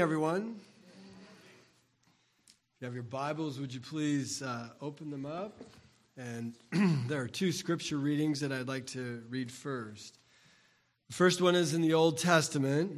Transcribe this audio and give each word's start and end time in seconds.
everyone. 0.00 0.60
If 1.14 2.80
you 2.80 2.84
have 2.84 2.92
your 2.92 3.02
Bibles, 3.02 3.58
would 3.58 3.72
you 3.72 3.80
please 3.80 4.42
uh, 4.42 4.68
open 4.82 5.10
them 5.10 5.24
up? 5.24 5.58
And 6.18 6.54
there 7.08 7.22
are 7.22 7.28
two 7.28 7.50
scripture 7.50 7.96
readings 7.96 8.40
that 8.40 8.52
I'd 8.52 8.68
like 8.68 8.86
to 8.88 9.22
read 9.30 9.50
first. 9.50 10.18
The 11.08 11.14
first 11.14 11.40
one 11.40 11.54
is 11.54 11.72
in 11.72 11.80
the 11.80 11.94
Old 11.94 12.18
Testament, 12.18 12.92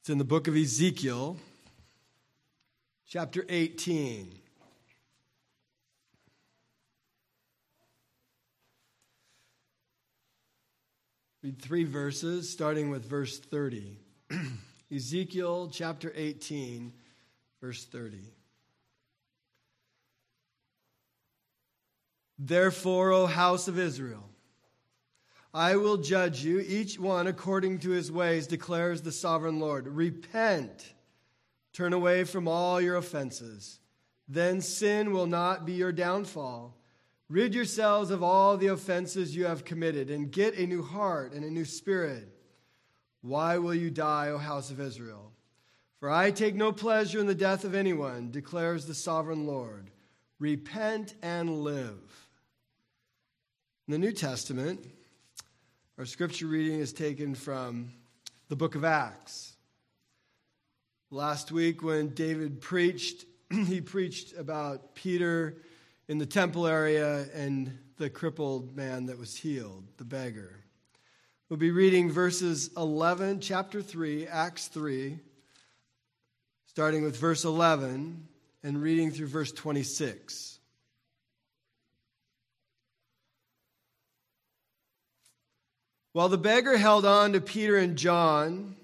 it's 0.00 0.08
in 0.08 0.16
the 0.16 0.24
book 0.24 0.48
of 0.48 0.56
Ezekiel, 0.56 1.36
chapter 3.06 3.44
18. 3.48 4.32
Read 11.42 11.60
three 11.60 11.84
verses, 11.84 12.48
starting 12.48 12.88
with 12.88 13.04
verse 13.04 13.38
30. 13.38 13.98
Ezekiel 14.92 15.68
chapter 15.72 16.12
18, 16.14 16.92
verse 17.60 17.84
30. 17.84 18.18
Therefore, 22.38 23.12
O 23.12 23.26
house 23.26 23.66
of 23.66 23.78
Israel, 23.78 24.28
I 25.52 25.76
will 25.76 25.96
judge 25.96 26.44
you, 26.44 26.60
each 26.60 26.98
one 27.00 27.26
according 27.26 27.78
to 27.80 27.90
his 27.90 28.12
ways, 28.12 28.46
declares 28.46 29.00
the 29.00 29.10
sovereign 29.10 29.58
Lord. 29.58 29.88
Repent, 29.88 30.92
turn 31.72 31.92
away 31.92 32.24
from 32.24 32.46
all 32.46 32.80
your 32.80 32.96
offenses. 32.96 33.80
Then 34.28 34.60
sin 34.60 35.12
will 35.12 35.26
not 35.26 35.64
be 35.64 35.72
your 35.72 35.92
downfall. 35.92 36.76
Rid 37.28 37.54
yourselves 37.54 38.10
of 38.10 38.22
all 38.22 38.56
the 38.56 38.66
offenses 38.68 39.34
you 39.34 39.46
have 39.46 39.64
committed, 39.64 40.10
and 40.10 40.30
get 40.30 40.58
a 40.58 40.66
new 40.66 40.82
heart 40.82 41.32
and 41.32 41.44
a 41.44 41.50
new 41.50 41.64
spirit. 41.64 42.35
Why 43.26 43.58
will 43.58 43.74
you 43.74 43.90
die, 43.90 44.28
O 44.28 44.38
house 44.38 44.70
of 44.70 44.80
Israel? 44.80 45.32
For 45.98 46.08
I 46.08 46.30
take 46.30 46.54
no 46.54 46.70
pleasure 46.70 47.18
in 47.18 47.26
the 47.26 47.34
death 47.34 47.64
of 47.64 47.74
anyone, 47.74 48.30
declares 48.30 48.86
the 48.86 48.94
sovereign 48.94 49.48
Lord. 49.48 49.90
Repent 50.38 51.14
and 51.22 51.64
live. 51.64 52.28
In 53.88 53.92
the 53.92 53.98
New 53.98 54.12
Testament, 54.12 54.86
our 55.98 56.04
scripture 56.04 56.46
reading 56.46 56.78
is 56.78 56.92
taken 56.92 57.34
from 57.34 57.90
the 58.48 58.54
book 58.54 58.76
of 58.76 58.84
Acts. 58.84 59.56
Last 61.10 61.50
week, 61.50 61.82
when 61.82 62.10
David 62.10 62.60
preached, 62.60 63.24
he 63.50 63.80
preached 63.80 64.36
about 64.38 64.94
Peter 64.94 65.56
in 66.06 66.18
the 66.18 66.26
temple 66.26 66.64
area 66.64 67.26
and 67.34 67.76
the 67.96 68.08
crippled 68.08 68.76
man 68.76 69.06
that 69.06 69.18
was 69.18 69.34
healed, 69.34 69.82
the 69.96 70.04
beggar. 70.04 70.65
We'll 71.48 71.58
be 71.58 71.70
reading 71.70 72.10
verses 72.10 72.70
11, 72.76 73.38
chapter 73.38 73.80
3, 73.80 74.26
Acts 74.26 74.66
3, 74.66 75.16
starting 76.66 77.04
with 77.04 77.16
verse 77.16 77.44
11 77.44 78.26
and 78.64 78.82
reading 78.82 79.12
through 79.12 79.28
verse 79.28 79.52
26. 79.52 80.58
While 86.14 86.28
the 86.28 86.36
beggar 86.36 86.76
held 86.76 87.06
on 87.06 87.34
to 87.34 87.40
Peter 87.40 87.76
and 87.76 87.96
John, 87.96 88.74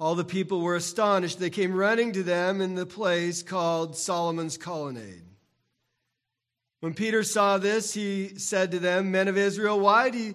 all 0.00 0.16
the 0.16 0.24
people 0.24 0.62
were 0.62 0.74
astonished. 0.74 1.38
They 1.38 1.50
came 1.50 1.72
running 1.72 2.10
to 2.14 2.24
them 2.24 2.60
in 2.60 2.74
the 2.74 2.84
place 2.84 3.44
called 3.44 3.96
Solomon's 3.96 4.58
Colonnade. 4.58 5.22
When 6.80 6.94
Peter 6.94 7.22
saw 7.22 7.58
this, 7.58 7.94
he 7.94 8.40
said 8.40 8.72
to 8.72 8.80
them, 8.80 9.12
Men 9.12 9.28
of 9.28 9.38
Israel, 9.38 9.78
why 9.78 10.10
do 10.10 10.18
you 10.18 10.34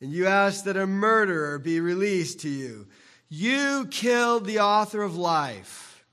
and 0.00 0.12
you 0.12 0.26
ask 0.26 0.64
that 0.64 0.76
a 0.76 0.86
murderer 0.86 1.58
be 1.58 1.80
released 1.80 2.40
to 2.40 2.48
you. 2.48 2.86
You 3.28 3.86
killed 3.90 4.44
the 4.44 4.60
author 4.60 5.02
of 5.02 5.16
life, 5.16 6.04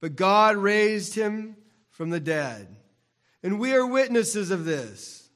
but 0.00 0.16
God 0.16 0.56
raised 0.56 1.14
him 1.14 1.56
from 1.90 2.10
the 2.10 2.20
dead. 2.20 2.74
And 3.42 3.60
we 3.60 3.74
are 3.74 3.86
witnesses 3.86 4.50
of 4.50 4.64
this. 4.64 5.28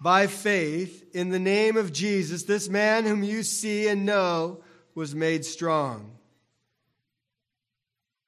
By 0.00 0.26
faith, 0.26 1.14
in 1.14 1.28
the 1.28 1.38
name 1.38 1.76
of 1.76 1.92
Jesus, 1.92 2.42
this 2.42 2.68
man 2.68 3.04
whom 3.04 3.22
you 3.22 3.42
see 3.42 3.86
and 3.86 4.04
know 4.04 4.62
was 4.94 5.14
made 5.14 5.44
strong. 5.44 6.16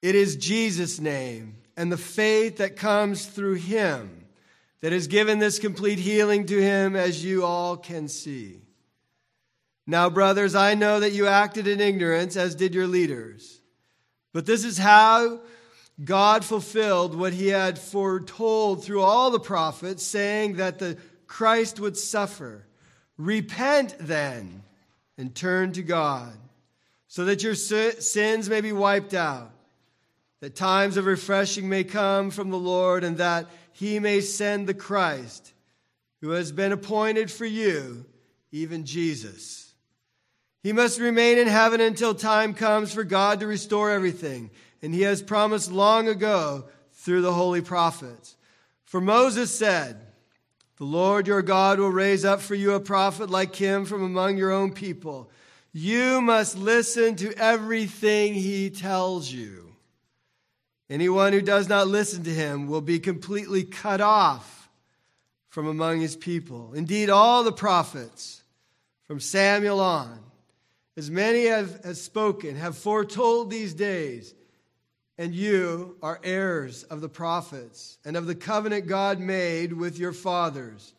It 0.01 0.15
is 0.15 0.35
Jesus' 0.35 0.99
name 0.99 1.57
and 1.77 1.91
the 1.91 1.97
faith 1.97 2.57
that 2.57 2.77
comes 2.77 3.25
through 3.25 3.55
him 3.55 4.24
that 4.81 4.91
has 4.91 5.07
given 5.07 5.39
this 5.39 5.59
complete 5.59 5.99
healing 5.99 6.45
to 6.45 6.61
him, 6.61 6.95
as 6.95 7.23
you 7.23 7.43
all 7.43 7.77
can 7.77 8.07
see. 8.07 8.61
Now, 9.87 10.09
brothers, 10.09 10.55
I 10.55 10.73
know 10.73 10.99
that 10.99 11.13
you 11.13 11.27
acted 11.27 11.67
in 11.67 11.79
ignorance, 11.79 12.35
as 12.35 12.55
did 12.55 12.73
your 12.73 12.87
leaders. 12.87 13.61
But 14.33 14.45
this 14.45 14.63
is 14.63 14.77
how 14.77 15.41
God 16.03 16.43
fulfilled 16.43 17.15
what 17.15 17.33
he 17.33 17.47
had 17.47 17.79
foretold 17.79 18.83
through 18.83 19.01
all 19.01 19.31
the 19.31 19.39
prophets, 19.39 20.03
saying 20.03 20.55
that 20.55 20.79
the 20.79 20.97
Christ 21.27 21.79
would 21.79 21.97
suffer. 21.97 22.67
Repent 23.17 23.95
then 23.99 24.63
and 25.17 25.33
turn 25.33 25.71
to 25.73 25.81
God, 25.81 26.33
so 27.07 27.25
that 27.25 27.43
your 27.43 27.55
sins 27.55 28.49
may 28.49 28.59
be 28.59 28.73
wiped 28.73 29.13
out, 29.13 29.51
that 30.41 30.55
times 30.55 30.97
of 30.97 31.05
refreshing 31.05 31.69
may 31.69 31.85
come 31.85 32.29
from 32.29 32.49
the 32.49 32.57
Lord, 32.57 33.05
and 33.05 33.17
that 33.19 33.45
he 33.75 33.99
may 33.99 34.21
send 34.21 34.67
the 34.67 34.73
Christ 34.73 35.51
who 36.21 36.29
has 36.29 36.53
been 36.53 36.71
appointed 36.71 37.29
for 37.29 37.45
you, 37.45 38.05
even 38.49 38.85
Jesus. 38.85 39.73
He 40.63 40.71
must 40.71 40.97
remain 40.97 41.37
in 41.37 41.47
heaven 41.47 41.81
until 41.81 42.15
time 42.15 42.53
comes 42.53 42.93
for 42.93 43.03
God 43.03 43.41
to 43.41 43.47
restore 43.47 43.91
everything. 43.91 44.49
And 44.81 44.93
he 44.93 45.01
has 45.01 45.21
promised 45.21 45.73
long 45.73 46.07
ago 46.07 46.69
through 46.93 47.21
the 47.21 47.33
holy 47.33 47.59
prophets. 47.59 48.37
For 48.85 49.01
Moses 49.01 49.53
said, 49.53 49.99
The 50.77 50.85
Lord 50.85 51.27
your 51.27 51.41
God 51.41 51.77
will 51.77 51.89
raise 51.89 52.23
up 52.23 52.39
for 52.39 52.55
you 52.55 52.75
a 52.75 52.79
prophet 52.79 53.29
like 53.29 53.57
him 53.57 53.83
from 53.83 54.03
among 54.03 54.37
your 54.37 54.51
own 54.53 54.71
people. 54.71 55.29
You 55.73 56.21
must 56.21 56.57
listen 56.57 57.17
to 57.17 57.33
everything 57.33 58.35
he 58.35 58.69
tells 58.69 59.29
you. 59.29 59.64
Anyone 60.89 61.33
who 61.33 61.41
does 61.41 61.67
not 61.67 61.87
listen 61.87 62.23
to 62.23 62.29
him 62.29 62.67
will 62.67 62.81
be 62.81 62.99
completely 62.99 63.63
cut 63.63 64.01
off 64.01 64.69
from 65.49 65.67
among 65.67 66.01
his 66.01 66.15
people. 66.15 66.73
Indeed, 66.73 67.09
all 67.09 67.43
the 67.43 67.51
prophets, 67.51 68.43
from 69.07 69.19
Samuel 69.19 69.79
on, 69.79 70.19
as 70.97 71.09
many 71.09 71.45
have, 71.45 71.97
spoken, 71.97 72.55
have 72.55 72.77
foretold 72.77 73.49
these 73.49 73.73
days. 73.73 74.33
And 75.17 75.33
you 75.33 75.97
are 76.03 76.19
heirs 76.23 76.83
of 76.83 77.01
the 77.01 77.09
prophets 77.09 77.97
and 78.03 78.17
of 78.17 78.27
the 78.27 78.35
covenant 78.35 78.87
God 78.87 79.19
made 79.19 79.71
with 79.71 79.97
your 79.97 80.11
fathers. 80.11 80.93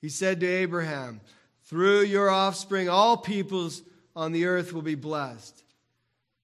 He 0.00 0.08
said 0.08 0.40
to 0.40 0.46
Abraham, 0.46 1.20
Through 1.64 2.02
your 2.02 2.30
offspring, 2.30 2.88
all 2.88 3.18
peoples 3.18 3.82
on 4.16 4.32
the 4.32 4.46
earth 4.46 4.72
will 4.72 4.82
be 4.82 4.94
blessed. 4.94 5.62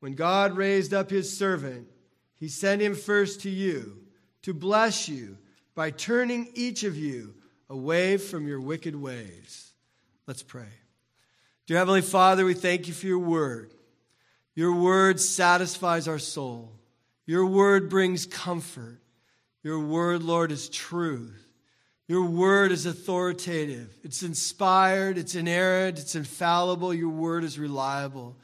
When 0.01 0.15
God 0.15 0.57
raised 0.57 0.93
up 0.93 1.09
his 1.09 1.35
servant, 1.35 1.89
he 2.37 2.49
sent 2.49 2.83
him 2.83 2.95
first 2.95 3.43
to 3.43 3.51
you 3.51 3.99
to 4.43 4.53
bless 4.53 5.09
you 5.09 5.39
by 5.75 5.91
turning 5.91 6.49
each 6.55 6.85
of 6.85 6.97
you 6.97 7.35
away 7.69 8.17
from 8.17 8.47
your 8.47 8.61
wicked 8.61 8.95
ways. 8.95 9.73
Let's 10.27 10.43
pray. 10.43 10.69
Dear 11.67 11.79
Heavenly 11.79 12.03
Father, 12.03 12.45
we 12.45 12.55
thank 12.55 12.89
you 12.89 12.95
for 12.95 13.07
your 13.07 13.19
word. 13.19 13.73
Your 14.55 14.75
word 14.75 15.19
satisfies 15.19 16.07
our 16.07 16.19
soul. 16.19 16.73
Your 17.27 17.47
word 17.47 17.89
brings 17.89 18.27
comfort. 18.27 19.01
Your 19.63 19.81
word, 19.81 20.23
Lord, 20.23 20.53
is 20.53 20.69
truth. 20.69 21.49
Your 22.07 22.27
word 22.27 22.71
is 22.71 22.85
authoritative. 22.85 23.97
It's 24.05 24.23
inspired. 24.23 25.17
It's 25.17 25.35
inerrant. 25.35 25.99
It's 25.99 26.15
infallible. 26.15 26.93
Your 26.93 27.09
word 27.09 27.45
is 27.45 27.59
reliable. 27.59 28.37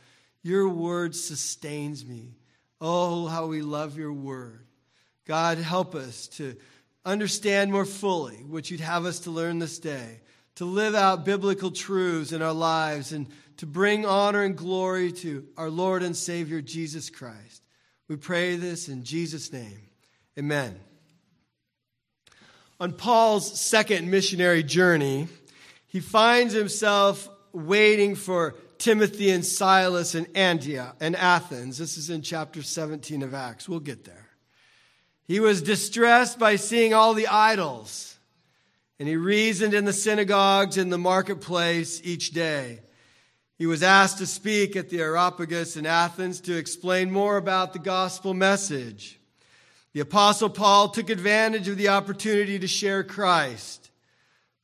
Your 0.43 0.69
word 0.69 1.15
sustains 1.15 2.05
me. 2.05 2.37
Oh, 2.81 3.27
how 3.27 3.47
we 3.47 3.63
love 3.63 3.99
your 3.99 4.13
word. 4.13 4.67
God, 5.27 5.59
help 5.59 5.95
us 5.95 6.29
to 6.29 6.57
understand 7.05 7.73
more 7.73 7.85
fully 7.85 8.37
what 8.37 8.71
you'd 8.71 8.81
have 8.81 9.05
us 9.05 9.21
to 9.21 9.31
learn 9.31 9.59
this 9.59 9.79
day, 9.79 10.21
to 10.57 10.65
live 10.65 10.95
out 10.95 11.25
biblical 11.25 11.71
truths 11.71 12.33
in 12.33 12.43
our 12.43 12.53
lives, 12.53 13.13
and 13.13 13.27
to 13.59 13.67
bring 13.67 14.07
honor 14.07 14.43
and 14.43 14.57
glory 14.57 15.13
to 15.13 15.47
our 15.57 15.69
Lord 15.69 16.03
and 16.03 16.17
Savior, 16.17 16.63
Jesus 16.63 17.11
Christ. 17.11 17.63
We 18.09 18.17
pray 18.17 18.57
this 18.57 18.89
in 18.89 19.05
Jesus' 19.05 19.53
name. 19.53 19.83
Amen. 20.39 20.81
On 22.81 22.93
Paul's 22.93 23.61
second 23.61 24.11
missionary 24.11 24.63
journey, 24.63 25.29
he 25.87 26.01
finds 26.01 26.55
himself 26.55 27.29
waiting 27.53 28.15
for 28.15 28.55
Timothy 28.81 29.31
and 29.31 29.45
Silas 29.45 30.15
in 30.15 30.27
Antioch 30.35 30.97
and 31.01 31.15
Athens. 31.15 31.79
This 31.79 31.97
is 31.97 32.11
in 32.11 32.23
chapter 32.23 32.63
17 32.63 33.23
of 33.23 33.35
Acts. 33.35 33.69
We'll 33.69 33.79
get 33.79 34.05
there. 34.05 34.27
He 35.29 35.39
was 35.39 35.63
distressed 35.63 36.39
by 36.39 36.57
seeing 36.57 36.93
all 36.93 37.15
the 37.15 37.29
idols, 37.29 38.19
and 38.99 39.07
he 39.09 39.17
reasoned 39.17 39.75
in 39.75 39.85
the 39.85 39.93
synagogues 39.93 40.77
in 40.77 40.89
the 40.89 40.99
marketplace 40.99 42.01
each 42.03 42.31
day. 42.31 42.81
He 43.57 43.67
was 43.67 43.83
asked 43.83 44.19
to 44.19 44.27
speak 44.27 44.75
at 44.75 44.89
the 44.89 45.01
Areopagus 45.01 45.77
in 45.77 45.87
Athens 45.87 46.41
to 46.41 46.57
explain 46.57 47.13
more 47.13 47.37
about 47.37 47.73
the 47.73 47.79
gospel 47.79 48.35
message. 48.35 49.21
The 49.93 50.01
apostle 50.01 50.49
Paul 50.49 50.89
took 50.89 51.11
advantage 51.11 51.69
of 51.69 51.77
the 51.77 51.89
opportunity 51.89 52.59
to 52.59 52.67
share 52.67 53.05
Christ. 53.05 53.80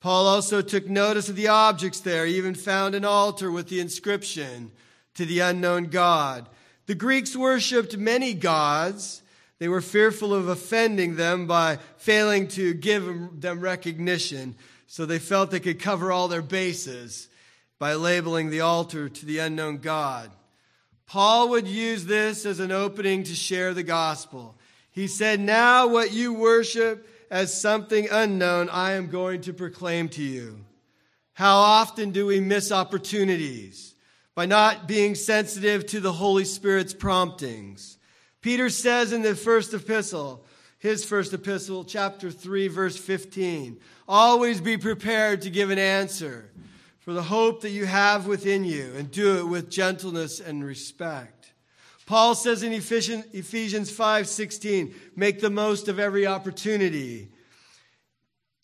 Paul 0.01 0.27
also 0.27 0.63
took 0.63 0.89
notice 0.89 1.29
of 1.29 1.37
the 1.37 1.49
objects 1.49 2.01
there, 2.01 2.27
he 2.27 2.37
even 2.37 2.55
found 2.55 2.95
an 2.95 3.05
altar 3.05 3.51
with 3.51 3.69
the 3.69 3.81
inscription 3.81 4.71
to 5.15 5.25
the 5.25 5.41
unknown 5.41 5.85
God. 5.85 6.49
The 6.87 6.95
Greeks 6.95 7.35
worshiped 7.35 7.97
many 7.97 8.35
gods. 8.35 9.23
They 9.59 9.69
were 9.69 9.81
fearful 9.81 10.35
of 10.35 10.49
offending 10.49 11.17
them 11.17 11.47
by 11.47 11.79
failing 11.97 12.49
to 12.49 12.75
give 12.75 13.41
them 13.41 13.61
recognition, 13.61 14.55
so 14.87 15.07
they 15.07 15.19
felt 15.19 15.51
they 15.51 15.61
could 15.61 15.81
cover 15.81 16.13
all 16.13 16.29
their 16.29 16.43
bases 16.43 17.29
by 17.79 17.95
labeling 17.95 18.51
the 18.51 18.61
altar 18.61 19.09
to 19.09 19.27
the 19.27 19.39
unknown 19.39 19.79
God. 19.79 20.31
Paul 21.07 21.51
would 21.51 21.69
use 21.69 22.05
this 22.05 22.45
as 22.45 22.61
an 22.61 22.73
opening 22.73 23.23
to 23.25 23.35
share 23.35 23.75
the 23.75 23.83
gospel. 23.83 24.57
He 24.91 25.07
said, 25.07 25.41
Now 25.41 25.87
what 25.87 26.13
you 26.13 26.35
worship 26.35 27.09
as 27.31 27.61
something 27.61 28.09
unknown, 28.11 28.69
I 28.71 28.93
am 28.93 29.09
going 29.09 29.43
to 29.43 29.53
proclaim 29.53 30.09
to 30.11 30.23
you. 30.23 30.65
How 31.35 31.57
often 31.57 32.11
do 32.13 32.27
we 32.27 32.41
miss 32.41 32.73
opportunities 32.73 33.95
by 34.35 34.47
not 34.47 34.89
being 34.89 35.15
sensitive 35.15 35.87
to 35.87 36.01
the 36.01 36.13
Holy 36.13 36.45
Spirit's 36.45 36.95
promptings? 36.95 37.99
Peter 38.41 38.71
says 38.71 39.13
in 39.13 39.23
the 39.23 39.35
first 39.35 39.75
epistle, 39.75 40.45
his 40.79 41.05
first 41.05 41.33
epistle, 41.33 41.85
chapter 41.85 42.31
3, 42.31 42.69
verse 42.69 42.97
15, 42.97 43.79
always 44.07 44.61
be 44.61 44.77
prepared 44.77 45.43
to 45.43 45.51
give 45.51 45.71
an 45.71 45.79
answer 45.79 46.51
for 47.01 47.13
the 47.13 47.23
hope 47.23 47.61
that 47.63 47.71
you 47.71 47.87
have 47.87 48.27
within 48.27 48.65
you 48.65 48.93
and 48.97 49.11
do 49.11 49.39
it 49.39 49.45
with 49.45 49.71
gentleness 49.71 50.41
and 50.41 50.65
respect. 50.65 51.36
Paul 52.07 52.37
says 52.37 52.63
in 52.63 52.73
Ephesians 52.73 53.91
5:16, 53.91 54.95
make 55.17 55.41
the 55.41 55.51
most 55.51 55.89
of 55.89 55.99
every 55.99 56.27
opportunity. 56.27 57.29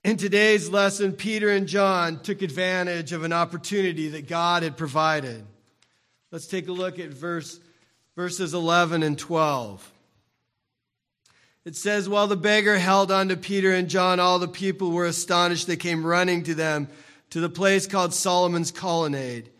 In 0.04 0.16
today's 0.16 0.68
lesson, 0.68 1.12
Peter 1.12 1.50
and 1.50 1.66
John 1.66 2.20
took 2.20 2.42
advantage 2.42 3.12
of 3.12 3.24
an 3.24 3.32
opportunity 3.32 4.08
that 4.08 4.28
God 4.28 4.62
had 4.62 4.76
provided. 4.76 5.44
Let's 6.30 6.46
take 6.46 6.68
a 6.68 6.72
look 6.72 6.98
at 6.98 7.10
verse, 7.10 7.60
verses 8.16 8.54
11 8.54 9.02
and 9.02 9.18
12. 9.18 9.92
It 11.64 11.76
says, 11.76 12.08
While 12.08 12.26
the 12.26 12.36
beggar 12.36 12.78
held 12.78 13.12
on 13.12 13.28
to 13.28 13.36
Peter 13.36 13.72
and 13.72 13.88
John, 13.88 14.18
all 14.18 14.38
the 14.38 14.48
people 14.48 14.90
were 14.90 15.06
astonished. 15.06 15.66
They 15.66 15.76
came 15.76 16.04
running 16.04 16.42
to 16.44 16.54
them 16.54 16.88
to 17.30 17.40
the 17.40 17.48
place 17.48 17.86
called 17.86 18.14
Solomon's 18.14 18.72
Colonnade. 18.72 19.50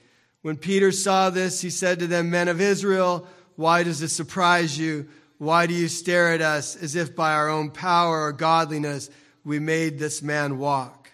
When 0.43 0.57
Peter 0.57 0.91
saw 0.91 1.31
this, 1.31 1.61
he 1.61 1.71
said 1.71 2.01
to 2.01 2.09
them, 2.09 2.31
Men 2.31 2.49
of 2.49 2.61
Israel, 2.61 3.29
why 3.57 3.83
does 3.83 4.01
this 4.01 4.13
surprise 4.13 4.79
you? 4.79 5.09
Why 5.39 5.67
do 5.67 5.75
you 5.75 5.89
stare 5.89 6.33
at 6.33 6.41
us 6.41 6.77
as 6.77 6.95
if 6.95 7.17
by 7.17 7.33
our 7.33 7.49
own 7.49 7.71
power 7.71 8.23
or 8.23 8.33
godliness 8.33 9.11
we 9.45 9.59
made 9.59 9.99
this 9.99 10.23
man 10.23 10.59
walk? 10.59 11.11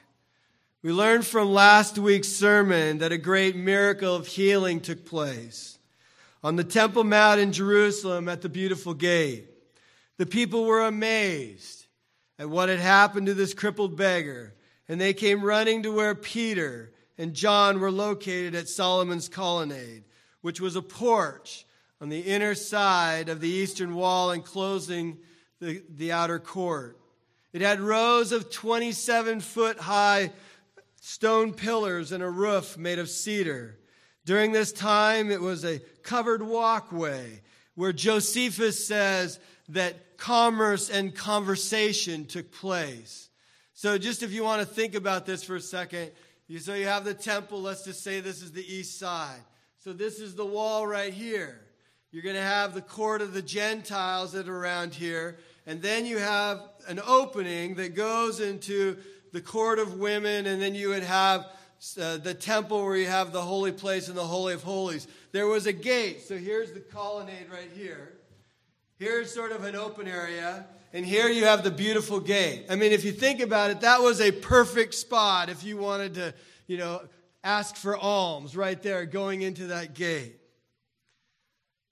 We 0.82 0.93
learned 0.93 1.26
from 1.26 1.52
last 1.52 1.99
week's 1.99 2.29
sermon 2.29 2.99
that 2.99 3.12
a 3.12 3.19
great 3.19 3.56
miracle 3.56 4.14
of 4.14 4.26
healing 4.26 4.81
took 4.81 5.05
place. 5.05 5.79
On 6.44 6.56
the 6.56 6.64
Temple 6.64 7.05
Mount 7.05 7.40
in 7.40 7.52
Jerusalem 7.52 8.29
at 8.29 8.43
the 8.43 8.49
beautiful 8.49 8.94
gate, 8.94 9.46
the 10.19 10.26
people 10.26 10.64
were 10.64 10.82
amazed 10.87 11.87
at 12.38 12.49
what 12.49 12.69
had 12.69 12.79
happened 12.79 13.26
to 13.26 13.34
this 13.34 13.55
crippled 13.55 13.96
beggar 13.96 14.55
and 14.88 15.00
they 15.00 15.12
came 15.12 15.44
running 15.44 15.82
to 15.82 15.93
where 15.93 16.14
Peter 16.14 16.93
and 17.19 17.34
John 17.34 17.81
were 17.81 17.91
located 17.91 18.55
at 18.55 18.69
Solomon's 18.69 19.29
colonnade, 19.29 20.05
which 20.41 20.61
was 20.61 20.76
a 20.76 20.82
porch 20.82 21.67
on 22.00 22.09
the 22.09 22.21
inner 22.21 22.55
side 22.55 23.29
of 23.29 23.41
the 23.41 23.49
eastern 23.49 23.95
wall 23.95 24.31
enclosing 24.31 25.19
the, 25.61 25.83
the 25.89 26.12
outer 26.12 26.39
court. 26.39 26.99
It 27.53 27.62
had 27.62 27.81
rows 27.81 28.33
of 28.33 28.50
27 28.50 29.41
foot 29.41 29.79
high 29.79 30.33
stone 31.00 31.55
pillars 31.55 32.12
and 32.12 32.23
a 32.23 32.31
roof 32.31 32.77
made 32.77 32.99
of 32.99 33.09
cedar. 33.09 33.79
During 34.25 34.53
this 34.53 34.73
time, 34.73 35.31
it 35.31 35.41
was 35.41 35.65
a 35.65 35.81
covered 36.03 36.43
walkway 36.43 37.41
where 37.75 37.93
Josephus 37.93 38.87
says 38.87 39.41
that 39.71 40.19
commerce 40.19 40.91
and 40.91 41.15
conversation 41.15 42.27
took 42.27 42.53
place. 42.53 43.31
So, 43.75 43.97
just 43.97 44.23
if 44.23 44.33
you 44.33 44.43
want 44.43 44.61
to 44.61 44.67
think 44.67 44.94
about 44.94 45.25
this 45.25 45.44
for 45.44 45.56
a 45.56 45.61
second, 45.61 46.11
so 46.59 46.75
you 46.75 46.87
have 46.87 47.05
the 47.05 47.15
temple. 47.15 47.62
Let's 47.62 47.85
just 47.85 48.03
say 48.03 48.21
this 48.21 48.43
is 48.43 48.53
the 48.53 48.67
east 48.67 48.99
side. 48.99 49.41
So, 49.79 49.93
this 49.93 50.19
is 50.19 50.35
the 50.35 50.44
wall 50.44 50.87
right 50.87 51.12
here. 51.12 51.61
You're 52.10 52.22
going 52.22 52.37
to 52.37 52.43
have 52.43 52.72
the 52.72 52.81
court 52.81 53.20
of 53.20 53.34
the 53.34 53.43
Gentiles 53.43 54.32
that 54.32 54.49
are 54.49 54.56
around 54.56 54.94
here. 54.94 55.38
And 55.66 55.82
then 55.82 56.06
you 56.06 56.19
have 56.19 56.62
an 56.87 57.00
opening 57.06 57.75
that 57.75 57.94
goes 57.94 58.40
into 58.40 58.96
the 59.32 59.43
court 59.43 59.78
of 59.78 59.99
women. 59.99 60.46
And 60.46 60.60
then 60.60 60.75
you 60.75 60.88
would 60.88 61.02
have 61.02 61.46
uh, 62.00 62.16
the 62.16 62.34
temple 62.34 62.82
where 62.82 62.96
you 62.96 63.06
have 63.06 63.32
the 63.32 63.43
holy 63.43 63.72
place 63.72 64.08
and 64.08 64.16
the 64.16 64.25
Holy 64.25 64.55
of 64.55 64.62
Holies. 64.62 65.06
There 65.32 65.46
was 65.46 65.66
a 65.66 65.72
gate. 65.72 66.22
So, 66.22 66.37
here's 66.38 66.72
the 66.72 66.81
colonnade 66.81 67.50
right 67.52 67.70
here. 67.75 68.14
Here's 68.99 69.32
sort 69.32 69.52
of 69.52 69.64
an 69.64 69.76
open 69.76 70.08
area. 70.08 70.66
And 70.94 71.05
here 71.05 71.28
you 71.28 71.44
have 71.44 71.62
the 71.62 71.70
beautiful 71.70 72.19
gate. 72.19 72.64
I 72.70 72.75
mean, 72.75 72.93
if 72.93 73.05
you 73.05 73.12
think 73.12 73.40
about 73.40 73.70
it, 73.70 73.82
that 73.82 74.00
was 74.00 74.22
a 74.22 74.32
perfect 74.32 74.94
spot 74.94 75.50
if 75.50 75.62
you 75.62 75.76
wanted 75.76 76.14
to, 76.14 76.34
you 76.66 76.78
know, 76.78 77.02
ask 77.44 77.76
for 77.76 77.96
alms 77.96 78.56
right 78.56 78.82
there 78.82 79.05
going 79.05 79.43
into 79.43 79.66
that 79.69 79.94
gate. 79.94 80.38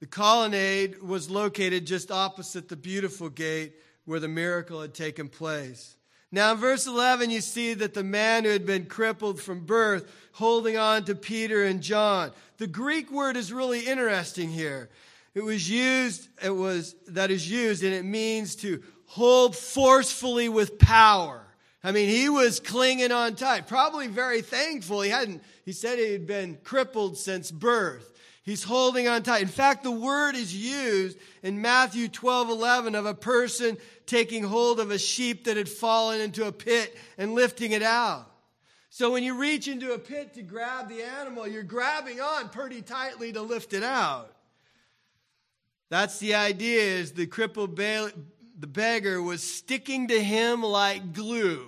The 0.00 0.06
colonnade 0.06 1.02
was 1.02 1.30
located 1.30 1.86
just 1.86 2.10
opposite 2.10 2.68
the 2.68 2.76
beautiful 2.76 3.28
gate 3.28 3.74
where 4.04 4.20
the 4.20 4.28
miracle 4.28 4.80
had 4.80 4.94
taken 4.94 5.28
place. 5.28 5.96
Now, 6.32 6.52
in 6.52 6.58
verse 6.58 6.86
11, 6.86 7.30
you 7.30 7.40
see 7.40 7.74
that 7.74 7.94
the 7.94 8.04
man 8.04 8.44
who 8.44 8.50
had 8.50 8.66
been 8.66 8.86
crippled 8.86 9.40
from 9.40 9.64
birth, 9.64 10.12
holding 10.32 10.76
on 10.76 11.04
to 11.04 11.14
Peter 11.14 11.64
and 11.64 11.80
John. 11.80 12.32
The 12.58 12.66
Greek 12.66 13.10
word 13.10 13.36
is 13.36 13.52
really 13.52 13.86
interesting 13.86 14.50
here. 14.50 14.90
It 15.34 15.42
was 15.42 15.70
used, 15.70 16.28
it 16.42 16.50
was, 16.50 16.94
that 17.08 17.30
is 17.30 17.50
used, 17.50 17.84
and 17.84 17.94
it 17.94 18.04
means 18.04 18.56
to 18.56 18.82
hold 19.06 19.56
forcefully 19.56 20.48
with 20.48 20.78
power. 20.78 21.42
I 21.84 21.92
mean, 21.92 22.08
he 22.08 22.28
was 22.28 22.58
clinging 22.58 23.12
on 23.12 23.36
tight, 23.36 23.68
probably 23.68 24.08
very 24.08 24.42
thankful. 24.42 25.02
He 25.02 25.10
hadn't, 25.10 25.42
he 25.64 25.72
said 25.72 25.98
he 25.98 26.12
had 26.12 26.26
been 26.26 26.58
crippled 26.64 27.16
since 27.16 27.50
birth. 27.50 28.15
He's 28.46 28.62
holding 28.62 29.08
on 29.08 29.24
tight. 29.24 29.42
In 29.42 29.48
fact, 29.48 29.82
the 29.82 29.90
word 29.90 30.36
is 30.36 30.54
used 30.54 31.18
in 31.42 31.60
Matthew 31.60 32.06
12 32.06 32.48
11 32.48 32.94
of 32.94 33.04
a 33.04 33.12
person 33.12 33.76
taking 34.06 34.44
hold 34.44 34.78
of 34.78 34.92
a 34.92 34.98
sheep 34.98 35.44
that 35.44 35.56
had 35.56 35.68
fallen 35.68 36.20
into 36.20 36.46
a 36.46 36.52
pit 36.52 36.96
and 37.18 37.34
lifting 37.34 37.72
it 37.72 37.82
out. 37.82 38.30
So 38.88 39.10
when 39.10 39.24
you 39.24 39.36
reach 39.36 39.66
into 39.66 39.92
a 39.94 39.98
pit 39.98 40.34
to 40.34 40.42
grab 40.42 40.88
the 40.88 41.02
animal, 41.02 41.48
you're 41.48 41.64
grabbing 41.64 42.20
on 42.20 42.48
pretty 42.48 42.82
tightly 42.82 43.32
to 43.32 43.42
lift 43.42 43.72
it 43.72 43.82
out. 43.82 44.32
That's 45.88 46.20
the 46.20 46.36
idea 46.36 46.82
is 46.82 47.12
the 47.12 47.26
crippled 47.26 47.76
the 47.76 48.66
beggar 48.68 49.20
was 49.20 49.42
sticking 49.42 50.06
to 50.06 50.22
him 50.22 50.62
like 50.62 51.12
glue, 51.12 51.66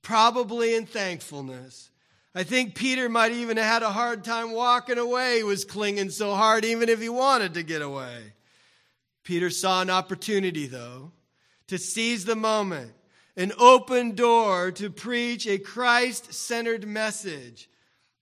probably 0.00 0.74
in 0.74 0.86
thankfulness. 0.86 1.87
I 2.38 2.44
think 2.44 2.76
Peter 2.76 3.08
might 3.08 3.32
even 3.32 3.56
have 3.56 3.66
had 3.66 3.82
a 3.82 3.90
hard 3.90 4.22
time 4.22 4.52
walking 4.52 4.96
away. 4.96 5.38
He 5.38 5.42
was 5.42 5.64
clinging 5.64 6.10
so 6.10 6.36
hard, 6.36 6.64
even 6.64 6.88
if 6.88 7.00
he 7.00 7.08
wanted 7.08 7.54
to 7.54 7.64
get 7.64 7.82
away. 7.82 8.32
Peter 9.24 9.50
saw 9.50 9.82
an 9.82 9.90
opportunity, 9.90 10.68
though, 10.68 11.10
to 11.66 11.78
seize 11.78 12.24
the 12.24 12.36
moment, 12.36 12.92
an 13.36 13.50
open 13.58 14.14
door 14.14 14.70
to 14.70 14.88
preach 14.88 15.48
a 15.48 15.58
Christ 15.58 16.32
centered 16.32 16.86
message. 16.86 17.68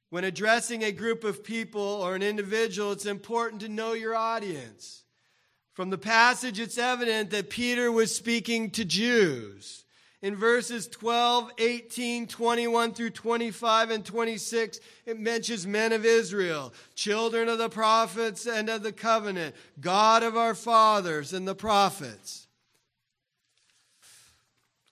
When 0.08 0.24
addressing 0.24 0.82
a 0.82 0.92
group 0.92 1.22
of 1.22 1.44
people 1.44 1.82
or 1.82 2.14
an 2.14 2.22
individual, 2.22 2.92
it's 2.92 3.04
important 3.04 3.60
to 3.60 3.68
know 3.68 3.92
your 3.92 4.14
audience. 4.14 5.04
From 5.74 5.90
the 5.90 5.98
passage, 5.98 6.58
it's 6.58 6.78
evident 6.78 7.32
that 7.32 7.50
Peter 7.50 7.92
was 7.92 8.16
speaking 8.16 8.70
to 8.70 8.84
Jews. 8.86 9.84
In 10.22 10.34
verses 10.34 10.88
12, 10.88 11.52
18, 11.58 12.26
21 12.26 12.94
through 12.94 13.10
25 13.10 13.90
and 13.90 14.04
26, 14.04 14.80
it 15.04 15.18
mentions 15.20 15.66
men 15.66 15.92
of 15.92 16.06
Israel, 16.06 16.72
children 16.94 17.48
of 17.48 17.58
the 17.58 17.68
prophets 17.68 18.46
and 18.46 18.68
of 18.70 18.82
the 18.82 18.92
covenant, 18.92 19.54
God 19.80 20.22
of 20.22 20.36
our 20.36 20.54
fathers 20.54 21.32
and 21.34 21.46
the 21.46 21.54
prophets. 21.54 22.46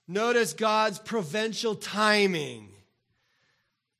Notice 0.07 0.53
God's 0.53 0.99
providential 0.99 1.73
timing. 1.73 2.69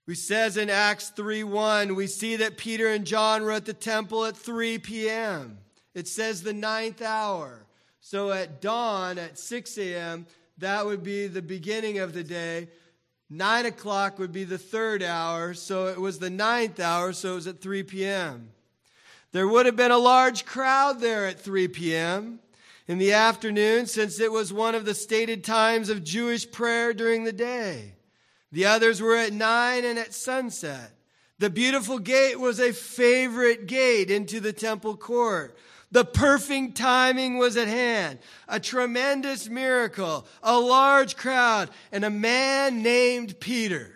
We 0.05 0.13
says 0.13 0.55
in 0.55 0.69
Acts 0.69 1.11
3:1, 1.15 1.95
we 1.95 2.05
see 2.05 2.35
that 2.35 2.57
Peter 2.57 2.89
and 2.89 3.05
John 3.05 3.41
were 3.41 3.53
at 3.53 3.65
the 3.65 3.73
temple 3.73 4.25
at 4.25 4.37
3 4.37 4.77
p.m. 4.77 5.57
It 5.95 6.07
says 6.07 6.43
the 6.43 6.53
ninth 6.53 7.01
hour. 7.01 7.65
So 8.01 8.31
at 8.31 8.61
dawn 8.61 9.17
at 9.17 9.39
6 9.39 9.79
a.m., 9.79 10.27
that 10.57 10.85
would 10.85 11.03
be 11.03 11.27
the 11.27 11.41
beginning 11.41 11.99
of 11.99 12.13
the 12.13 12.23
day. 12.23 12.69
Nine 13.29 13.65
o'clock 13.65 14.19
would 14.19 14.31
be 14.31 14.43
the 14.43 14.57
third 14.57 15.01
hour, 15.01 15.53
so 15.53 15.87
it 15.87 15.99
was 15.99 16.19
the 16.19 16.29
ninth 16.29 16.79
hour, 16.79 17.11
so 17.11 17.33
it 17.33 17.35
was 17.35 17.47
at 17.47 17.61
3 17.61 17.83
p.m. 17.83 18.49
There 19.31 19.47
would 19.47 19.65
have 19.65 19.75
been 19.75 19.91
a 19.91 19.97
large 19.97 20.45
crowd 20.45 21.01
there 21.01 21.25
at 21.25 21.41
3 21.41 21.67
p.m. 21.69 22.39
in 22.87 22.99
the 22.99 23.13
afternoon, 23.13 23.87
since 23.87 24.19
it 24.19 24.31
was 24.31 24.53
one 24.53 24.75
of 24.75 24.85
the 24.85 24.93
stated 24.93 25.43
times 25.43 25.89
of 25.89 26.03
Jewish 26.03 26.49
prayer 26.49 26.93
during 26.93 27.23
the 27.23 27.33
day. 27.33 27.93
The 28.51 28.65
others 28.65 29.01
were 29.01 29.17
at 29.17 29.33
9 29.33 29.83
and 29.83 29.99
at 29.99 30.13
sunset. 30.13 30.91
The 31.37 31.49
beautiful 31.49 31.99
gate 31.99 32.39
was 32.39 32.59
a 32.59 32.71
favorite 32.71 33.65
gate 33.65 34.09
into 34.09 34.39
the 34.39 34.53
temple 34.53 34.95
court. 34.95 35.57
The 35.95 36.03
perfect 36.03 36.75
timing 36.75 37.37
was 37.37 37.55
at 37.55 37.69
hand. 37.69 38.19
A 38.49 38.59
tremendous 38.59 39.47
miracle, 39.47 40.27
a 40.43 40.59
large 40.59 41.15
crowd, 41.15 41.69
and 41.89 42.03
a 42.03 42.09
man 42.09 42.83
named 42.83 43.39
Peter 43.39 43.93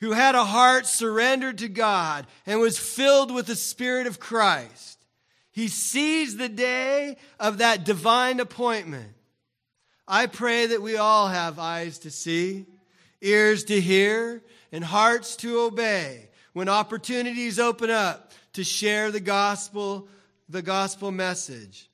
who 0.00 0.10
had 0.10 0.34
a 0.34 0.44
heart 0.44 0.86
surrendered 0.86 1.58
to 1.58 1.68
God 1.68 2.26
and 2.44 2.58
was 2.58 2.76
filled 2.76 3.32
with 3.32 3.46
the 3.46 3.54
Spirit 3.54 4.08
of 4.08 4.18
Christ. 4.18 4.98
He 5.52 5.68
seized 5.68 6.38
the 6.38 6.48
day 6.48 7.18
of 7.38 7.58
that 7.58 7.84
divine 7.84 8.40
appointment. 8.40 9.12
I 10.08 10.26
pray 10.26 10.66
that 10.66 10.82
we 10.82 10.96
all 10.96 11.28
have 11.28 11.60
eyes 11.60 12.00
to 12.00 12.10
see, 12.10 12.66
ears 13.20 13.62
to 13.66 13.80
hear, 13.80 14.42
and 14.72 14.82
hearts 14.82 15.36
to 15.36 15.60
obey 15.60 16.30
when 16.52 16.68
opportunities 16.68 17.60
open 17.60 17.90
up 17.90 18.32
to 18.54 18.64
share 18.64 19.12
the 19.12 19.20
gospel 19.20 20.08
the 20.50 20.62
gospel 20.62 21.10
message. 21.10 21.90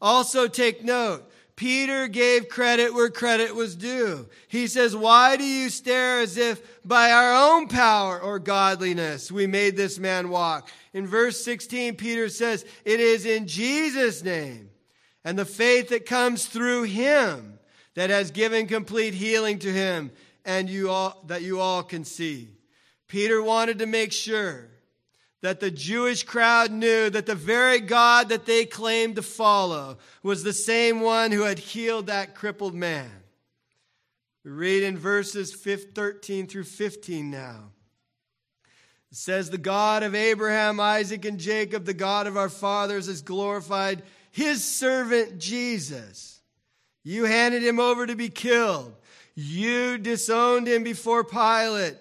Also, 0.00 0.46
take 0.46 0.84
note 0.84 1.30
Peter 1.56 2.06
gave 2.06 2.50
credit 2.50 2.92
where 2.92 3.08
credit 3.08 3.54
was 3.54 3.74
due. 3.74 4.28
He 4.48 4.66
says, 4.66 4.94
Why 4.94 5.38
do 5.38 5.44
you 5.44 5.70
stare 5.70 6.20
as 6.20 6.36
if 6.36 6.84
by 6.84 7.10
our 7.10 7.34
own 7.34 7.68
power 7.68 8.20
or 8.20 8.38
godliness 8.38 9.32
we 9.32 9.46
made 9.46 9.74
this 9.74 9.98
man 9.98 10.28
walk? 10.28 10.68
In 10.92 11.06
verse 11.06 11.42
16, 11.42 11.96
Peter 11.96 12.28
says, 12.28 12.66
It 12.84 13.00
is 13.00 13.24
in 13.24 13.46
Jesus' 13.46 14.22
name 14.22 14.68
and 15.24 15.38
the 15.38 15.46
faith 15.46 15.88
that 15.88 16.04
comes 16.04 16.44
through 16.44 16.84
him 16.84 17.58
that 17.94 18.10
has 18.10 18.30
given 18.30 18.66
complete 18.66 19.14
healing 19.14 19.58
to 19.60 19.72
him 19.72 20.12
and 20.44 20.68
you 20.68 20.90
all, 20.90 21.24
that 21.26 21.40
you 21.40 21.58
all 21.58 21.82
can 21.82 22.04
see. 22.04 22.50
Peter 23.08 23.42
wanted 23.42 23.78
to 23.78 23.86
make 23.86 24.12
sure 24.12 24.68
that 25.46 25.60
the 25.60 25.70
Jewish 25.70 26.24
crowd 26.24 26.72
knew 26.72 27.08
that 27.08 27.26
the 27.26 27.36
very 27.36 27.78
God 27.78 28.30
that 28.30 28.46
they 28.46 28.64
claimed 28.64 29.14
to 29.14 29.22
follow 29.22 29.96
was 30.24 30.42
the 30.42 30.52
same 30.52 31.00
one 31.00 31.30
who 31.30 31.42
had 31.42 31.60
healed 31.60 32.08
that 32.08 32.34
crippled 32.34 32.74
man. 32.74 33.12
We 34.44 34.50
read 34.50 34.82
in 34.82 34.98
verses 34.98 35.54
13 35.54 36.48
through 36.48 36.64
15 36.64 37.30
now. 37.30 37.70
It 39.12 39.18
says, 39.18 39.48
The 39.48 39.56
God 39.56 40.02
of 40.02 40.16
Abraham, 40.16 40.80
Isaac, 40.80 41.24
and 41.24 41.38
Jacob, 41.38 41.84
the 41.84 41.94
God 41.94 42.26
of 42.26 42.36
our 42.36 42.48
fathers, 42.48 43.06
has 43.06 43.22
glorified 43.22 44.02
his 44.32 44.64
servant 44.64 45.38
Jesus. 45.38 46.40
You 47.04 47.22
handed 47.22 47.62
him 47.62 47.78
over 47.78 48.04
to 48.04 48.16
be 48.16 48.30
killed. 48.30 48.96
You 49.36 49.96
disowned 49.96 50.66
him 50.66 50.82
before 50.82 51.22
Pilate 51.22 51.98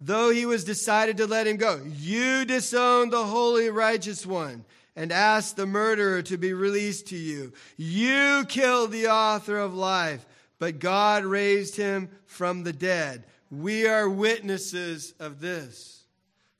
though 0.00 0.30
he 0.30 0.46
was 0.46 0.64
decided 0.64 1.16
to 1.18 1.26
let 1.26 1.46
him 1.46 1.56
go. 1.56 1.80
You 1.98 2.44
disowned 2.44 3.12
the 3.12 3.24
holy, 3.24 3.70
righteous 3.70 4.26
one 4.26 4.64
and 4.96 5.12
asked 5.12 5.56
the 5.56 5.66
murderer 5.66 6.22
to 6.22 6.38
be 6.38 6.52
released 6.54 7.08
to 7.08 7.16
you. 7.16 7.52
You 7.76 8.44
killed 8.48 8.92
the 8.92 9.08
author 9.08 9.58
of 9.58 9.74
life, 9.74 10.26
but 10.58 10.78
God 10.78 11.24
raised 11.24 11.76
him 11.76 12.08
from 12.24 12.64
the 12.64 12.72
dead. 12.72 13.24
We 13.50 13.86
are 13.86 14.08
witnesses 14.08 15.14
of 15.20 15.40
this. 15.40 16.04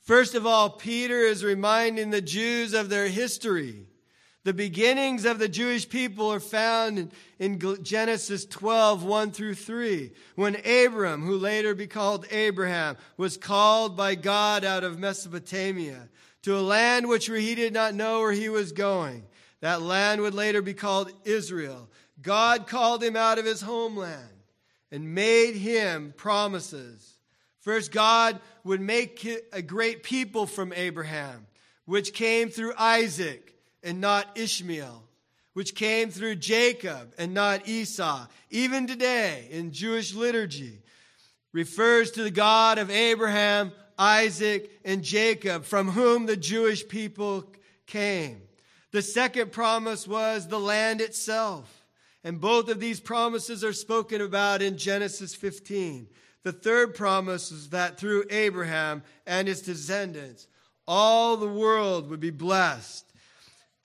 First 0.03 0.35
of 0.35 0.47
all, 0.47 0.71
Peter 0.71 1.21
is 1.21 1.43
reminding 1.43 2.11
the 2.11 2.21
Jews 2.21 2.75
of 2.75 2.91
their 2.91 3.09
history. 3.09 3.87
The 4.47 4.55
beginnings 4.55 5.25
of 5.25 5.41
the 5.41 5.49
Jewish 5.49 5.89
people 5.89 6.33
are 6.33 6.39
found 6.39 7.11
in, 7.41 7.83
Genesis 7.83 8.45
12, 8.45 9.03
1 9.03 9.33
through 9.33 9.57
3, 9.57 10.13
when 10.37 10.55
Abram, 10.65 11.23
who 11.23 11.37
later 11.37 11.75
be 11.75 11.89
called 11.89 12.27
Abraham, 12.31 12.97
was 13.17 13.37
called 13.37 13.97
by 13.97 14.15
God 14.15 14.65
out 14.65 14.85
of 14.85 15.01
Mesopotamia 15.01 16.09
to 16.43 16.57
a 16.57 16.63
land 16.63 17.09
which 17.09 17.27
he 17.27 17.57
did 17.57 17.73
not 17.73 17.97
know 17.97 18.21
where 18.21 18.31
he 18.31 18.49
was 18.49 18.71
going. 18.71 19.25
That 19.63 19.83
land 19.83 20.21
would 20.21 20.35
later 20.35 20.63
be 20.63 20.75
called 20.75 21.11
Israel. 21.25 21.89
God 22.23 22.69
called 22.69 23.03
him 23.03 23.17
out 23.17 23.41
of 23.41 23.45
his 23.45 23.63
homeland 23.63 24.31
and 24.93 25.13
made 25.13 25.57
him 25.57 26.15
promises. 26.17 27.19
First, 27.59 27.91
God 27.91 28.39
would 28.63 28.81
make 28.81 29.29
a 29.53 29.61
great 29.61 30.05
people 30.05 30.47
from 30.47 30.73
Abraham, 30.73 31.49
which 31.85 32.13
came 32.13 32.49
through 32.49 32.75
Isaac 32.79 33.55
and 33.87 34.01
not 34.01 34.37
Ishmael, 34.37 35.05
which 35.55 35.75
came 35.75 36.11
through 36.11 36.35
Jacob 36.35 37.15
and 37.17 37.33
not 37.33 37.67
Esau, 37.67 38.27
even 38.51 38.87
today 38.87 39.49
in 39.51 39.73
Jewish 39.73 40.13
liturgy, 40.13 40.83
refers 41.53 42.11
to 42.11 42.23
the 42.23 42.31
God 42.31 42.77
of 42.77 42.91
Abraham, 42.91 43.73
Isaac, 43.99 44.71
and 44.85 45.03
Jacob, 45.03 45.65
from 45.65 45.89
whom 45.89 46.27
the 46.27 46.37
Jewish 46.37 46.87
people 46.87 47.47
came. 47.87 48.43
The 48.91 49.01
second 49.03 49.53
promise 49.53 50.07
was 50.07 50.49
the 50.49 50.61
land 50.61 51.01
itself. 51.01 51.85
And 52.25 52.41
both 52.41 52.69
of 52.69 52.81
these 52.81 52.99
promises 52.99 53.63
are 53.63 53.73
spoken 53.73 54.21
about 54.21 54.61
in 54.61 54.77
Genesis 54.77 55.35
15. 55.35 56.09
The 56.43 56.53
third 56.53 56.95
promise 56.95 57.53
is 57.53 57.71
that 57.71 57.99
through 57.99 58.25
Abraham 58.31 59.05
and 59.27 59.47
his 59.47 59.63
descendants, 59.63 60.49
all 60.89 61.37
the 61.37 61.47
world 61.47 62.11
would 62.11 62.21
be 62.21 62.31
blessed. 62.31 63.06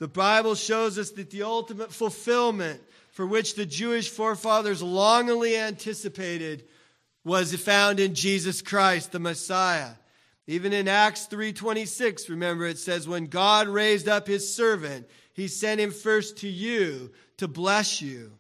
The 0.02 0.08
Bible 0.08 0.56
shows 0.56 0.98
us 0.98 1.12
that 1.12 1.30
the 1.30 1.44
ultimate 1.44 1.94
fulfillment 1.94 2.82
for 3.12 3.24
which 3.24 3.54
the 3.54 3.68
Jewish 3.68 4.10
forefathers 4.10 4.82
longingly 4.82 5.56
anticipated 5.56 6.64
was 7.24 7.56
found 7.56 8.00
in 8.00 8.16
Jesus 8.16 8.64
Christ, 8.64 9.12
the 9.12 9.20
Messiah. 9.20 9.92
Even 10.48 10.74
in 10.74 10.88
Acts 10.88 11.28
3:26, 11.28 12.30
remember 12.30 12.66
it 12.66 12.80
says 12.80 13.08
when 13.08 13.28
God 13.28 13.68
raised 13.68 14.08
up 14.08 14.26
his 14.26 14.52
servant, 14.52 15.08
he 15.34 15.48
sent 15.48 15.80
him 15.80 15.92
first 15.92 16.38
to 16.38 16.48
you 16.48 17.12
to 17.38 17.48
bless 17.48 18.02
you. 18.02 18.32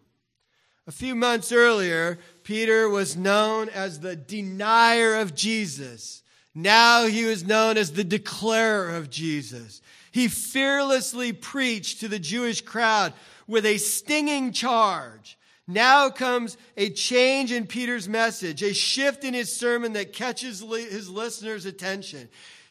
A 0.87 0.91
few 0.91 1.13
months 1.13 1.51
earlier, 1.51 2.17
Peter 2.41 2.89
was 2.89 3.15
known 3.15 3.69
as 3.69 3.99
the 3.99 4.15
denier 4.15 5.13
of 5.13 5.35
Jesus. 5.35 6.23
Now 6.55 7.05
he 7.05 7.25
was 7.25 7.43
known 7.43 7.77
as 7.77 7.91
the 7.91 8.03
declarer 8.03 8.95
of 8.95 9.11
Jesus. 9.11 9.79
He 10.11 10.27
fearlessly 10.27 11.33
preached 11.33 12.01
to 12.01 12.07
the 12.07 12.19
Jewish 12.19 12.61
crowd 12.61 13.13
with 13.47 13.65
a 13.65 13.77
stinging 13.77 14.51
charge. 14.51 15.37
Now 15.67 16.09
comes 16.09 16.57
a 16.75 16.89
change 16.89 17.51
in 17.51 17.65
Peter's 17.65 18.09
message, 18.09 18.61
a 18.61 18.73
shift 18.73 19.23
in 19.23 19.33
his 19.33 19.55
sermon 19.55 19.93
that 19.93 20.13
catches 20.13 20.59
his 20.59 21.09
listeners' 21.09 21.65
attention. 21.65 22.27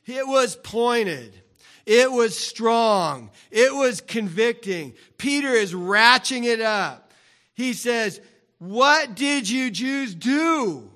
It 0.06 0.26
was 0.26 0.56
pointed. 0.56 1.40
It 1.86 2.12
was 2.12 2.36
strong. 2.38 3.30
It 3.50 3.74
was 3.74 4.00
convicting. 4.00 4.94
Peter 5.16 5.48
is 5.48 5.72
ratcheting 5.72 6.44
it 6.44 6.60
up. 6.60 7.12
He 7.54 7.72
says, 7.72 8.20
What 8.58 9.14
did 9.14 9.48
you 9.48 9.70
Jews 9.70 10.14
do? 10.14 10.90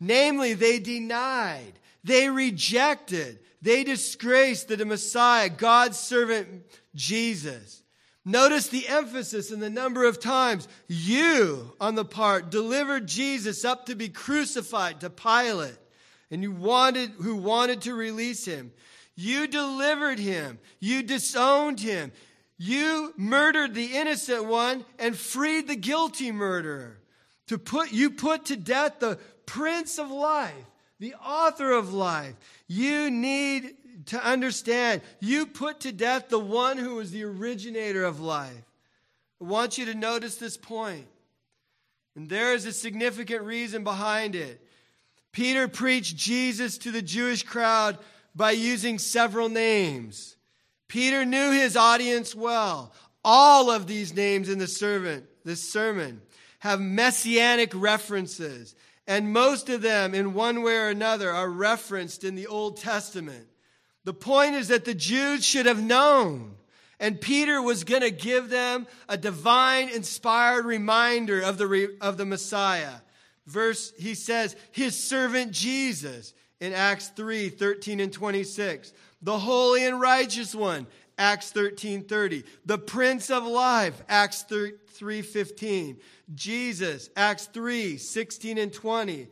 Namely, 0.00 0.54
they 0.54 0.80
denied, 0.80 1.72
they 2.02 2.28
rejected, 2.28 3.38
they 3.64 3.82
disgraced 3.82 4.68
the 4.68 4.84
Messiah, 4.84 5.48
God's 5.48 5.98
servant 5.98 6.66
Jesus. 6.94 7.82
Notice 8.22 8.68
the 8.68 8.86
emphasis 8.86 9.50
and 9.50 9.62
the 9.62 9.70
number 9.70 10.04
of 10.04 10.20
times 10.20 10.68
you, 10.86 11.72
on 11.80 11.94
the 11.94 12.04
part, 12.04 12.50
delivered 12.50 13.06
Jesus 13.06 13.64
up 13.64 13.86
to 13.86 13.94
be 13.94 14.10
crucified 14.10 15.00
to 15.00 15.08
Pilate, 15.08 15.78
and 16.30 16.42
you 16.42 16.52
wanted, 16.52 17.12
who 17.18 17.36
wanted 17.36 17.80
to 17.82 17.94
release 17.94 18.44
him. 18.44 18.70
You 19.16 19.46
delivered 19.46 20.18
him. 20.18 20.58
You 20.78 21.02
disowned 21.02 21.80
him. 21.80 22.12
You 22.58 23.14
murdered 23.16 23.72
the 23.72 23.96
innocent 23.96 24.44
one 24.44 24.84
and 24.98 25.16
freed 25.16 25.68
the 25.68 25.76
guilty 25.76 26.32
murderer. 26.32 26.98
To 27.46 27.56
put 27.56 27.92
you 27.92 28.10
put 28.10 28.46
to 28.46 28.56
death 28.56 29.00
the 29.00 29.18
prince 29.46 29.98
of 29.98 30.10
life, 30.10 30.52
the 30.98 31.14
author 31.14 31.72
of 31.72 31.94
life. 31.94 32.34
You 32.66 33.10
need 33.10 33.74
to 34.06 34.24
understand 34.24 35.02
you 35.20 35.46
put 35.46 35.80
to 35.80 35.92
death 35.92 36.28
the 36.28 36.38
one 36.38 36.78
who 36.78 36.96
was 36.96 37.10
the 37.10 37.24
originator 37.24 38.04
of 38.04 38.20
life. 38.20 38.64
I 39.40 39.44
want 39.44 39.78
you 39.78 39.86
to 39.86 39.94
notice 39.94 40.36
this 40.36 40.56
point. 40.56 41.06
And 42.16 42.28
there 42.28 42.54
is 42.54 42.64
a 42.66 42.72
significant 42.72 43.42
reason 43.42 43.84
behind 43.84 44.34
it. 44.34 44.60
Peter 45.32 45.66
preached 45.66 46.16
Jesus 46.16 46.78
to 46.78 46.92
the 46.92 47.02
Jewish 47.02 47.42
crowd 47.42 47.98
by 48.36 48.52
using 48.52 48.98
several 48.98 49.48
names. 49.48 50.36
Peter 50.86 51.24
knew 51.24 51.50
his 51.50 51.76
audience 51.76 52.34
well. 52.34 52.92
All 53.24 53.70
of 53.70 53.86
these 53.86 54.14
names 54.14 54.48
in 54.48 54.58
the 54.58 54.66
sermon, 54.66 55.26
this 55.44 55.68
sermon 55.68 56.20
have 56.60 56.80
messianic 56.80 57.72
references, 57.74 58.74
and 59.06 59.32
most 59.32 59.68
of 59.68 59.82
them, 59.82 60.14
in 60.14 60.34
one 60.34 60.62
way 60.62 60.76
or 60.76 60.88
another, 60.88 61.30
are 61.30 61.50
referenced 61.50 62.24
in 62.24 62.34
the 62.34 62.46
Old 62.46 62.78
Testament. 62.78 63.46
The 64.04 64.14
point 64.14 64.54
is 64.54 64.68
that 64.68 64.84
the 64.84 64.94
Jews 64.94 65.44
should 65.44 65.66
have 65.66 65.82
known 65.82 66.56
and 67.00 67.20
Peter 67.20 67.60
was 67.60 67.84
going 67.84 68.02
to 68.02 68.10
give 68.10 68.48
them 68.48 68.86
a 69.08 69.16
divine 69.16 69.88
inspired 69.88 70.64
reminder 70.64 71.40
of 71.40 71.58
the, 71.58 71.96
of 72.00 72.16
the 72.16 72.24
Messiah. 72.24 72.94
Verse, 73.46 73.92
he 73.98 74.14
says, 74.14 74.56
his 74.70 74.98
servant 74.98 75.52
Jesus 75.52 76.32
in 76.60 76.72
Acts 76.72 77.08
3 77.08 77.50
13 77.50 78.00
and 78.00 78.12
26. 78.12 78.92
The 79.22 79.38
holy 79.38 79.84
and 79.84 80.00
righteous 80.00 80.54
one, 80.54 80.86
Acts 81.18 81.52
13 81.52 82.04
30. 82.04 82.44
The 82.66 82.78
Prince 82.78 83.30
of 83.30 83.44
Life, 83.44 84.02
Acts 84.08 84.42
3 84.42 85.22
15. 85.22 85.98
Jesus, 86.34 87.10
Acts 87.16 87.46
3 87.46 87.96
16 87.96 88.58
and 88.58 88.72
20 88.72 89.28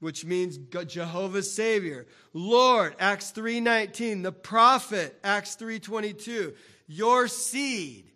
which 0.00 0.22
means 0.26 0.58
Jehovah's 0.86 1.50
Savior. 1.50 2.06
Lord, 2.34 2.94
Acts 2.98 3.32
3:19, 3.32 4.22
the 4.22 4.32
prophet, 4.32 5.18
Acts 5.24 5.56
3:22 5.56 6.54
your 6.86 7.28
seed 7.28 8.10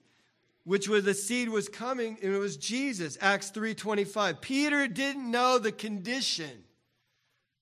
which 0.64 0.88
was 0.88 1.04
the 1.04 1.14
seed 1.14 1.48
was 1.48 1.68
coming 1.68 2.18
and 2.22 2.34
it 2.34 2.38
was 2.38 2.56
jesus 2.56 3.16
acts 3.20 3.50
3.25 3.50 4.40
peter 4.40 4.86
didn't 4.86 5.30
know 5.30 5.58
the 5.58 5.72
condition 5.72 6.64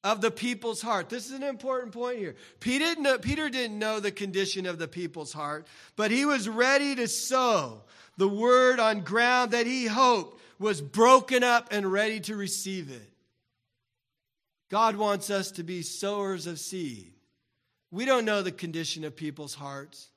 of 0.06 0.20
the 0.20 0.30
people's 0.30 0.80
heart 0.80 1.08
this 1.08 1.26
is 1.26 1.32
an 1.32 1.42
important 1.42 1.92
point 1.92 2.18
here 2.18 2.34
peter 2.60 2.84
didn't, 2.84 3.02
know, 3.02 3.18
peter 3.18 3.48
didn't 3.50 3.78
know 3.78 4.00
the 4.00 4.10
condition 4.10 4.64
of 4.66 4.78
the 4.78 4.88
people's 4.88 5.32
heart 5.32 5.66
but 5.96 6.10
he 6.10 6.25
was 6.25 6.48
ready 6.48 6.94
to 6.94 7.08
sow 7.08 7.82
the 8.16 8.28
word 8.28 8.80
on 8.80 9.00
ground 9.00 9.50
that 9.50 9.66
he 9.66 9.86
hoped 9.86 10.40
was 10.58 10.80
broken 10.80 11.44
up 11.44 11.68
and 11.70 11.90
ready 11.90 12.20
to 12.20 12.36
receive 12.36 12.90
it 12.90 13.12
god 14.70 14.96
wants 14.96 15.28
us 15.28 15.50
to 15.50 15.62
be 15.62 15.82
sowers 15.82 16.46
of 16.46 16.58
seed 16.58 17.12
we 17.90 18.04
don't 18.04 18.25
know 18.25 18.42
the 18.42 18.52
condition 18.52 19.04
of 19.04 19.14
people's 19.14 19.54
hearts 19.54 20.08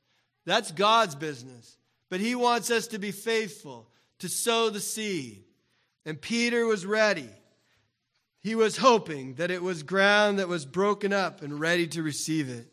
that's 0.50 0.72
God's 0.72 1.14
business. 1.14 1.78
But 2.10 2.20
He 2.20 2.34
wants 2.34 2.72
us 2.72 2.88
to 2.88 2.98
be 2.98 3.12
faithful, 3.12 3.88
to 4.18 4.28
sow 4.28 4.72
the 4.72 4.80
seed. 4.80 5.44
And 6.06 6.20
Peter 6.20 6.66
was 6.66 6.88
ready. 6.88 7.30
He 8.50 8.56
was 8.56 8.78
hoping 8.78 9.36
that 9.36 9.52
it 9.52 9.62
was 9.62 9.84
ground 9.84 10.40
that 10.40 10.48
was 10.48 10.66
broken 10.66 11.14
up 11.14 11.44
and 11.44 11.60
ready 11.60 11.86
to 11.90 12.02
receive 12.02 12.50
it. 12.50 12.66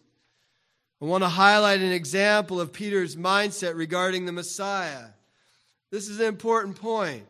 I 1.02 1.04
want 1.04 1.22
to 1.22 1.28
highlight 1.28 1.82
an 1.82 1.92
example 1.92 2.62
of 2.62 2.72
Peter's 2.72 3.14
mindset 3.14 3.76
regarding 3.76 4.24
the 4.24 4.32
Messiah. 4.32 5.08
This 5.90 6.08
is 6.08 6.18
an 6.18 6.28
important 6.28 6.80
point. 6.80 7.26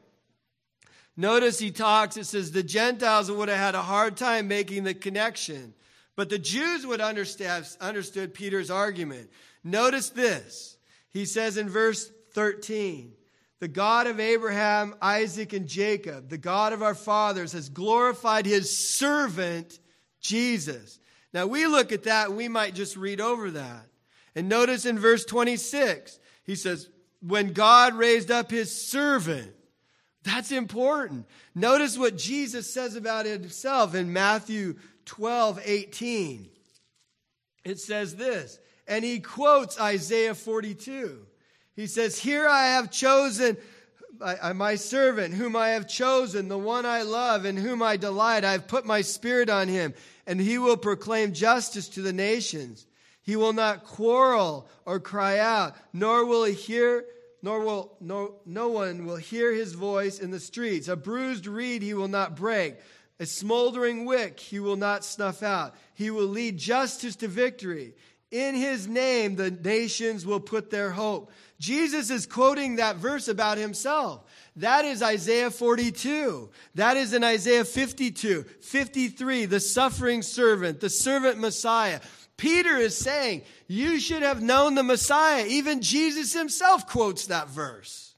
Notice 1.17 1.59
he 1.59 1.73
talks, 1.73 2.17
it 2.17 2.27
says 2.27 2.53
the 2.53 2.63
Gentiles 2.63 3.33
would 3.33 3.49
have 3.49 3.59
had 3.59 3.75
a 3.75 3.83
hard 3.83 4.17
time 4.17 4.47
making 4.47 4.85
the 4.85 4.95
connection, 4.95 5.75
but 6.15 6.29
the 6.29 6.39
Jews 6.39 6.87
would 6.87 7.01
understand 7.01 7.67
understood 7.81 8.33
Peter's 8.33 8.71
argument. 8.71 9.29
Notice 9.65 10.11
this. 10.11 10.77
He 11.11 11.25
says 11.25 11.57
in 11.57 11.69
verse 11.69 12.13
13, 12.35 13.13
the 13.61 13.69
God 13.69 14.07
of 14.07 14.21
Abraham, 14.21 14.95
Isaac, 15.01 15.53
and 15.53 15.67
Jacob, 15.67 16.29
the 16.29 16.39
God 16.39 16.73
of 16.73 16.83
our 16.83 16.95
fathers, 16.95 17.53
has 17.53 17.69
glorified 17.69 18.47
his 18.47 18.77
servant, 18.77 19.79
Jesus. 20.21 20.99
Now 21.33 21.47
we 21.47 21.67
look 21.67 21.93
at 21.93 22.05
that 22.05 22.33
we 22.33 22.49
might 22.49 22.75
just 22.75 22.97
read 22.97 23.21
over 23.21 23.51
that. 23.53 23.87
And 24.35 24.49
notice 24.49 24.85
in 24.85 24.99
verse 24.99 25.25
26, 25.25 26.19
he 26.45 26.55
says, 26.55 26.89
when 27.23 27.53
God 27.53 27.95
raised 27.95 28.31
up 28.31 28.51
his 28.51 28.71
servant, 28.89 29.53
that's 30.23 30.53
important. 30.53 31.27
Notice 31.55 31.97
what 31.97 32.19
Jesus 32.19 32.73
says 32.73 32.97
about 32.97 33.27
himself 33.27 33.95
in 33.95 34.13
Matthew 34.13 34.75
12, 35.07 35.61
18. 35.65 36.49
It 37.65 37.81
says 37.81 38.17
this 38.17 38.59
and 38.87 39.05
he 39.05 39.21
quotes 39.21 39.81
Isaiah 39.81 40.35
42. 40.35 41.27
He 41.77 41.87
says, 41.87 42.19
Here 42.19 42.49
I 42.49 42.69
have 42.69 42.91
chosen 42.91 43.57
uh, 44.21 44.55
my 44.55 44.75
servant, 44.75 45.35
whom 45.35 45.55
I 45.55 45.69
have 45.71 45.87
chosen, 45.87 46.49
the 46.49 46.59
one 46.59 46.87
I 46.87 47.03
love, 47.03 47.45
in 47.45 47.57
whom 47.57 47.83
I 47.83 47.97
delight. 47.97 48.45
I 48.45 48.53
have 48.53 48.67
put 48.67 48.87
my 48.87 49.03
spirit 49.03 49.51
on 49.51 49.69
him, 49.69 49.95
and 50.27 50.41
he 50.41 50.59
will 50.59 50.79
proclaim 50.79 51.33
justice 51.33 51.89
to 51.91 52.03
the 52.03 52.13
nations. 52.13 52.87
He 53.23 53.37
will 53.37 53.53
not 53.53 53.85
quarrel 53.85 54.69
or 54.85 55.01
cry 55.01 55.39
out, 55.39 55.77
nor 55.93 56.25
will 56.25 56.45
he 56.45 56.55
hear, 56.55 57.05
nor 57.43 57.61
will 57.61 57.97
no, 58.01 58.37
no 58.47 58.69
one 58.69 59.05
will 59.05 59.17
hear 59.17 59.53
his 59.53 59.75
voice 59.75 60.19
in 60.19 60.31
the 60.31 60.41
streets. 60.41 60.89
A 60.89 60.97
bruised 60.97 61.47
reed 61.47 61.83
he 61.83 61.93
will 61.93 62.09
not 62.09 62.37
break, 62.37 62.77
a 63.21 63.27
smoldering 63.27 64.05
wick 64.05 64.41
he 64.41 64.61
will 64.61 64.77
not 64.77 65.05
snuff 65.05 65.43
out. 65.43 65.75
He 65.95 66.11
will 66.11 66.27
lead 66.27 66.57
justice 66.57 67.17
to 67.17 67.29
victory. 67.29 67.95
In 68.37 68.55
his 68.55 68.87
name, 68.87 69.37
the 69.37 69.51
nations 69.51 70.27
will 70.27 70.41
put 70.41 70.69
their 70.69 70.91
hope. 70.91 71.33
Jesus 71.59 72.11
is 72.11 72.27
quoting 72.27 72.77
that 72.77 72.97
verse 72.97 73.29
about 73.29 73.57
himself. 73.57 74.25
That 74.57 74.85
is 74.85 75.03
Isaiah 75.03 75.51
42. 75.51 76.51
That 76.75 76.99
is 76.99 77.15
in 77.15 77.25
Isaiah 77.25 77.65
52, 77.65 78.45
53, 78.61 79.47
the 79.47 79.59
suffering 79.59 80.21
servant, 80.21 80.81
the 80.81 80.91
servant 80.91 81.39
Messiah. 81.39 82.01
Peter 82.37 82.77
is 82.77 82.95
saying, 82.95 83.41
You 83.69 83.99
should 83.99 84.21
have 84.21 84.43
known 84.43 84.75
the 84.75 84.83
Messiah. 84.83 85.47
Even 85.49 85.81
Jesus 85.81 86.35
himself 86.35 86.87
quotes 86.87 87.29
that 87.29 87.49
verse. 87.49 88.15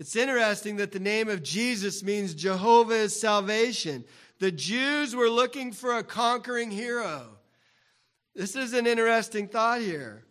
It's 0.00 0.16
interesting 0.16 0.76
that 0.76 0.92
the 0.92 0.98
name 0.98 1.28
of 1.28 1.42
Jesus 1.42 2.02
means 2.02 2.32
Jehovah 2.32 2.94
is 2.94 3.20
salvation. 3.20 4.06
The 4.38 4.50
Jews 4.50 5.14
were 5.14 5.28
looking 5.28 5.72
for 5.72 5.98
a 5.98 6.02
conquering 6.02 6.70
hero. 6.70 7.37
This 8.38 8.54
is 8.54 8.72
an 8.72 8.86
interesting 8.86 9.48
thought 9.48 9.80
here. 9.80 10.22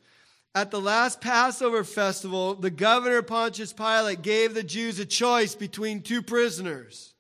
At 0.56 0.72
the 0.72 0.80
last 0.80 1.20
Passover 1.20 1.84
festival, 1.84 2.56
the 2.56 2.70
governor 2.70 3.22
Pontius 3.22 3.74
Pilate 3.74 4.22
gave 4.22 4.54
the 4.54 4.64
Jews 4.64 4.98
a 4.98 5.06
choice 5.06 5.56
between 5.56 6.02
two 6.02 6.22
prisoners 6.22 7.14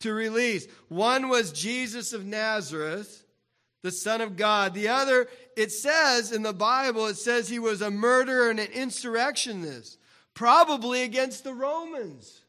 to 0.00 0.12
release. 0.12 0.66
One 0.88 1.30
was 1.30 1.50
Jesus 1.50 2.12
of 2.12 2.26
Nazareth, 2.26 3.24
the 3.82 3.90
Son 3.90 4.20
of 4.20 4.36
God. 4.36 4.74
The 4.74 4.88
other, 4.88 5.28
it 5.56 5.72
says 5.72 6.30
in 6.30 6.42
the 6.42 6.52
Bible, 6.52 7.06
it 7.06 7.16
says 7.16 7.48
he 7.48 7.58
was 7.58 7.80
a 7.80 7.90
murderer 7.90 8.50
and 8.50 8.60
an 8.60 8.72
insurrectionist, 8.72 9.98
probably 10.34 11.04
against 11.04 11.42
the 11.42 11.54
Romans. 11.54 12.42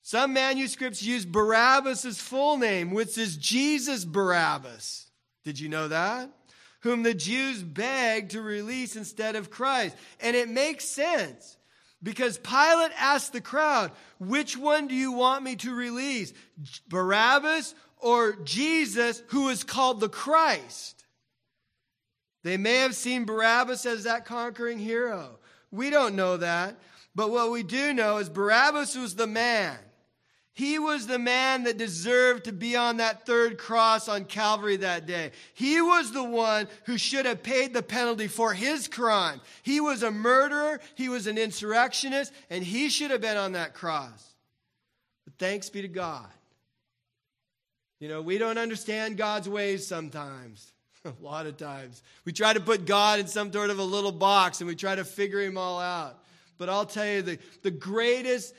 Some 0.00 0.32
manuscripts 0.32 1.02
use 1.02 1.26
Barabbas' 1.26 2.18
full 2.18 2.56
name, 2.56 2.92
which 2.92 3.18
is 3.18 3.36
Jesus 3.36 4.06
Barabbas. 4.06 5.05
Did 5.46 5.60
you 5.60 5.68
know 5.68 5.86
that? 5.86 6.28
Whom 6.80 7.04
the 7.04 7.14
Jews 7.14 7.62
begged 7.62 8.32
to 8.32 8.42
release 8.42 8.96
instead 8.96 9.36
of 9.36 9.48
Christ. 9.48 9.96
And 10.20 10.34
it 10.34 10.48
makes 10.48 10.84
sense 10.86 11.56
because 12.02 12.36
Pilate 12.38 12.90
asked 12.98 13.32
the 13.32 13.40
crowd, 13.40 13.92
Which 14.18 14.56
one 14.56 14.88
do 14.88 14.94
you 14.96 15.12
want 15.12 15.44
me 15.44 15.54
to 15.54 15.72
release? 15.72 16.32
Barabbas 16.88 17.76
or 17.98 18.32
Jesus, 18.42 19.22
who 19.28 19.48
is 19.48 19.62
called 19.62 20.00
the 20.00 20.08
Christ? 20.08 21.04
They 22.42 22.56
may 22.56 22.78
have 22.78 22.96
seen 22.96 23.24
Barabbas 23.24 23.86
as 23.86 24.02
that 24.02 24.24
conquering 24.24 24.80
hero. 24.80 25.38
We 25.70 25.90
don't 25.90 26.16
know 26.16 26.38
that. 26.38 26.76
But 27.14 27.30
what 27.30 27.52
we 27.52 27.62
do 27.62 27.94
know 27.94 28.16
is 28.16 28.28
Barabbas 28.28 28.96
was 28.96 29.14
the 29.14 29.28
man 29.28 29.78
he 30.56 30.78
was 30.78 31.06
the 31.06 31.18
man 31.18 31.64
that 31.64 31.76
deserved 31.76 32.44
to 32.44 32.52
be 32.52 32.76
on 32.76 32.96
that 32.96 33.26
third 33.26 33.58
cross 33.58 34.08
on 34.08 34.24
Calvary 34.24 34.78
that 34.78 35.04
day. 35.04 35.32
He 35.52 35.82
was 35.82 36.12
the 36.12 36.24
one 36.24 36.66
who 36.86 36.96
should 36.96 37.26
have 37.26 37.42
paid 37.42 37.74
the 37.74 37.82
penalty 37.82 38.26
for 38.26 38.54
his 38.54 38.88
crime. 38.88 39.42
He 39.62 39.80
was 39.80 40.02
a 40.02 40.10
murderer, 40.10 40.80
he 40.94 41.10
was 41.10 41.26
an 41.26 41.36
insurrectionist, 41.36 42.32
and 42.48 42.64
he 42.64 42.88
should 42.88 43.10
have 43.10 43.20
been 43.20 43.36
on 43.36 43.52
that 43.52 43.74
cross. 43.74 44.34
But 45.26 45.34
thanks 45.38 45.68
be 45.68 45.82
to 45.82 45.88
God. 45.88 46.24
You 48.00 48.08
know, 48.08 48.22
we 48.22 48.38
don't 48.38 48.56
understand 48.56 49.18
God's 49.18 49.50
ways 49.50 49.86
sometimes. 49.86 50.72
a 51.04 51.12
lot 51.22 51.44
of 51.44 51.58
times. 51.58 52.02
We 52.24 52.32
try 52.32 52.54
to 52.54 52.60
put 52.60 52.86
God 52.86 53.20
in 53.20 53.26
some 53.26 53.52
sort 53.52 53.68
of 53.68 53.78
a 53.78 53.84
little 53.84 54.10
box 54.10 54.62
and 54.62 54.68
we 54.68 54.74
try 54.74 54.94
to 54.94 55.04
figure 55.04 55.42
him 55.42 55.58
all 55.58 55.78
out. 55.78 56.18
But 56.58 56.68
I'll 56.68 56.86
tell 56.86 57.06
you, 57.06 57.22
the, 57.22 57.38
the 57.62 57.70
greatest 57.70 58.54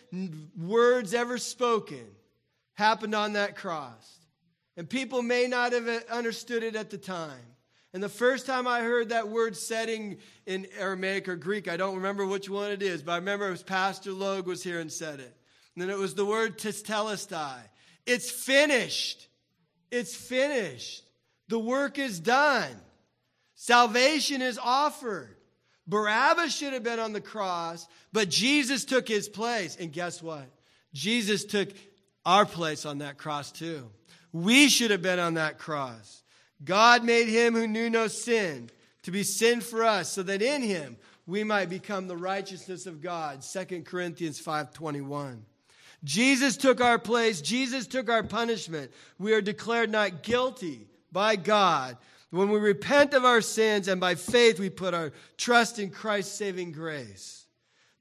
words 0.57 1.13
ever 1.13 1.37
spoken 1.37 2.05
happened 2.75 3.15
on 3.15 3.33
that 3.33 3.55
cross. 3.55 4.17
And 4.75 4.87
people 4.87 5.23
may 5.23 5.47
not 5.47 5.73
have 5.73 5.87
uh, 5.87 5.99
understood 6.11 6.63
it 6.63 6.75
at 6.75 6.91
the 6.91 6.97
time. 6.97 7.41
And 7.93 8.03
the 8.03 8.09
first 8.09 8.45
time 8.45 8.67
I 8.67 8.81
heard 8.81 9.09
that 9.09 9.29
word 9.29 9.57
setting 9.57 10.17
in 10.45 10.67
Aramaic 10.77 11.27
or 11.27 11.35
Greek, 11.35 11.67
I 11.67 11.77
don't 11.77 11.95
remember 11.95 12.27
which 12.27 12.49
one 12.49 12.69
it 12.69 12.83
is, 12.83 13.01
but 13.01 13.13
I 13.13 13.15
remember 13.15 13.47
it 13.47 13.51
was 13.51 13.63
Pastor 13.63 14.11
Logue 14.11 14.45
was 14.45 14.61
here 14.61 14.79
and 14.79 14.91
said 14.91 15.19
it. 15.19 15.35
And 15.73 15.81
then 15.81 15.89
it 15.89 15.97
was 15.97 16.13
the 16.13 16.25
word 16.25 16.59
tetelestai. 16.59 17.57
It's 18.05 18.29
finished. 18.29 19.27
It's 19.89 20.15
finished. 20.15 21.03
The 21.47 21.57
work 21.57 21.97
is 21.97 22.19
done. 22.19 22.75
Salvation 23.55 24.43
is 24.43 24.59
offered. 24.61 25.36
Barabbas 25.87 26.53
should 26.53 26.73
have 26.73 26.83
been 26.83 26.99
on 26.99 27.13
the 27.13 27.21
cross, 27.21 27.87
but 28.11 28.29
Jesus 28.29 28.83
took 28.83 29.07
his 29.07 29.29
place. 29.29 29.77
And 29.77 29.91
guess 29.91 30.21
what? 30.21 30.45
Jesus 30.93 31.45
took 31.45 31.69
our 32.25 32.45
place 32.45 32.85
on 32.85 32.97
that 32.99 33.17
cross 33.17 33.51
too. 33.51 33.89
We 34.33 34.67
should 34.67 34.91
have 34.91 35.01
been 35.01 35.19
on 35.19 35.35
that 35.35 35.57
cross. 35.57 36.23
God 36.63 37.03
made 37.03 37.27
him 37.27 37.53
who 37.53 37.67
knew 37.67 37.89
no 37.89 38.07
sin 38.07 38.69
to 39.03 39.11
be 39.11 39.23
sin 39.23 39.61
for 39.61 39.83
us 39.83 40.11
so 40.11 40.23
that 40.23 40.41
in 40.41 40.61
him 40.61 40.97
we 41.25 41.43
might 41.43 41.69
become 41.69 42.07
the 42.07 42.17
righteousness 42.17 42.85
of 42.85 43.01
God. 43.01 43.43
2 43.43 43.85
Corinthians 43.85 44.39
5:21. 44.39 45.45
Jesus 46.03 46.57
took 46.57 46.81
our 46.81 46.99
place, 46.99 47.41
Jesus 47.41 47.87
took 47.87 48.09
our 48.09 48.23
punishment. 48.23 48.91
We 49.17 49.33
are 49.33 49.41
declared 49.41 49.89
not 49.89 50.23
guilty 50.23 50.87
by 51.11 51.35
God 51.35 51.97
when 52.29 52.49
we 52.49 52.59
repent 52.59 53.13
of 53.13 53.25
our 53.25 53.41
sins 53.41 53.87
and 53.87 54.01
by 54.01 54.15
faith 54.15 54.59
we 54.59 54.69
put 54.69 54.93
our 54.93 55.13
trust 55.37 55.79
in 55.79 55.89
Christ's 55.89 56.37
saving 56.37 56.71
grace. 56.71 57.45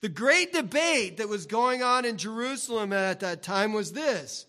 The 0.00 0.08
great 0.08 0.52
debate 0.52 1.16
that 1.16 1.28
was 1.28 1.46
going 1.46 1.82
on 1.82 2.04
in 2.04 2.16
Jerusalem 2.16 2.92
at 2.92 3.20
that 3.20 3.42
time 3.42 3.72
was 3.72 3.92
this 3.92 4.46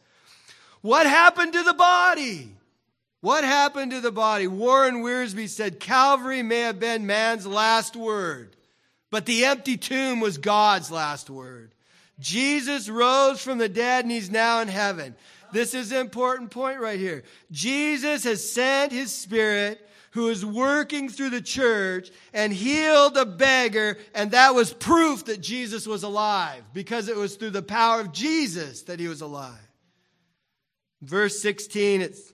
What 0.81 1.05
happened 1.05 1.53
to 1.53 1.63
the 1.63 1.73
body? 1.73 2.53
What 3.21 3.43
happened 3.43 3.91
to 3.91 3.99
the 3.99 4.11
body? 4.11 4.47
Warren 4.47 5.01
Wiersbe 5.01 5.49
said 5.49 5.79
Calvary 5.79 6.43
may 6.43 6.61
have 6.61 6.79
been 6.79 7.07
man's 7.07 7.47
last 7.47 7.95
word, 7.95 8.55
but 9.09 9.25
the 9.25 9.45
empty 9.45 9.77
tomb 9.77 10.19
was 10.19 10.37
God's 10.37 10.91
last 10.91 11.29
word. 11.29 11.73
Jesus 12.19 12.89
rose 12.89 13.41
from 13.41 13.57
the 13.57 13.69
dead 13.69 14.05
and 14.05 14.11
he's 14.11 14.31
now 14.31 14.61
in 14.61 14.67
heaven. 14.67 15.15
This 15.51 15.73
is 15.73 15.91
an 15.91 15.99
important 15.99 16.51
point 16.51 16.79
right 16.79 16.99
here. 16.99 17.23
Jesus 17.51 18.23
has 18.23 18.47
sent 18.47 18.91
his 18.91 19.11
spirit 19.11 19.87
who 20.11 20.29
is 20.29 20.45
working 20.45 21.09
through 21.09 21.29
the 21.29 21.41
church 21.41 22.09
and 22.33 22.51
healed 22.51 23.17
a 23.17 23.25
beggar, 23.25 23.97
and 24.15 24.31
that 24.31 24.55
was 24.55 24.73
proof 24.73 25.25
that 25.25 25.41
Jesus 25.41 25.85
was 25.85 26.03
alive 26.03 26.63
because 26.73 27.07
it 27.07 27.15
was 27.15 27.35
through 27.35 27.51
the 27.51 27.61
power 27.61 28.01
of 28.01 28.11
Jesus 28.11 28.83
that 28.83 28.99
he 28.99 29.07
was 29.07 29.21
alive. 29.21 29.53
Verse 31.01 31.39
16, 31.39 32.01
it's, 32.01 32.33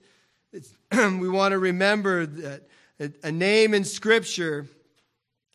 it's 0.52 0.72
we 0.92 1.28
want 1.28 1.52
to 1.52 1.58
remember 1.58 2.24
that 2.26 2.62
a 3.22 3.32
name 3.32 3.74
in 3.74 3.84
Scripture 3.84 4.66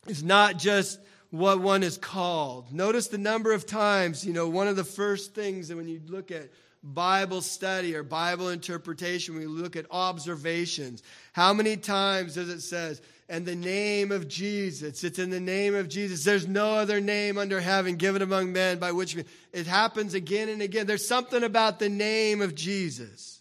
is 0.06 0.22
not 0.22 0.56
just 0.56 1.00
what 1.30 1.60
one 1.60 1.82
is 1.82 1.96
called. 1.96 2.72
Notice 2.72 3.08
the 3.08 3.18
number 3.18 3.52
of 3.52 3.66
times, 3.66 4.24
you 4.24 4.32
know, 4.32 4.48
one 4.48 4.68
of 4.68 4.76
the 4.76 4.84
first 4.84 5.34
things 5.34 5.68
that 5.68 5.76
when 5.76 5.88
you 5.88 6.00
look 6.06 6.30
at 6.30 6.50
Bible 6.82 7.42
study 7.42 7.94
or 7.94 8.02
Bible 8.02 8.48
interpretation, 8.48 9.36
we 9.36 9.46
look 9.46 9.76
at 9.76 9.86
observations. 9.90 11.02
How 11.32 11.52
many 11.52 11.76
times 11.76 12.34
does 12.34 12.48
it 12.48 12.62
says, 12.62 13.02
and 13.28 13.44
the 13.44 13.54
name 13.54 14.10
of 14.10 14.28
Jesus? 14.28 15.04
It's 15.04 15.18
in 15.18 15.30
the 15.30 15.40
name 15.40 15.74
of 15.74 15.88
Jesus. 15.88 16.24
There's 16.24 16.48
no 16.48 16.74
other 16.74 17.00
name 17.00 17.36
under 17.36 17.60
heaven 17.60 17.96
given 17.96 18.22
among 18.22 18.52
men 18.52 18.78
by 18.78 18.92
which 18.92 19.16
it 19.52 19.66
happens 19.66 20.14
again 20.14 20.48
and 20.48 20.62
again. 20.62 20.86
There's 20.86 21.06
something 21.06 21.42
about 21.42 21.78
the 21.78 21.90
name 21.90 22.40
of 22.40 22.54
Jesus. 22.54 23.40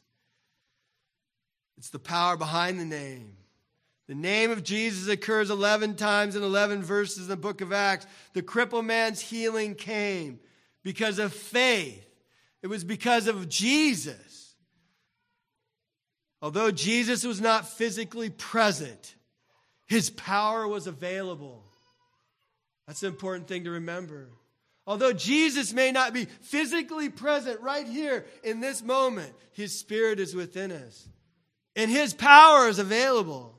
It's 1.78 1.92
the 1.92 2.00
power 2.00 2.36
behind 2.36 2.78
the 2.78 2.86
name. 2.86 3.38
The 4.10 4.16
name 4.16 4.52
of 4.52 4.64
Jesus 4.64 5.08
occurs 5.08 5.50
11 5.50 5.96
times 5.96 6.36
in 6.36 6.44
11 6.44 6.82
verses 6.84 7.24
in 7.24 7.30
the 7.30 7.38
book 7.38 7.62
of 7.62 7.72
Acts. 7.72 8.06
The 8.34 8.42
crippled 8.42 8.86
man's 8.86 9.22
healing 9.22 9.76
came 9.76 10.40
because 10.84 11.20
of 11.20 11.32
faith. 11.32 12.09
It 12.62 12.68
was 12.68 12.84
because 12.84 13.28
of 13.28 13.50
Jesus. 13.50 14.56
Although 16.42 16.72
Jesus 16.72 17.24
was 17.24 17.42
not 17.42 17.68
physically 17.68 18.30
present, 18.30 19.16
his 19.88 20.10
power 20.10 20.68
was 20.68 20.88
available. 20.88 21.64
That's 22.88 23.04
an 23.04 23.10
important 23.10 23.48
thing 23.48 23.66
to 23.66 23.72
remember. 23.72 24.30
Although 24.88 25.14
Jesus 25.14 25.74
may 25.74 25.92
not 25.92 26.14
be 26.14 26.26
physically 26.26 27.10
present 27.10 27.62
right 27.62 27.88
here 27.88 28.26
in 28.44 28.60
this 28.60 28.82
moment, 28.82 29.34
his 29.54 29.78
spirit 29.78 30.20
is 30.20 30.34
within 30.34 30.72
us. 30.72 31.08
And 31.76 31.92
his 31.92 32.14
power 32.14 32.68
is 32.68 32.80
available. 32.80 33.56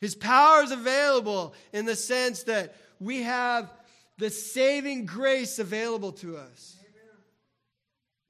His 0.00 0.14
power 0.14 0.62
is 0.62 0.70
available 0.70 1.54
in 1.72 1.86
the 1.86 1.96
sense 1.96 2.44
that 2.44 2.76
we 3.00 3.22
have 3.22 3.70
the 4.18 4.30
saving 4.30 5.06
grace 5.06 5.58
available 5.58 6.12
to 6.12 6.36
us. 6.36 6.76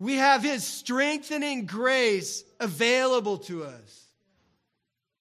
We 0.00 0.16
have 0.16 0.42
His 0.42 0.64
strengthening 0.64 1.66
grace 1.66 2.42
available 2.58 3.38
to 3.38 3.62
us. 3.62 4.06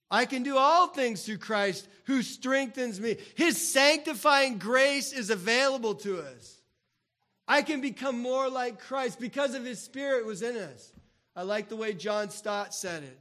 I 0.10 0.26
can 0.26 0.42
do 0.42 0.58
all 0.58 0.88
things 0.88 1.24
through 1.24 1.38
Christ 1.38 1.88
who 2.06 2.24
strengthens 2.24 3.00
me. 3.00 3.18
His 3.36 3.72
sanctifying 3.72 4.58
grace 4.58 5.14
is 5.14 5.30
available 5.30 5.94
to 5.96 6.20
us. 6.20 6.56
I 7.48 7.62
can 7.62 7.82
become 7.82 8.20
more 8.20 8.50
like 8.50 8.80
Christ 8.80 9.20
because 9.20 9.54
of 9.54 9.66
His 9.66 9.80
Spirit 9.80 10.26
was 10.26 10.42
in 10.42 10.58
us. 10.58 10.92
I 11.36 11.44
like 11.44 11.70
the 11.70 11.76
way 11.76 11.94
John 11.94 12.30
Stott 12.32 12.74
said 12.74 13.04
it. 13.04 13.20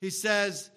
He 0.00 0.10
says, 0.10 0.70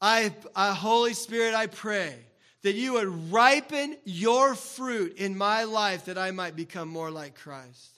I, 0.00 0.34
I, 0.54 0.72
Holy 0.72 1.14
Spirit, 1.14 1.54
I 1.54 1.66
pray 1.66 2.14
that 2.62 2.74
you 2.74 2.94
would 2.94 3.32
ripen 3.32 3.96
your 4.04 4.54
fruit 4.54 5.16
in 5.16 5.36
my 5.36 5.64
life 5.64 6.06
that 6.06 6.18
I 6.18 6.30
might 6.30 6.56
become 6.56 6.88
more 6.88 7.10
like 7.10 7.34
Christ, 7.34 7.95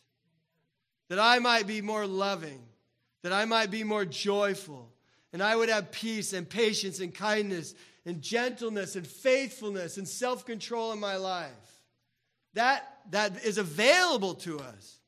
that 1.09 1.19
I 1.19 1.39
might 1.39 1.67
be 1.67 1.81
more 1.81 2.07
loving, 2.07 2.63
that 3.23 3.33
I 3.33 3.45
might 3.45 3.71
be 3.71 3.85
more 3.85 4.05
joyful, 4.05 4.93
and 5.33 5.43
I 5.43 5.55
would 5.55 5.69
have 5.69 5.93
peace 5.93 6.33
and 6.33 6.49
patience 6.49 7.01
and 7.01 7.15
kindness 7.15 7.75
and 8.07 8.23
gentleness 8.23 8.97
and 8.97 9.07
faithfulness 9.07 9.99
and 9.99 10.09
self 10.09 10.47
control 10.47 10.93
in 10.93 11.01
my 11.01 11.17
life. 11.17 11.51
That, 12.55 12.85
that 13.11 13.45
is 13.45 13.59
available 13.59 14.35
to 14.37 14.59
us. 14.61 14.99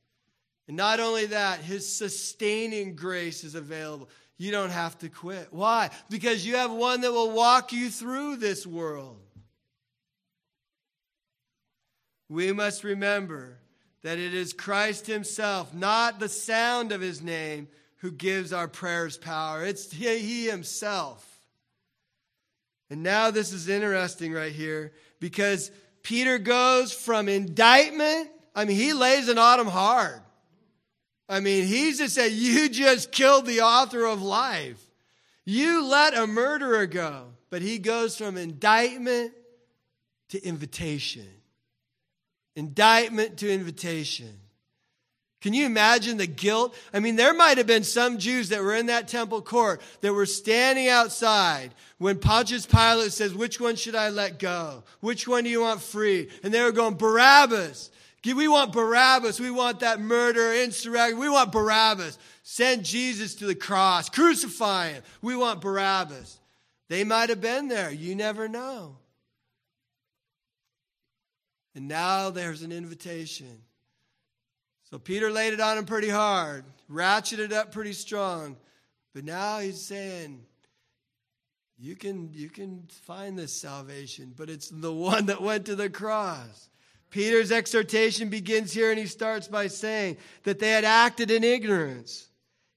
And 0.68 0.76
not 0.76 1.00
only 1.00 1.26
that, 1.26 1.60
his 1.60 1.90
sustaining 1.90 2.94
grace 2.94 3.42
is 3.42 3.54
available 3.54 4.08
you 4.40 4.50
don't 4.50 4.70
have 4.70 4.98
to 5.00 5.10
quit. 5.10 5.48
Why? 5.50 5.90
Because 6.08 6.46
you 6.46 6.56
have 6.56 6.72
one 6.72 7.02
that 7.02 7.12
will 7.12 7.30
walk 7.30 7.74
you 7.74 7.90
through 7.90 8.36
this 8.36 8.66
world. 8.66 9.20
We 12.30 12.50
must 12.52 12.82
remember 12.82 13.58
that 14.02 14.18
it 14.18 14.34
is 14.34 14.52
Christ 14.52 15.06
Himself, 15.06 15.74
not 15.74 16.18
the 16.18 16.28
sound 16.28 16.92
of 16.92 17.00
His 17.00 17.20
name, 17.22 17.68
who 17.98 18.10
gives 18.10 18.52
our 18.52 18.68
prayers 18.68 19.16
power. 19.16 19.64
It's 19.64 19.92
He 19.92 20.46
Himself. 20.46 21.26
And 22.88 23.02
now 23.02 23.30
this 23.30 23.52
is 23.52 23.68
interesting 23.68 24.32
right 24.32 24.52
here 24.52 24.92
because 25.20 25.70
Peter 26.02 26.38
goes 26.38 26.92
from 26.92 27.28
indictment. 27.28 28.30
I 28.54 28.64
mean, 28.64 28.76
he 28.76 28.92
lays 28.92 29.28
an 29.28 29.38
him 29.38 29.66
hard. 29.66 30.20
I 31.28 31.38
mean, 31.38 31.66
he's 31.66 31.98
just 31.98 32.16
said, 32.16 32.32
You 32.32 32.68
just 32.68 33.12
killed 33.12 33.46
the 33.46 33.60
author 33.60 34.04
of 34.04 34.20
life. 34.20 34.82
You 35.44 35.84
let 35.86 36.16
a 36.16 36.26
murderer 36.26 36.86
go. 36.86 37.26
But 37.50 37.62
he 37.62 37.78
goes 37.78 38.16
from 38.16 38.36
indictment 38.36 39.32
to 40.30 40.42
invitation. 40.42 41.28
Indictment 42.56 43.38
to 43.38 43.52
invitation. 43.52 44.40
Can 45.40 45.54
you 45.54 45.64
imagine 45.64 46.18
the 46.18 46.26
guilt? 46.26 46.76
I 46.92 47.00
mean, 47.00 47.16
there 47.16 47.32
might 47.32 47.56
have 47.56 47.66
been 47.66 47.84
some 47.84 48.18
Jews 48.18 48.50
that 48.50 48.62
were 48.62 48.74
in 48.74 48.86
that 48.86 49.08
temple 49.08 49.40
court 49.40 49.80
that 50.02 50.12
were 50.12 50.26
standing 50.26 50.88
outside 50.88 51.74
when 51.96 52.18
Pontius 52.18 52.66
Pilate 52.66 53.12
says, 53.12 53.32
Which 53.32 53.58
one 53.58 53.76
should 53.76 53.94
I 53.94 54.10
let 54.10 54.38
go? 54.38 54.84
Which 55.00 55.26
one 55.26 55.44
do 55.44 55.50
you 55.50 55.62
want 55.62 55.80
free? 55.80 56.28
And 56.42 56.52
they 56.52 56.62
were 56.62 56.72
going, 56.72 56.94
Barabbas. 56.94 57.90
We 58.22 58.48
want 58.48 58.72
Barabbas. 58.72 59.40
We 59.40 59.50
want 59.50 59.80
that 59.80 59.98
murder, 59.98 60.52
insurrection. 60.52 61.18
We 61.18 61.30
want 61.30 61.52
Barabbas. 61.52 62.18
Send 62.42 62.84
Jesus 62.84 63.34
to 63.36 63.46
the 63.46 63.54
cross. 63.54 64.10
Crucify 64.10 64.90
him. 64.90 65.02
We 65.22 65.36
want 65.36 65.62
Barabbas. 65.62 66.38
They 66.90 67.04
might 67.04 67.30
have 67.30 67.40
been 67.40 67.68
there. 67.68 67.90
You 67.90 68.14
never 68.14 68.46
know. 68.46 68.96
And 71.74 71.88
now 71.88 72.30
there's 72.30 72.62
an 72.62 72.72
invitation. 72.72 73.62
So 74.90 74.98
Peter 74.98 75.30
laid 75.30 75.52
it 75.52 75.60
on 75.60 75.78
him 75.78 75.84
pretty 75.84 76.08
hard, 76.08 76.64
ratcheted 76.90 77.52
up 77.52 77.72
pretty 77.72 77.92
strong. 77.92 78.56
But 79.14 79.24
now 79.24 79.60
he's 79.60 79.80
saying, 79.80 80.42
you 81.78 81.96
can, 81.96 82.30
you 82.32 82.48
can 82.48 82.86
find 83.02 83.38
this 83.38 83.52
salvation, 83.52 84.34
but 84.36 84.50
it's 84.50 84.68
the 84.68 84.92
one 84.92 85.26
that 85.26 85.40
went 85.40 85.66
to 85.66 85.76
the 85.76 85.88
cross. 85.88 86.68
Peter's 87.10 87.50
exhortation 87.50 88.28
begins 88.28 88.72
here 88.72 88.90
and 88.90 88.98
he 88.98 89.06
starts 89.06 89.48
by 89.48 89.66
saying 89.66 90.16
that 90.44 90.58
they 90.58 90.70
had 90.70 90.84
acted 90.84 91.30
in 91.30 91.42
ignorance. 91.42 92.28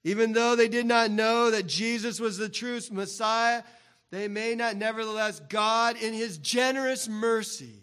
Even 0.04 0.34
though 0.34 0.56
they 0.56 0.68
did 0.68 0.86
not 0.86 1.12
know 1.12 1.52
that 1.52 1.68
Jesus 1.68 2.20
was 2.20 2.38
the 2.38 2.50
true 2.50 2.80
Messiah, 2.92 3.64
they 4.12 4.28
may 4.28 4.54
not, 4.54 4.76
nevertheless, 4.76 5.40
God, 5.50 5.96
in 5.98 6.14
his 6.14 6.38
generous 6.38 7.08
mercy, 7.08 7.83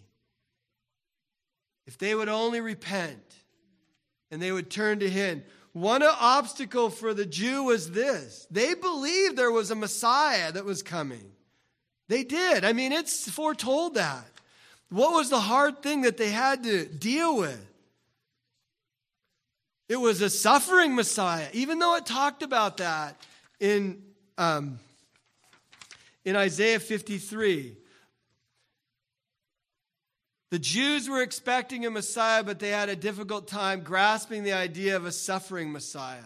if 1.90 1.98
they 1.98 2.14
would 2.14 2.28
only 2.28 2.60
repent 2.60 3.34
and 4.30 4.40
they 4.40 4.52
would 4.52 4.70
turn 4.70 5.00
to 5.00 5.10
him. 5.10 5.42
One 5.72 6.04
obstacle 6.04 6.88
for 6.88 7.14
the 7.14 7.26
Jew 7.26 7.64
was 7.64 7.90
this 7.90 8.46
they 8.48 8.74
believed 8.74 9.36
there 9.36 9.50
was 9.50 9.72
a 9.72 9.74
Messiah 9.74 10.52
that 10.52 10.64
was 10.64 10.84
coming. 10.84 11.32
They 12.06 12.22
did. 12.22 12.64
I 12.64 12.74
mean, 12.74 12.92
it's 12.92 13.28
foretold 13.28 13.94
that. 13.94 14.24
What 14.88 15.14
was 15.14 15.30
the 15.30 15.40
hard 15.40 15.82
thing 15.82 16.02
that 16.02 16.16
they 16.16 16.30
had 16.30 16.62
to 16.62 16.86
deal 16.86 17.36
with? 17.36 17.66
It 19.88 19.96
was 19.96 20.20
a 20.20 20.30
suffering 20.30 20.94
Messiah, 20.94 21.48
even 21.52 21.80
though 21.80 21.96
it 21.96 22.06
talked 22.06 22.44
about 22.44 22.76
that 22.76 23.20
in, 23.58 24.00
um, 24.38 24.78
in 26.24 26.36
Isaiah 26.36 26.78
53. 26.78 27.76
The 30.50 30.58
Jews 30.58 31.08
were 31.08 31.22
expecting 31.22 31.86
a 31.86 31.90
Messiah, 31.90 32.42
but 32.42 32.58
they 32.58 32.70
had 32.70 32.88
a 32.88 32.96
difficult 32.96 33.46
time 33.46 33.82
grasping 33.82 34.42
the 34.42 34.52
idea 34.52 34.96
of 34.96 35.04
a 35.04 35.12
suffering 35.12 35.70
Messiah. 35.70 36.18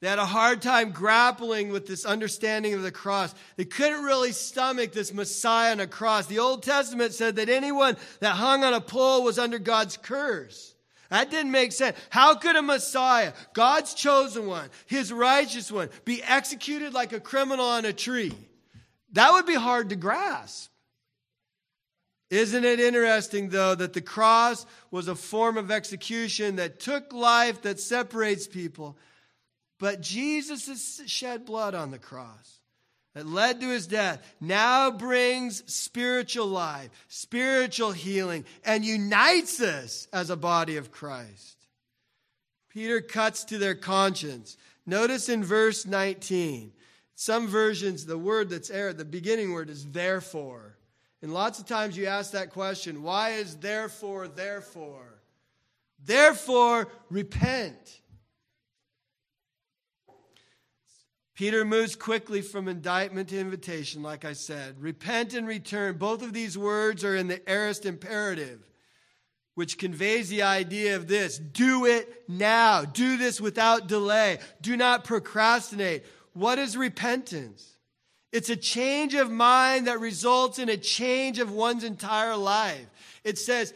They 0.00 0.08
had 0.08 0.18
a 0.18 0.26
hard 0.26 0.62
time 0.62 0.90
grappling 0.90 1.70
with 1.70 1.86
this 1.86 2.04
understanding 2.04 2.74
of 2.74 2.82
the 2.82 2.92
cross. 2.92 3.34
They 3.56 3.64
couldn't 3.64 4.04
really 4.04 4.30
stomach 4.30 4.92
this 4.92 5.12
Messiah 5.12 5.72
on 5.72 5.80
a 5.80 5.86
cross. 5.88 6.26
The 6.26 6.38
Old 6.38 6.62
Testament 6.62 7.14
said 7.14 7.36
that 7.36 7.48
anyone 7.48 7.96
that 8.20 8.34
hung 8.34 8.62
on 8.62 8.74
a 8.74 8.80
pole 8.80 9.24
was 9.24 9.38
under 9.38 9.58
God's 9.58 9.96
curse. 9.96 10.74
That 11.10 11.30
didn't 11.30 11.52
make 11.52 11.72
sense. 11.72 11.96
How 12.10 12.34
could 12.34 12.54
a 12.54 12.62
Messiah, 12.62 13.32
God's 13.54 13.94
chosen 13.94 14.46
one, 14.46 14.68
his 14.86 15.12
righteous 15.12 15.72
one, 15.72 15.88
be 16.04 16.22
executed 16.22 16.92
like 16.92 17.12
a 17.12 17.20
criminal 17.20 17.64
on 17.64 17.84
a 17.84 17.92
tree? 17.92 18.34
That 19.12 19.32
would 19.32 19.46
be 19.46 19.54
hard 19.54 19.88
to 19.88 19.96
grasp. 19.96 20.67
Isn't 22.30 22.64
it 22.64 22.78
interesting, 22.78 23.48
though, 23.48 23.74
that 23.74 23.94
the 23.94 24.02
cross 24.02 24.66
was 24.90 25.08
a 25.08 25.14
form 25.14 25.56
of 25.56 25.70
execution 25.70 26.56
that 26.56 26.80
took 26.80 27.12
life, 27.12 27.62
that 27.62 27.80
separates 27.80 28.46
people? 28.46 28.98
But 29.78 30.02
Jesus' 30.02 31.00
shed 31.06 31.46
blood 31.46 31.74
on 31.74 31.90
the 31.90 31.98
cross 31.98 32.58
that 33.14 33.26
led 33.26 33.60
to 33.60 33.68
his 33.68 33.86
death 33.86 34.22
now 34.40 34.90
brings 34.90 35.64
spiritual 35.72 36.46
life, 36.46 36.90
spiritual 37.08 37.92
healing, 37.92 38.44
and 38.64 38.84
unites 38.84 39.60
us 39.60 40.06
as 40.12 40.30
a 40.30 40.36
body 40.36 40.76
of 40.76 40.92
Christ. 40.92 41.56
Peter 42.68 43.00
cuts 43.00 43.44
to 43.44 43.58
their 43.58 43.74
conscience. 43.74 44.56
Notice 44.86 45.28
in 45.28 45.42
verse 45.42 45.86
19, 45.86 46.72
some 47.14 47.48
versions, 47.48 48.06
the 48.06 48.18
word 48.18 48.50
that's 48.50 48.68
there, 48.68 48.92
the 48.92 49.04
beginning 49.04 49.52
word 49.52 49.70
is 49.70 49.86
therefore. 49.86 50.77
And 51.22 51.32
lots 51.32 51.58
of 51.58 51.66
times 51.66 51.96
you 51.96 52.06
ask 52.06 52.32
that 52.32 52.50
question 52.50 53.02
why 53.02 53.30
is 53.30 53.56
therefore, 53.56 54.28
therefore? 54.28 55.20
Therefore, 56.04 56.88
repent. 57.10 58.00
Peter 61.34 61.64
moves 61.64 61.94
quickly 61.94 62.40
from 62.42 62.66
indictment 62.66 63.28
to 63.28 63.38
invitation, 63.38 64.02
like 64.02 64.24
I 64.24 64.32
said. 64.32 64.80
Repent 64.80 65.34
and 65.34 65.46
return. 65.46 65.96
Both 65.96 66.22
of 66.22 66.32
these 66.32 66.58
words 66.58 67.04
are 67.04 67.14
in 67.14 67.28
the 67.28 67.48
aorist 67.48 67.86
imperative, 67.86 68.68
which 69.54 69.78
conveys 69.78 70.28
the 70.28 70.42
idea 70.42 70.96
of 70.96 71.06
this 71.06 71.38
do 71.38 71.86
it 71.86 72.24
now. 72.28 72.84
Do 72.84 73.16
this 73.16 73.40
without 73.40 73.86
delay. 73.86 74.38
Do 74.60 74.76
not 74.76 75.04
procrastinate. 75.04 76.04
What 76.32 76.58
is 76.58 76.76
repentance? 76.76 77.77
It's 78.32 78.50
a 78.50 78.56
change 78.56 79.14
of 79.14 79.30
mind 79.30 79.86
that 79.86 80.00
results 80.00 80.58
in 80.58 80.68
a 80.68 80.76
change 80.76 81.38
of 81.38 81.50
one's 81.50 81.84
entire 81.84 82.36
life. 82.36 82.86
It 83.24 83.38
says, 83.38 83.72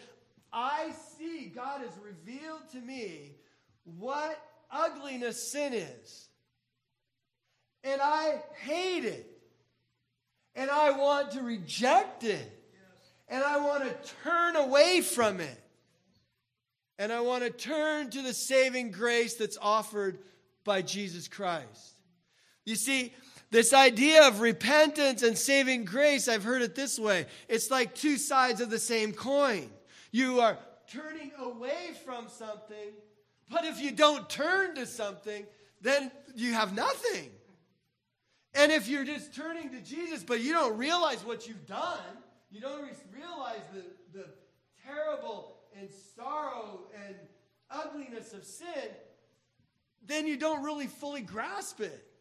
I 0.53 0.91
see, 1.19 1.51
God 1.55 1.81
has 1.81 1.93
revealed 2.05 2.69
to 2.73 2.79
me 2.79 3.33
what 3.85 4.39
ugliness 4.71 5.51
sin 5.51 5.73
is. 5.73 6.29
And 7.85 8.01
I 8.03 8.43
hate 8.63 9.05
it. 9.05 9.27
And 10.55 10.71
I 10.71 10.91
want 10.91 11.33
to 11.33 11.43
reject 11.43 12.25
it. 12.25 12.59
And 13.29 13.43
I 13.43 13.59
want 13.59 13.85
to 13.85 14.13
turn 14.23 14.57
away 14.57 15.01
from 15.01 15.41
it. 15.41 15.59
And 16.99 17.11
I 17.11 17.21
want 17.21 17.43
to 17.43 17.51
turn 17.51 18.11
to 18.11 18.21
the 18.21 18.35
saving 18.35 18.91
grace 18.91 19.35
that's 19.35 19.57
offered 19.61 20.19
by 20.65 20.83
Jesus 20.83 21.27
Christ. 21.27 21.97
You 22.67 22.77
see, 22.77 23.15
this 23.53 23.75
idea 23.75 24.27
of 24.27 24.41
repentance 24.41 25.23
and 25.23 25.37
saving 25.37 25.85
grace, 25.85 26.27
I've 26.27 26.43
heard 26.43 26.63
it 26.63 26.75
this 26.75 26.99
way 26.99 27.27
it's 27.49 27.71
like 27.71 27.95
two 27.95 28.17
sides 28.17 28.63
of 28.63 28.71
the 28.71 28.79
same 28.79 29.13
coin. 29.13 29.71
You 30.11 30.41
are 30.41 30.59
turning 30.91 31.31
away 31.39 31.91
from 32.05 32.29
something, 32.29 32.93
but 33.51 33.67
if 33.67 33.81
you 33.81 33.93
don't 33.93 34.29
turn 34.29 34.75
to 34.77 34.87
something, 34.87 35.45
then 35.83 36.11
you 36.35 36.55
have 36.55 36.75
nothing. 36.75 37.31
And 38.55 38.73
if 38.73 38.89
you're 38.89 39.05
just 39.05 39.35
turning 39.35 39.71
to 39.71 39.81
Jesus, 39.81 40.25
but 40.25 40.41
you 40.41 40.55
don't 40.55 40.79
realize 40.79 41.23
what 41.25 41.47
you've 41.47 41.67
done, 41.67 41.99
you 42.51 42.61
don't 42.61 42.89
realize 43.15 43.61
the, 43.75 44.19
the 44.19 44.27
terrible 44.87 45.59
and 45.79 45.91
sorrow 46.17 46.81
and 47.07 47.17
ugliness 47.71 48.33
of 48.33 48.45
sin, 48.45 48.89
then 50.07 50.27
you 50.27 50.39
don't 50.39 50.63
really 50.63 50.87
fully 50.87 51.21
grasp 51.21 51.81
it. 51.81 52.12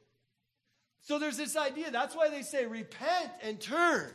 So 1.01 1.19
there's 1.19 1.37
this 1.37 1.57
idea. 1.57 1.91
That's 1.91 2.15
why 2.15 2.29
they 2.29 2.41
say 2.41 2.65
repent 2.65 3.31
and 3.41 3.59
turn. 3.59 4.11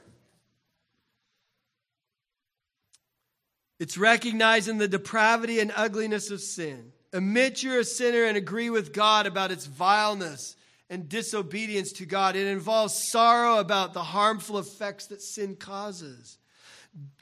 It's 3.79 3.99
recognizing 3.99 4.79
the 4.79 4.89
depravity 4.89 5.61
and 5.61 5.73
ugliness 5.77 6.31
of 6.31 6.41
sin. 6.41 6.93
Admit 7.13 7.63
you're 7.63 7.81
a 7.81 7.85
sinner 7.85 8.25
and 8.25 8.37
agree 8.37 8.71
with 8.71 8.93
God 8.93 9.27
about 9.27 9.51
its 9.51 9.67
vileness 9.67 10.57
and 10.89 11.09
disobedience 11.09 11.93
to 11.93 12.07
God. 12.07 12.37
It 12.37 12.47
involves 12.47 13.11
sorrow 13.11 13.59
about 13.59 13.93
the 13.93 14.03
harmful 14.03 14.59
effects 14.59 15.09
that 15.09 15.21
sin 15.21 15.57
causes. 15.57 16.39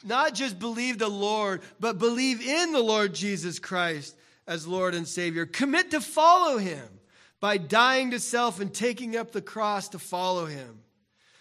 Not 0.04 0.34
just 0.34 0.58
believe 0.58 0.98
the 0.98 1.08
Lord, 1.08 1.62
but 1.80 1.98
believe 1.98 2.40
in 2.40 2.72
the 2.72 2.82
Lord 2.82 3.14
Jesus 3.14 3.58
Christ 3.58 4.16
as 4.46 4.66
Lord 4.66 4.94
and 4.94 5.08
Savior. 5.08 5.46
Commit 5.46 5.90
to 5.90 6.00
follow 6.00 6.58
him 6.58 6.86
by 7.44 7.58
dying 7.58 8.10
to 8.12 8.18
self 8.18 8.58
and 8.58 8.72
taking 8.72 9.18
up 9.18 9.30
the 9.30 9.42
cross 9.42 9.90
to 9.90 9.98
follow 9.98 10.46
him. 10.46 10.78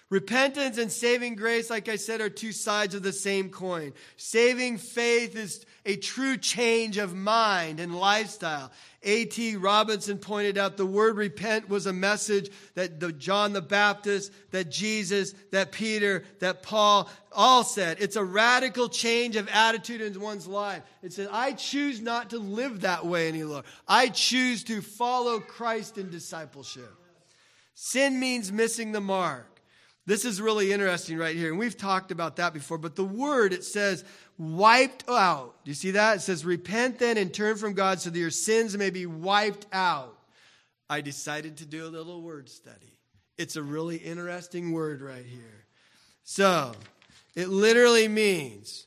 Repentance 0.10 0.78
and 0.78 0.92
saving 0.92 1.36
grace, 1.36 1.70
like 1.70 1.90
I 1.90 1.96
said, 1.96 2.22
are 2.22 2.30
two 2.30 2.52
sides 2.52 2.94
of 2.94 3.02
the 3.04 3.14
same 3.14 3.50
coin. 3.50 3.94
Saving 4.16 4.78
faith 4.78 5.36
is 5.36 5.66
a 5.86 5.96
true 5.96 6.38
change 6.38 6.98
of 6.98 7.16
mind 7.16 7.80
and 7.80 7.96
lifestyle. 7.96 8.72
A.T. 9.02 9.58
Robertson 9.58 10.18
pointed 10.18 10.58
out 10.58 10.78
the 10.78 10.86
word 10.86 11.18
repent 11.18 11.68
was 11.68 11.88
a 11.88 11.94
message 11.94 12.52
that 12.76 13.00
the 13.00 13.12
John 13.12 13.54
the 13.54 13.62
Baptist, 13.62 14.32
that 14.52 14.70
Jesus, 14.70 15.34
that 15.52 15.72
Peter, 15.72 16.24
that 16.40 16.64
Paul 16.64 17.10
all 17.32 17.64
said. 17.64 17.98
It's 18.00 18.16
a 18.16 18.24
radical 18.24 18.88
change 18.90 19.36
of 19.36 19.50
attitude 19.50 20.02
in 20.02 20.20
one's 20.22 20.48
life. 20.48 20.84
It 21.02 21.12
says, 21.12 21.28
I 21.32 21.54
choose 21.54 22.02
not 22.02 22.30
to 22.30 22.38
live 22.38 22.82
that 22.82 23.06
way 23.06 23.28
any 23.28 23.44
longer. 23.44 23.68
I 23.88 24.10
choose 24.10 24.64
to 24.66 24.82
follow 24.82 25.40
Christ 25.40 25.98
in 25.98 26.10
discipleship. 26.10 26.94
Sin 27.74 28.20
means 28.20 28.52
missing 28.52 28.92
the 28.92 29.02
mark. 29.02 29.53
This 30.06 30.26
is 30.26 30.42
really 30.42 30.74
interesting 30.74 31.18
right 31.18 31.36
here. 31.36 31.50
And 31.50 31.58
we've 31.58 31.78
talked 31.78 32.12
about 32.12 32.36
that 32.36 32.54
before, 32.54 32.78
but 32.78 32.96
the 32.96 33.06
word, 33.06 33.54
it 33.54 33.64
says, 33.64 34.04
wiped 34.38 35.06
out. 35.08 35.56
Do 35.64 35.72
you 35.72 35.76
see 35.76 35.92
that? 35.92 36.18
It 36.18 36.20
says, 36.22 36.44
repent 36.44 37.00
then 37.00 37.18
and 37.18 37.34
turn 37.34 37.56
from 37.56 37.74
God 37.74 38.02
so 38.02 38.10
that 38.10 38.20
your 38.20 38.30
sins 38.30 38.78
may 38.78 38.90
be 38.90 39.06
wiped 39.06 39.66
out. 39.72 40.18
I 40.90 41.02
decided 41.02 41.58
to 41.58 41.66
do 41.66 41.86
a 41.86 41.90
little 41.90 42.22
word 42.22 42.50
study. 42.50 43.00
It's 43.38 43.56
a 43.56 43.64
really 43.64 43.96
interesting 43.96 44.74
word 44.74 45.02
right 45.02 45.26
here. 45.26 45.66
So, 46.24 46.74
it 47.36 47.48
literally 47.48 48.08
means 48.08 48.86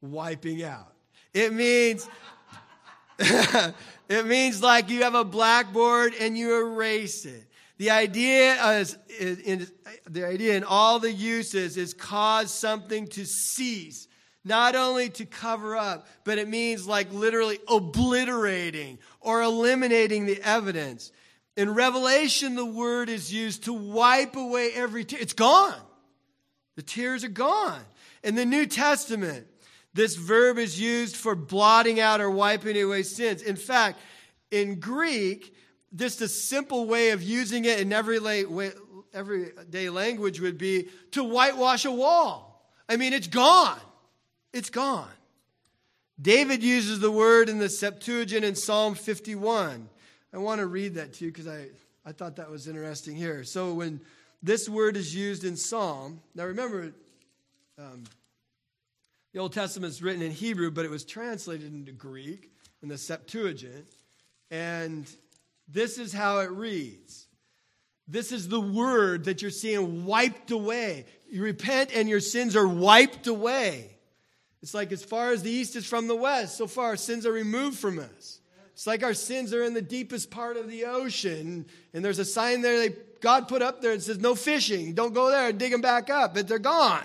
wiping 0.00 0.62
out. 0.62 0.92
It 1.34 1.52
means 1.52 2.08
it 4.08 4.26
means 4.26 4.62
like 4.62 4.88
you 4.88 5.02
have 5.02 5.14
a 5.14 5.24
blackboard 5.24 6.14
and 6.18 6.38
you 6.38 6.56
erase 6.56 7.26
it. 7.26 7.49
The 7.80 7.88
idea 7.88 8.62
is, 8.78 8.98
in, 9.18 9.66
the 10.04 10.26
idea 10.26 10.54
in 10.54 10.64
all 10.64 10.98
the 10.98 11.10
uses 11.10 11.78
is 11.78 11.94
cause 11.94 12.52
something 12.52 13.06
to 13.06 13.24
cease, 13.24 14.06
not 14.44 14.76
only 14.76 15.08
to 15.08 15.24
cover 15.24 15.76
up, 15.76 16.06
but 16.24 16.36
it 16.36 16.46
means 16.46 16.86
like 16.86 17.10
literally 17.10 17.58
obliterating 17.66 18.98
or 19.18 19.40
eliminating 19.40 20.26
the 20.26 20.42
evidence. 20.42 21.10
In 21.56 21.72
Revelation, 21.72 22.54
the 22.54 22.66
word 22.66 23.08
is 23.08 23.32
used 23.32 23.64
to 23.64 23.72
wipe 23.72 24.36
away 24.36 24.72
every 24.74 25.06
tear. 25.06 25.18
It's 25.18 25.32
gone. 25.32 25.80
The 26.76 26.82
tears 26.82 27.24
are 27.24 27.28
gone. 27.28 27.80
In 28.22 28.34
the 28.34 28.44
New 28.44 28.66
Testament, 28.66 29.46
This 29.92 30.14
verb 30.14 30.58
is 30.58 30.80
used 30.80 31.16
for 31.16 31.34
blotting 31.34 31.98
out 31.98 32.20
or 32.20 32.30
wiping 32.30 32.80
away 32.80 33.02
sins. 33.02 33.42
In 33.42 33.56
fact, 33.56 33.98
in 34.50 34.78
Greek, 34.78 35.54
just 35.94 36.20
a 36.20 36.28
simple 36.28 36.86
way 36.86 37.10
of 37.10 37.22
using 37.22 37.64
it 37.64 37.80
in 37.80 37.92
everyday, 37.92 38.44
everyday 39.12 39.90
language 39.90 40.40
would 40.40 40.58
be 40.58 40.88
to 41.12 41.24
whitewash 41.24 41.84
a 41.84 41.90
wall. 41.90 42.70
I 42.88 42.96
mean, 42.96 43.12
it's 43.12 43.26
gone. 43.26 43.80
It's 44.52 44.70
gone. 44.70 45.08
David 46.20 46.62
uses 46.62 47.00
the 47.00 47.10
word 47.10 47.48
in 47.48 47.58
the 47.58 47.68
Septuagint 47.68 48.44
in 48.44 48.54
Psalm 48.54 48.94
51. 48.94 49.88
I 50.32 50.38
want 50.38 50.60
to 50.60 50.66
read 50.66 50.94
that 50.94 51.14
to 51.14 51.24
you 51.24 51.32
because 51.32 51.48
I, 51.48 51.68
I 52.04 52.12
thought 52.12 52.36
that 52.36 52.50
was 52.50 52.68
interesting 52.68 53.16
here. 53.16 53.42
So 53.42 53.74
when 53.74 54.00
this 54.42 54.68
word 54.68 54.96
is 54.96 55.14
used 55.14 55.44
in 55.44 55.56
Psalm, 55.56 56.20
now 56.34 56.44
remember, 56.44 56.92
um, 57.78 58.04
the 59.32 59.40
Old 59.40 59.52
Testament 59.52 59.92
is 59.92 60.02
written 60.02 60.22
in 60.22 60.30
Hebrew, 60.30 60.70
but 60.70 60.84
it 60.84 60.90
was 60.90 61.04
translated 61.04 61.72
into 61.72 61.92
Greek 61.92 62.50
in 62.82 62.88
the 62.88 62.98
Septuagint. 62.98 63.86
And 64.50 65.06
this 65.72 65.98
is 65.98 66.12
how 66.12 66.40
it 66.40 66.50
reads. 66.50 67.26
This 68.08 68.32
is 68.32 68.48
the 68.48 68.60
word 68.60 69.24
that 69.24 69.40
you're 69.40 69.50
seeing 69.50 70.04
wiped 70.04 70.50
away. 70.50 71.04
You 71.30 71.42
repent 71.42 71.90
and 71.94 72.08
your 72.08 72.20
sins 72.20 72.56
are 72.56 72.66
wiped 72.66 73.28
away. 73.28 73.96
It's 74.62 74.74
like 74.74 74.92
as 74.92 75.04
far 75.04 75.32
as 75.32 75.42
the 75.42 75.50
east 75.50 75.76
is 75.76 75.86
from 75.86 76.08
the 76.08 76.16
west, 76.16 76.58
so 76.58 76.66
far 76.66 76.86
our 76.86 76.96
sins 76.96 77.24
are 77.24 77.32
removed 77.32 77.78
from 77.78 77.98
us. 77.98 78.40
It's 78.72 78.86
like 78.86 79.02
our 79.02 79.14
sins 79.14 79.54
are 79.54 79.62
in 79.62 79.74
the 79.74 79.82
deepest 79.82 80.30
part 80.30 80.56
of 80.56 80.68
the 80.68 80.86
ocean, 80.86 81.66
and 81.92 82.04
there's 82.04 82.18
a 82.18 82.24
sign 82.24 82.62
there 82.62 82.78
that 82.80 83.20
God 83.20 83.46
put 83.46 83.62
up 83.62 83.80
there 83.80 83.94
that 83.94 84.02
says, 84.02 84.18
No 84.18 84.34
fishing. 84.34 84.94
Don't 84.94 85.14
go 85.14 85.30
there 85.30 85.52
dig 85.52 85.70
them 85.70 85.80
back 85.80 86.10
up, 86.10 86.34
but 86.34 86.48
they're 86.48 86.58
gone. 86.58 87.04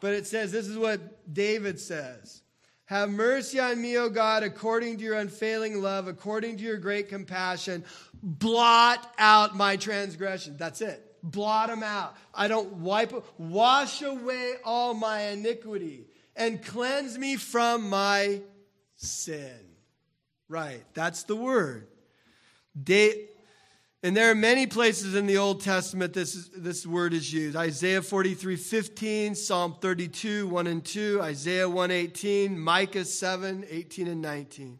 But 0.00 0.14
it 0.14 0.26
says, 0.26 0.50
This 0.50 0.66
is 0.66 0.76
what 0.76 1.32
David 1.32 1.78
says 1.78 2.42
Have 2.86 3.10
mercy 3.10 3.58
on 3.60 3.80
me, 3.80 3.96
O 3.96 4.08
God, 4.08 4.42
according 4.42 4.98
to 4.98 5.04
your 5.04 5.14
unfailing 5.14 5.80
love, 5.80 6.06
according 6.06 6.58
to 6.58 6.62
your 6.62 6.76
great 6.76 7.08
compassion. 7.08 7.84
Blot 8.22 9.12
out 9.18 9.56
my 9.56 9.76
transgression. 9.76 10.56
That's 10.58 10.80
it 10.80 11.14
blot 11.24 11.70
them 11.70 11.82
out. 11.82 12.14
I 12.34 12.46
don't 12.48 12.74
wipe, 12.74 13.12
wash 13.38 14.02
away 14.02 14.54
all 14.62 14.94
my 14.94 15.22
iniquity 15.28 16.06
and 16.36 16.62
cleanse 16.62 17.18
me 17.18 17.36
from 17.36 17.88
my 17.88 18.42
sin. 18.96 19.58
Right, 20.48 20.84
that's 20.92 21.24
the 21.24 21.34
word. 21.34 21.88
And 24.04 24.14
there 24.14 24.30
are 24.30 24.34
many 24.34 24.66
places 24.66 25.14
in 25.14 25.24
the 25.24 25.38
Old 25.38 25.62
Testament 25.62 26.12
this, 26.12 26.50
this 26.54 26.86
word 26.86 27.14
is 27.14 27.32
used. 27.32 27.56
Isaiah 27.56 28.02
43, 28.02 28.54
15, 28.54 29.34
Psalm 29.34 29.76
32, 29.80 30.46
1 30.46 30.66
and 30.66 30.84
2, 30.84 31.22
Isaiah 31.22 31.66
118, 31.66 32.60
Micah 32.60 33.06
7, 33.06 33.64
18 33.66 34.08
and 34.08 34.20
19. 34.20 34.78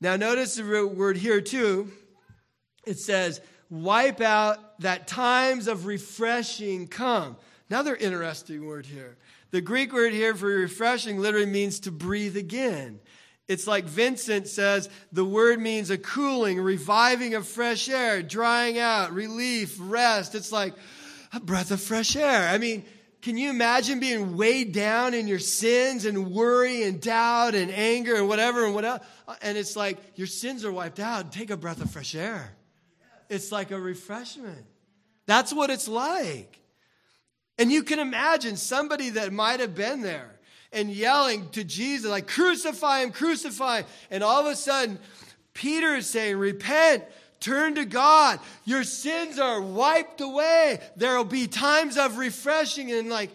Now 0.00 0.16
notice 0.16 0.56
the 0.56 0.88
word 0.92 1.18
here 1.18 1.40
too. 1.40 1.92
It 2.84 2.98
says, 2.98 3.40
wipe 3.70 4.20
out 4.20 4.80
that 4.80 5.06
times 5.06 5.68
of 5.68 5.86
refreshing 5.86 6.88
come. 6.88 7.36
Another 7.70 7.94
interesting 7.94 8.66
word 8.66 8.86
here. 8.86 9.18
The 9.52 9.60
Greek 9.60 9.92
word 9.92 10.12
here 10.12 10.34
for 10.34 10.48
refreshing 10.48 11.20
literally 11.20 11.46
means 11.46 11.78
to 11.80 11.92
breathe 11.92 12.36
again. 12.36 12.98
It's 13.48 13.66
like 13.66 13.86
Vincent 13.86 14.46
says 14.46 14.90
the 15.10 15.24
word 15.24 15.58
means 15.58 15.90
a 15.90 15.96
cooling, 15.96 16.60
reviving 16.60 17.34
of 17.34 17.48
fresh 17.48 17.88
air, 17.88 18.22
drying 18.22 18.78
out, 18.78 19.12
relief, 19.12 19.76
rest. 19.80 20.34
It's 20.34 20.52
like 20.52 20.74
a 21.32 21.40
breath 21.40 21.70
of 21.70 21.80
fresh 21.80 22.14
air. 22.14 22.48
I 22.48 22.58
mean, 22.58 22.84
can 23.22 23.38
you 23.38 23.48
imagine 23.48 24.00
being 24.00 24.36
weighed 24.36 24.72
down 24.72 25.14
in 25.14 25.26
your 25.26 25.38
sins 25.38 26.04
and 26.04 26.30
worry 26.30 26.82
and 26.82 27.00
doubt 27.00 27.54
and 27.54 27.70
anger 27.70 28.14
and 28.14 28.28
whatever 28.28 28.66
and 28.66 28.74
whatever? 28.74 29.00
And 29.40 29.56
it's 29.56 29.74
like 29.74 29.98
your 30.14 30.26
sins 30.26 30.64
are 30.64 30.72
wiped 30.72 31.00
out. 31.00 31.32
Take 31.32 31.50
a 31.50 31.56
breath 31.56 31.82
of 31.82 31.90
fresh 31.90 32.14
air. 32.14 32.54
It's 33.30 33.50
like 33.50 33.70
a 33.70 33.80
refreshment. 33.80 34.66
That's 35.26 35.52
what 35.52 35.70
it's 35.70 35.88
like. 35.88 36.60
And 37.58 37.72
you 37.72 37.82
can 37.82 37.98
imagine 37.98 38.56
somebody 38.56 39.10
that 39.10 39.32
might 39.32 39.60
have 39.60 39.74
been 39.74 40.02
there 40.02 40.37
and 40.72 40.90
yelling 40.90 41.48
to 41.50 41.64
Jesus, 41.64 42.10
like, 42.10 42.26
crucify 42.26 43.00
him, 43.00 43.10
crucify 43.10 43.78
him. 43.78 43.86
And 44.10 44.22
all 44.22 44.40
of 44.40 44.46
a 44.46 44.56
sudden, 44.56 44.98
Peter 45.54 45.96
is 45.96 46.06
saying, 46.06 46.36
repent, 46.36 47.04
turn 47.40 47.74
to 47.76 47.84
God. 47.84 48.40
Your 48.64 48.84
sins 48.84 49.38
are 49.38 49.60
wiped 49.60 50.20
away. 50.20 50.80
There 50.96 51.16
will 51.16 51.24
be 51.24 51.46
times 51.46 51.96
of 51.96 52.18
refreshing. 52.18 52.92
And 52.92 53.08
like, 53.08 53.30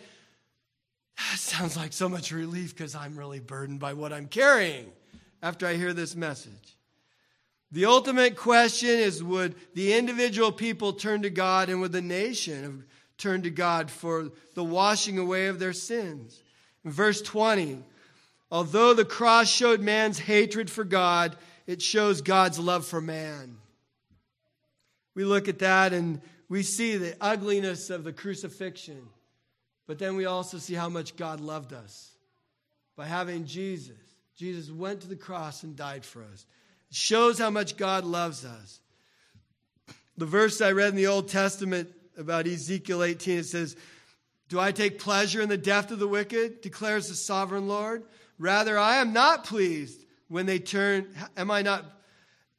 that 1.18 1.40
sounds 1.40 1.78
like 1.78 1.94
so 1.94 2.10
much 2.10 2.32
relief 2.32 2.76
because 2.76 2.96
I'm 2.96 3.18
really 3.18 3.40
burdened 3.40 3.80
by 3.80 3.94
what 3.94 4.14
I'm 4.14 4.28
carrying 4.28 4.92
after 5.42 5.68
I 5.68 5.76
hear 5.76 5.94
this 5.94 6.16
message. 6.16 6.78
The 7.72 7.86
ultimate 7.86 8.36
question 8.36 8.90
is 8.90 9.24
would 9.24 9.56
the 9.74 9.94
individual 9.94 10.52
people 10.52 10.94
turn 10.94 11.24
to 11.24 11.30
God 11.30 11.70
and 11.70 11.82
would 11.82 11.92
the 11.92 12.02
nation 12.02 12.86
turn 13.18 13.42
to 13.44 13.50
God 13.50 13.90
for 13.90 14.30
the 14.54 14.64
washing 14.64 15.18
away 15.18 15.48
of 15.48 15.60
their 15.60 15.74
sins? 15.74 16.40
Verse 16.86 17.22
20, 17.22 17.80
although 18.52 18.94
the 18.94 19.06
cross 19.06 19.50
showed 19.50 19.80
man's 19.80 20.20
hatred 20.20 20.70
for 20.70 20.84
God, 20.84 21.36
it 21.66 21.82
shows 21.82 22.22
God's 22.22 22.60
love 22.60 22.86
for 22.86 23.00
man. 23.00 23.58
We 25.16 25.24
look 25.24 25.48
at 25.48 25.60
that 25.60 25.94
and 25.94 26.22
we 26.50 26.64
see 26.64 26.98
the 26.98 27.16
ugliness 27.22 27.90
of 27.90 28.04
the 28.04 28.14
crucifixion, 28.14 29.08
but 29.88 29.98
then 29.98 30.16
we 30.16 30.26
also 30.26 30.58
see 30.58 30.74
how 30.74 30.90
much 30.90 31.16
God 31.16 31.40
loved 31.40 31.74
us 31.74 32.12
by 32.96 33.06
having 33.06 33.46
Jesus. 33.46 33.98
Jesus 34.36 34.70
went 34.70 35.02
to 35.02 35.08
the 35.08 35.16
cross 35.16 35.64
and 35.64 35.76
died 35.76 36.04
for 36.04 36.24
us 36.24 36.46
It 36.90 36.96
shows 36.96 37.40
how 37.40 37.50
much 37.50 37.78
God 37.78 38.04
loves 38.04 38.44
us. 38.44 38.80
The 40.18 40.26
verse 40.26 40.62
I 40.62 40.72
read 40.72 40.90
in 40.90 40.96
the 40.96 41.08
Old 41.08 41.30
Testament 41.30 41.90
about 42.18 42.46
Ezekiel 42.46 43.04
18, 43.04 43.40
it 43.40 43.46
says, 43.46 43.76
Do 44.54 44.60
I 44.60 44.72
take 44.72 45.00
pleasure 45.00 45.42
in 45.42 45.50
the 45.50 45.58
death 45.58 45.90
of 45.90 45.98
the 45.98 46.08
wicked? 46.08 46.62
declares 46.62 47.08
the 47.08 47.16
sovereign 47.16 47.68
Lord. 47.68 48.04
Rather, 48.38 48.78
I 48.78 48.98
am 48.98 49.12
not 49.12 49.46
pleased 49.46 50.06
when 50.28 50.46
they 50.46 50.60
turn. 50.60 51.08
Am 51.36 51.50
I 51.50 51.64
not, 51.64 51.84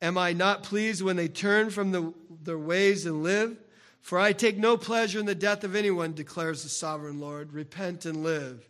am 0.03 0.19
I 0.19 0.33
not 0.33 0.65
pleased 0.65 1.03
when 1.03 1.15
they 1.15 1.29
turn 1.29 1.71
from 1.71 1.93
the, 1.93 2.13
their 2.43 2.59
ways 2.59 3.07
and 3.07 3.23
live? 3.23 3.57
For 4.01 4.19
I 4.19 4.33
take 4.33 4.57
no 4.59 4.77
pleasure 4.77 5.21
in 5.21 5.27
the 5.27 5.37
death 5.37 5.63
of 5.63 5.77
anyone, 5.77 6.15
declares 6.15 6.65
the 6.65 6.69
sovereign 6.69 7.21
Lord. 7.21 7.53
Repent 7.53 8.07
and 8.07 8.25
live. 8.25 8.69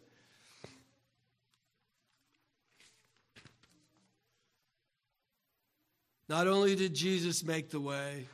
Not 6.28 6.46
only 6.46 6.76
did 6.76 6.94
Jesus 6.94 7.42
make 7.42 7.70
the 7.70 7.80
way, 7.80 8.26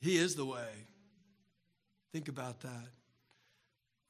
He 0.00 0.18
is 0.18 0.36
the 0.36 0.46
way. 0.46 0.70
Think 2.12 2.28
about 2.28 2.60
that. 2.60 2.97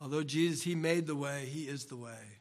Although 0.01 0.23
Jesus, 0.23 0.63
He 0.63 0.75
made 0.75 1.07
the 1.07 1.17
way, 1.17 1.47
He 1.47 1.63
is 1.65 1.87
the 1.87 1.97
way. 1.97 2.39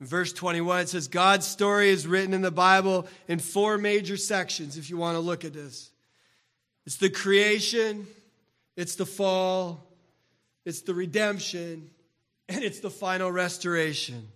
In 0.00 0.06
verse 0.06 0.32
21, 0.32 0.80
it 0.80 0.88
says, 0.88 1.08
God's 1.08 1.46
story 1.46 1.88
is 1.88 2.06
written 2.06 2.34
in 2.34 2.42
the 2.42 2.50
Bible 2.50 3.06
in 3.28 3.38
four 3.38 3.78
major 3.78 4.16
sections, 4.16 4.76
if 4.76 4.90
you 4.90 4.96
want 4.96 5.16
to 5.16 5.20
look 5.20 5.44
at 5.44 5.52
this. 5.52 5.90
It's 6.84 6.96
the 6.96 7.08
creation, 7.08 8.06
it's 8.76 8.96
the 8.96 9.06
fall, 9.06 9.86
it's 10.64 10.82
the 10.82 10.94
redemption, 10.94 11.90
and 12.48 12.62
it's 12.62 12.80
the 12.80 12.90
final 12.90 13.30
restoration. 13.30 14.28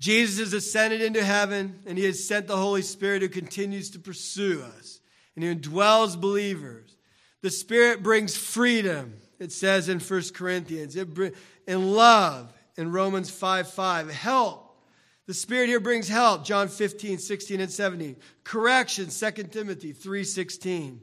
Jesus 0.00 0.40
has 0.40 0.52
ascended 0.52 1.00
into 1.00 1.24
heaven, 1.24 1.78
and 1.86 1.96
he 1.96 2.04
has 2.04 2.26
sent 2.26 2.46
the 2.46 2.56
Holy 2.56 2.82
Spirit 2.82 3.22
who 3.22 3.28
continues 3.28 3.90
to 3.90 3.98
pursue 3.98 4.62
us 4.76 5.00
and 5.36 5.44
who 5.44 5.54
indwells 5.54 6.20
believers. 6.20 6.96
The 7.44 7.50
Spirit 7.50 8.02
brings 8.02 8.34
freedom, 8.34 9.18
it 9.38 9.52
says 9.52 9.90
in 9.90 10.00
1 10.00 10.22
Corinthians, 10.32 10.96
it 10.96 11.12
bring, 11.12 11.32
and 11.66 11.92
love 11.92 12.50
in 12.78 12.90
Romans 12.90 13.30
5 13.30 13.68
5, 13.68 14.10
help. 14.10 14.78
The 15.26 15.34
Spirit 15.34 15.68
here 15.68 15.78
brings 15.78 16.08
help, 16.08 16.46
John 16.46 16.68
15, 16.68 17.18
16, 17.18 17.60
and 17.60 17.70
17. 17.70 18.16
Correction, 18.44 19.10
2 19.10 19.30
Timothy 19.48 19.92
3 19.92 20.24
16. 20.24 21.02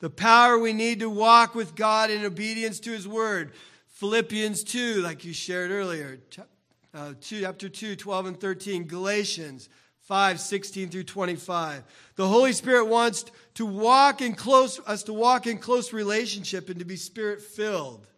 The 0.00 0.10
power 0.10 0.58
we 0.58 0.74
need 0.74 1.00
to 1.00 1.08
walk 1.08 1.54
with 1.54 1.74
God 1.74 2.10
in 2.10 2.26
obedience 2.26 2.78
to 2.80 2.90
His 2.90 3.08
Word, 3.08 3.52
Philippians 3.94 4.62
2, 4.64 5.00
like 5.00 5.24
you 5.24 5.32
shared 5.32 5.70
earlier, 5.70 6.20
uh, 6.92 7.14
2, 7.22 7.40
chapter 7.40 7.70
2, 7.70 7.96
12 7.96 8.26
and 8.26 8.38
13, 8.38 8.86
Galatians 8.86 9.70
5, 10.10 10.40
16 10.40 10.88
through 10.88 11.04
25. 11.04 11.84
The 12.16 12.26
Holy 12.26 12.52
Spirit 12.52 12.86
wants 12.86 13.26
to 13.54 13.64
walk 13.64 14.20
in 14.20 14.34
close, 14.34 14.80
us 14.84 15.04
to 15.04 15.12
walk 15.12 15.46
in 15.46 15.58
close 15.58 15.92
relationship 15.92 16.68
and 16.68 16.80
to 16.80 16.84
be 16.84 16.96
spirit 16.96 17.40
filled. 17.40 18.08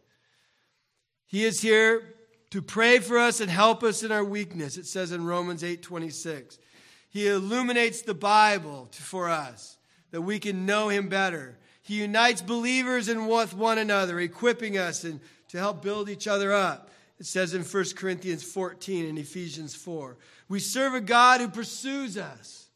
He 1.26 1.44
is 1.44 1.60
here 1.60 2.14
to 2.48 2.62
pray 2.62 2.98
for 2.98 3.18
us 3.18 3.42
and 3.42 3.50
help 3.50 3.82
us 3.82 4.02
in 4.02 4.10
our 4.10 4.24
weakness. 4.24 4.78
It 4.78 4.86
says 4.86 5.12
in 5.12 5.26
Romans 5.26 5.62
8, 5.62 5.82
26. 5.82 6.58
He 7.10 7.28
illuminates 7.28 8.00
the 8.00 8.14
Bible 8.14 8.88
for 8.92 9.28
us 9.28 9.76
that 10.12 10.22
we 10.22 10.38
can 10.38 10.64
know 10.64 10.88
Him 10.88 11.10
better. 11.10 11.58
He 11.82 12.00
unites 12.00 12.40
believers 12.40 13.10
in 13.10 13.26
with 13.26 13.52
one 13.52 13.76
another, 13.76 14.18
equipping 14.18 14.78
us 14.78 15.04
and 15.04 15.20
to 15.48 15.58
help 15.58 15.82
build 15.82 16.08
each 16.08 16.26
other 16.26 16.54
up. 16.54 16.88
It 17.22 17.26
says 17.26 17.54
in 17.54 17.62
1 17.62 17.84
Corinthians 17.94 18.42
14 18.42 19.08
and 19.08 19.16
Ephesians 19.16 19.76
4. 19.76 20.16
We 20.48 20.58
serve 20.58 20.94
a 20.94 21.00
God 21.00 21.40
who 21.40 21.46
pursues 21.46 22.18
us. 22.18 22.66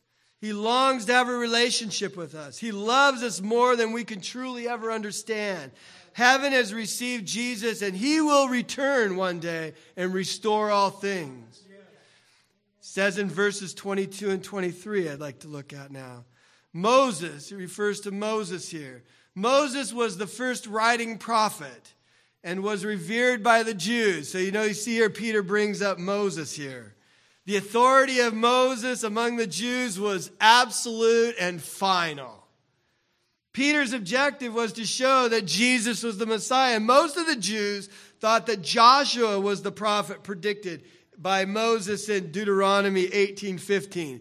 He 0.40 0.53
longs 0.53 1.07
to 1.07 1.14
have 1.14 1.28
a 1.28 1.32
relationship 1.32 2.16
with 2.16 2.36
us. 2.36 2.57
He 2.57 2.70
loves 2.70 3.24
us 3.24 3.40
more 3.40 3.74
than 3.74 3.90
we 3.90 4.05
can 4.05 4.20
truly 4.20 4.68
ever 4.68 4.92
understand. 4.92 5.72
Heaven 6.12 6.53
has 6.53 6.72
received 6.72 7.26
Jesus, 7.26 7.82
and 7.82 7.97
he 7.97 8.20
will 8.20 8.47
return 8.47 9.16
one 9.16 9.40
day 9.40 9.74
and 9.97 10.14
restore 10.14 10.70
all 10.70 10.90
things. 10.90 11.64
It 11.68 11.82
says 12.78 13.18
in 13.18 13.28
verses 13.28 13.74
22 13.74 14.30
and 14.30 14.44
23, 14.44 15.09
I'd 15.09 15.18
like 15.18 15.40
to 15.40 15.49
look 15.49 15.72
at 15.72 15.90
now. 15.90 16.24
Moses, 16.72 17.49
he 17.49 17.57
refers 17.57 17.99
to 18.03 18.12
Moses 18.12 18.68
here. 18.68 19.03
Moses 19.34 19.92
was 19.92 20.16
the 20.16 20.28
first 20.28 20.68
writing 20.68 21.18
prophet 21.18 21.94
and 22.47 22.62
was 22.62 22.84
revered 22.84 23.42
by 23.42 23.64
the 23.64 23.74
Jews. 23.74 24.30
So, 24.30 24.38
you 24.38 24.53
know, 24.53 24.62
you 24.62 24.72
see 24.72 24.94
here, 24.94 25.11
Peter 25.11 25.42
brings 25.42 25.82
up 25.82 25.99
Moses 25.99 26.55
here. 26.55 26.94
The 27.44 27.57
authority 27.57 28.20
of 28.20 28.34
Moses 28.34 29.03
among 29.03 29.34
the 29.34 29.49
Jews 29.49 29.99
was 29.99 30.30
absolute 30.40 31.34
and 31.40 31.61
final. 31.61 32.44
Peter's 33.53 33.92
objective 33.92 34.55
was 34.55 34.72
to 34.74 34.86
show 34.86 35.28
that 35.28 35.44
Jesus 35.44 36.05
was 36.05 36.18
the 36.18 36.26
Messiah. 36.26 36.78
Most 36.78 37.16
of 37.16 37.26
the 37.26 37.36
Jews 37.36 37.88
thought 38.20 38.47
that 38.47 38.62
Joshua 38.62 39.40
was 39.40 39.62
the 39.62 39.72
prophet 39.72 40.22
predicted 40.22 40.84
by 41.18 41.47
Moses 41.47 42.09
in 42.09 42.30
Deuteronomy 42.30 43.09
18:15. 43.09 44.20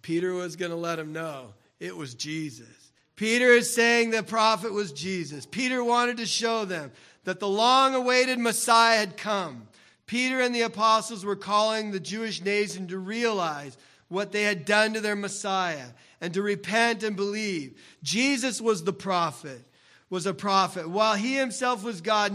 Peter 0.00 0.32
was 0.32 0.56
going 0.56 0.70
to 0.70 0.76
let 0.76 0.96
them 0.96 1.12
know 1.12 1.52
it 1.78 1.94
was 1.94 2.14
Jesus. 2.14 2.92
Peter 3.16 3.50
is 3.50 3.72
saying 3.72 4.10
the 4.10 4.22
prophet 4.22 4.72
was 4.72 4.92
Jesus. 4.92 5.46
Peter 5.46 5.84
wanted 5.84 6.16
to 6.16 6.26
show 6.26 6.64
them 6.64 6.90
that 7.24 7.40
the 7.40 7.48
long 7.48 7.94
awaited 7.94 8.38
Messiah 8.38 8.98
had 8.98 9.16
come. 9.16 9.68
Peter 10.06 10.40
and 10.40 10.54
the 10.54 10.62
apostles 10.62 11.24
were 11.24 11.36
calling 11.36 11.90
the 11.90 12.00
Jewish 12.00 12.42
nation 12.42 12.86
to 12.88 12.98
realize 12.98 13.76
what 14.08 14.32
they 14.32 14.42
had 14.42 14.64
done 14.64 14.92
to 14.92 15.00
their 15.00 15.16
Messiah 15.16 15.86
and 16.20 16.34
to 16.34 16.42
repent 16.42 17.02
and 17.02 17.16
believe. 17.16 17.80
Jesus 18.02 18.60
was 18.60 18.84
the 18.84 18.92
prophet, 18.92 19.64
was 20.10 20.26
a 20.26 20.34
prophet. 20.34 20.88
While 20.88 21.14
he 21.14 21.34
himself 21.36 21.82
was 21.82 22.02
God, 22.02 22.32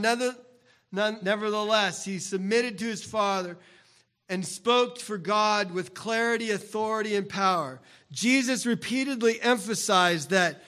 nevertheless, 0.92 2.04
he 2.04 2.18
submitted 2.18 2.80
to 2.80 2.86
his 2.86 3.04
Father 3.04 3.58
and 4.28 4.46
spoke 4.46 5.00
for 5.00 5.18
God 5.18 5.72
with 5.72 5.94
clarity, 5.94 6.52
authority, 6.52 7.16
and 7.16 7.30
power. 7.30 7.80
Jesus 8.12 8.66
repeatedly 8.66 9.40
emphasized 9.42 10.32
that 10.32 10.64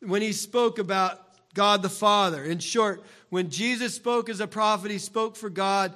when 0.00 0.20
he 0.22 0.32
spoke 0.32 0.78
about 0.78 1.18
God 1.54 1.82
the 1.82 1.88
Father. 1.88 2.44
In 2.44 2.58
short, 2.58 3.02
when 3.32 3.48
Jesus 3.48 3.94
spoke 3.94 4.28
as 4.28 4.40
a 4.40 4.46
prophet, 4.46 4.90
he 4.90 4.98
spoke 4.98 5.36
for 5.36 5.48
God 5.48 5.94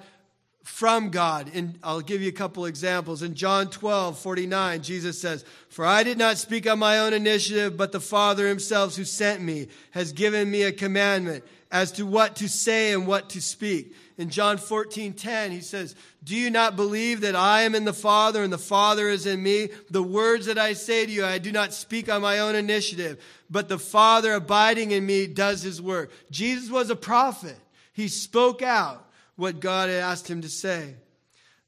from 0.64 1.10
God. 1.10 1.50
And 1.52 1.78
I'll 1.82 2.00
give 2.00 2.22
you 2.22 2.30
a 2.30 2.32
couple 2.32 2.64
examples. 2.64 3.22
In 3.22 3.34
John 3.34 3.68
12, 3.68 4.18
49, 4.18 4.82
Jesus 4.82 5.20
says, 5.20 5.44
For 5.68 5.84
I 5.84 6.02
did 6.02 6.16
not 6.16 6.38
speak 6.38 6.66
on 6.66 6.78
my 6.78 6.98
own 6.98 7.12
initiative, 7.12 7.76
but 7.76 7.92
the 7.92 8.00
Father 8.00 8.48
himself 8.48 8.96
who 8.96 9.04
sent 9.04 9.42
me 9.42 9.68
has 9.90 10.12
given 10.12 10.50
me 10.50 10.62
a 10.62 10.72
commandment 10.72 11.44
as 11.70 11.92
to 11.92 12.06
what 12.06 12.36
to 12.36 12.48
say 12.48 12.94
and 12.94 13.06
what 13.06 13.28
to 13.28 13.42
speak. 13.42 13.94
In 14.18 14.30
John 14.30 14.56
14, 14.56 15.12
10, 15.12 15.50
he 15.50 15.60
says, 15.60 15.94
Do 16.24 16.34
you 16.34 16.48
not 16.48 16.74
believe 16.74 17.20
that 17.20 17.36
I 17.36 17.62
am 17.62 17.74
in 17.74 17.84
the 17.84 17.92
Father 17.92 18.42
and 18.42 18.52
the 18.52 18.56
Father 18.56 19.08
is 19.08 19.26
in 19.26 19.42
me? 19.42 19.68
The 19.90 20.02
words 20.02 20.46
that 20.46 20.58
I 20.58 20.72
say 20.72 21.04
to 21.04 21.12
you, 21.12 21.24
I 21.24 21.38
do 21.38 21.52
not 21.52 21.74
speak 21.74 22.08
on 22.08 22.22
my 22.22 22.38
own 22.38 22.54
initiative, 22.54 23.22
but 23.50 23.68
the 23.68 23.78
Father 23.78 24.32
abiding 24.32 24.92
in 24.92 25.04
me 25.04 25.26
does 25.26 25.62
his 25.62 25.82
work. 25.82 26.10
Jesus 26.30 26.70
was 26.70 26.88
a 26.88 26.96
prophet. 26.96 27.58
He 27.92 28.08
spoke 28.08 28.62
out 28.62 29.06
what 29.36 29.60
God 29.60 29.90
had 29.90 30.00
asked 30.00 30.28
him 30.28 30.40
to 30.42 30.48
say. 30.48 30.94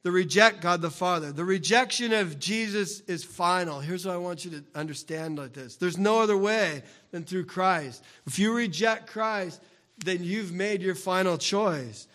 The 0.03 0.13
reject 0.13 0.63
God 0.63 0.81
the 0.81 0.91
Father. 0.91 1.33
The 1.33 1.45
rejection 1.45 2.15
of 2.15 2.39
Jesus 2.39 3.01
is 3.01 3.25
final. 3.25 3.81
Here's 3.81 4.07
what 4.07 4.15
I 4.15 4.19
want 4.19 4.45
you 4.45 4.53
to 4.53 4.65
understand 4.75 5.39
like 5.39 5.53
this. 5.53 5.77
There's 5.77 5.99
no 5.99 6.21
other 6.21 6.37
way 6.37 6.83
than 7.11 7.25
through 7.25 7.45
Christ. 7.45 8.03
If 8.27 8.39
you 8.39 8.55
reject 8.55 9.09
Christ, 9.09 9.61
then 10.03 10.23
you've 10.23 10.53
made 10.53 10.81
your 10.81 10.95
final 10.95 11.37
choice. 11.37 12.07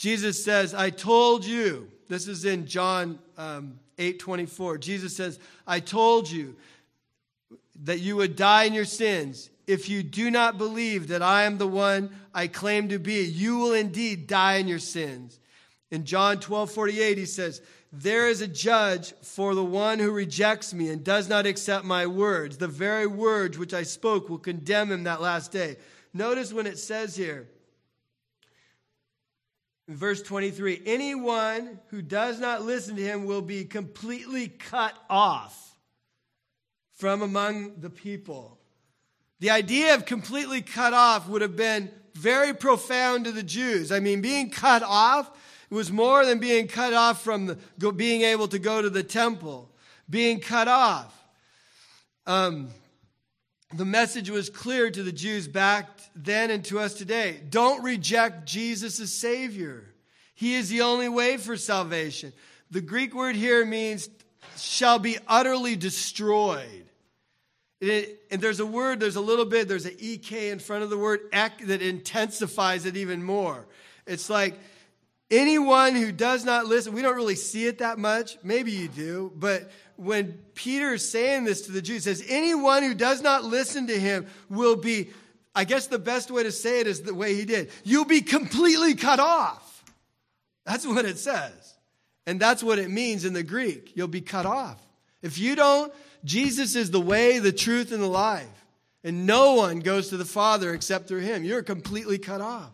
Jesus 0.00 0.42
says, 0.42 0.72
I 0.72 0.88
told 0.88 1.44
you. 1.44 1.86
This 2.08 2.26
is 2.26 2.46
in 2.46 2.66
John 2.66 3.18
um, 3.36 3.78
8 3.98 4.18
24. 4.18 4.78
Jesus 4.78 5.14
says, 5.14 5.38
I 5.66 5.80
told 5.80 6.30
you 6.30 6.56
that 7.82 8.00
you 8.00 8.16
would 8.16 8.34
die 8.34 8.64
in 8.64 8.72
your 8.72 8.86
sins. 8.86 9.50
If 9.66 9.90
you 9.90 10.02
do 10.02 10.30
not 10.30 10.56
believe 10.56 11.08
that 11.08 11.20
I 11.20 11.42
am 11.42 11.58
the 11.58 11.66
one 11.66 12.16
I 12.34 12.46
claim 12.46 12.88
to 12.88 12.98
be, 12.98 13.24
you 13.24 13.58
will 13.58 13.74
indeed 13.74 14.26
die 14.26 14.54
in 14.54 14.68
your 14.68 14.78
sins. 14.78 15.38
In 15.90 16.06
John 16.06 16.40
12 16.40 16.70
48, 16.70 17.18
he 17.18 17.26
says, 17.26 17.60
There 17.92 18.26
is 18.26 18.40
a 18.40 18.48
judge 18.48 19.12
for 19.20 19.54
the 19.54 19.62
one 19.62 19.98
who 19.98 20.12
rejects 20.12 20.72
me 20.72 20.88
and 20.88 21.04
does 21.04 21.28
not 21.28 21.44
accept 21.44 21.84
my 21.84 22.06
words. 22.06 22.56
The 22.56 22.68
very 22.68 23.06
words 23.06 23.58
which 23.58 23.74
I 23.74 23.82
spoke 23.82 24.30
will 24.30 24.38
condemn 24.38 24.90
him 24.90 25.04
that 25.04 25.20
last 25.20 25.52
day. 25.52 25.76
Notice 26.14 26.54
when 26.54 26.66
it 26.66 26.78
says 26.78 27.16
here, 27.16 27.48
verse 29.96 30.22
23 30.22 30.82
anyone 30.86 31.80
who 31.88 32.02
does 32.02 32.38
not 32.38 32.62
listen 32.62 32.96
to 32.96 33.02
him 33.02 33.24
will 33.24 33.42
be 33.42 33.64
completely 33.64 34.48
cut 34.48 34.94
off 35.08 35.76
from 36.92 37.22
among 37.22 37.80
the 37.80 37.90
people. 37.90 38.58
The 39.40 39.50
idea 39.50 39.94
of 39.94 40.04
completely 40.04 40.60
cut 40.60 40.92
off 40.92 41.28
would 41.28 41.40
have 41.40 41.56
been 41.56 41.90
very 42.14 42.52
profound 42.52 43.24
to 43.24 43.32
the 43.32 43.42
Jews. 43.42 43.90
I 43.90 44.00
mean, 44.00 44.20
being 44.20 44.50
cut 44.50 44.82
off 44.82 45.30
was 45.70 45.90
more 45.90 46.26
than 46.26 46.38
being 46.38 46.68
cut 46.68 46.92
off 46.92 47.24
from 47.24 47.46
the, 47.46 47.92
being 47.92 48.22
able 48.22 48.48
to 48.48 48.58
go 48.58 48.82
to 48.82 48.90
the 48.90 49.02
temple. 49.02 49.70
Being 50.10 50.40
cut 50.40 50.68
off. 50.68 51.16
Um, 52.26 52.68
the 53.74 53.84
message 53.84 54.30
was 54.30 54.50
clear 54.50 54.90
to 54.90 55.02
the 55.02 55.12
Jews 55.12 55.46
back 55.46 55.88
then 56.16 56.50
and 56.50 56.64
to 56.66 56.80
us 56.80 56.94
today. 56.94 57.40
Don't 57.48 57.82
reject 57.82 58.46
Jesus 58.46 58.98
as 58.98 59.12
Savior. 59.12 59.84
He 60.34 60.54
is 60.54 60.68
the 60.68 60.80
only 60.80 61.08
way 61.08 61.36
for 61.36 61.56
salvation. 61.56 62.32
The 62.70 62.80
Greek 62.80 63.14
word 63.14 63.36
here 63.36 63.64
means 63.64 64.08
shall 64.56 64.98
be 64.98 65.18
utterly 65.28 65.76
destroyed. 65.76 66.86
It, 67.80 68.22
and 68.30 68.40
there's 68.40 68.60
a 68.60 68.66
word, 68.66 69.00
there's 69.00 69.16
a 69.16 69.20
little 69.20 69.46
bit, 69.46 69.68
there's 69.68 69.86
an 69.86 69.96
EK 69.98 70.50
in 70.50 70.58
front 70.58 70.82
of 70.82 70.90
the 70.90 70.98
word 70.98 71.20
ek 71.32 71.66
that 71.66 71.80
intensifies 71.80 72.84
it 72.84 72.96
even 72.96 73.22
more. 73.22 73.66
It's 74.06 74.28
like 74.28 74.58
anyone 75.30 75.94
who 75.94 76.12
does 76.12 76.44
not 76.44 76.66
listen, 76.66 76.92
we 76.92 77.02
don't 77.02 77.16
really 77.16 77.36
see 77.36 77.66
it 77.66 77.78
that 77.78 77.98
much. 77.98 78.36
Maybe 78.42 78.72
you 78.72 78.88
do, 78.88 79.32
but 79.34 79.70
when 80.00 80.32
Peter 80.54 80.94
is 80.94 81.08
saying 81.08 81.44
this 81.44 81.62
to 81.62 81.72
the 81.72 81.82
Jews, 81.82 82.04
says, 82.04 82.24
anyone 82.28 82.82
who 82.82 82.94
does 82.94 83.22
not 83.22 83.44
listen 83.44 83.86
to 83.88 83.98
him 83.98 84.26
will 84.48 84.76
be, 84.76 85.10
I 85.54 85.64
guess 85.64 85.86
the 85.86 85.98
best 85.98 86.30
way 86.30 86.42
to 86.42 86.52
say 86.52 86.80
it 86.80 86.86
is 86.86 87.02
the 87.02 87.14
way 87.14 87.34
he 87.34 87.44
did. 87.44 87.70
You'll 87.84 88.04
be 88.04 88.22
completely 88.22 88.94
cut 88.94 89.20
off. 89.20 89.84
That's 90.64 90.86
what 90.86 91.04
it 91.04 91.18
says. 91.18 91.74
And 92.26 92.40
that's 92.40 92.62
what 92.62 92.78
it 92.78 92.90
means 92.90 93.24
in 93.24 93.32
the 93.32 93.42
Greek. 93.42 93.92
You'll 93.94 94.08
be 94.08 94.20
cut 94.20 94.46
off. 94.46 94.80
If 95.22 95.38
you 95.38 95.54
don't 95.54 95.92
Jesus 96.24 96.76
is 96.76 96.90
the 96.90 97.00
way, 97.00 97.38
the 97.38 97.52
truth, 97.52 97.92
and 97.92 98.02
the 98.02 98.08
life. 98.08 98.46
And 99.02 99.26
no 99.26 99.54
one 99.54 99.80
goes 99.80 100.08
to 100.10 100.16
the 100.16 100.24
Father 100.24 100.74
except 100.74 101.08
through 101.08 101.20
him. 101.20 101.44
You're 101.44 101.62
completely 101.62 102.18
cut 102.18 102.40
off. 102.40 102.70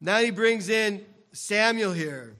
Now 0.00 0.18
he 0.18 0.30
brings 0.30 0.68
in 0.68 1.04
Samuel 1.32 1.92
here. 1.92 2.34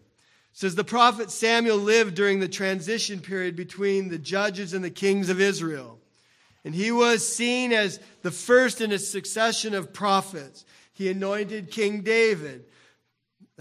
Says 0.61 0.75
the 0.75 0.85
prophet 0.85 1.31
Samuel 1.31 1.79
lived 1.79 2.15
during 2.15 2.39
the 2.39 2.47
transition 2.47 3.21
period 3.21 3.57
between 3.57 4.11
the 4.11 4.19
judges 4.19 4.75
and 4.75 4.85
the 4.85 4.91
kings 4.91 5.31
of 5.31 5.41
Israel. 5.41 5.99
And 6.67 6.75
he 6.75 6.93
was 6.93 7.27
seen 7.27 7.73
as 7.73 7.99
the 8.21 8.31
first 8.31 8.83
in 8.83 8.93
a 8.93 8.99
succession 8.99 9.75
of 9.75 9.95
prophets. 9.95 10.67
He 10.93 11.09
anointed 11.09 11.71
King 11.71 12.03
David, 12.03 12.67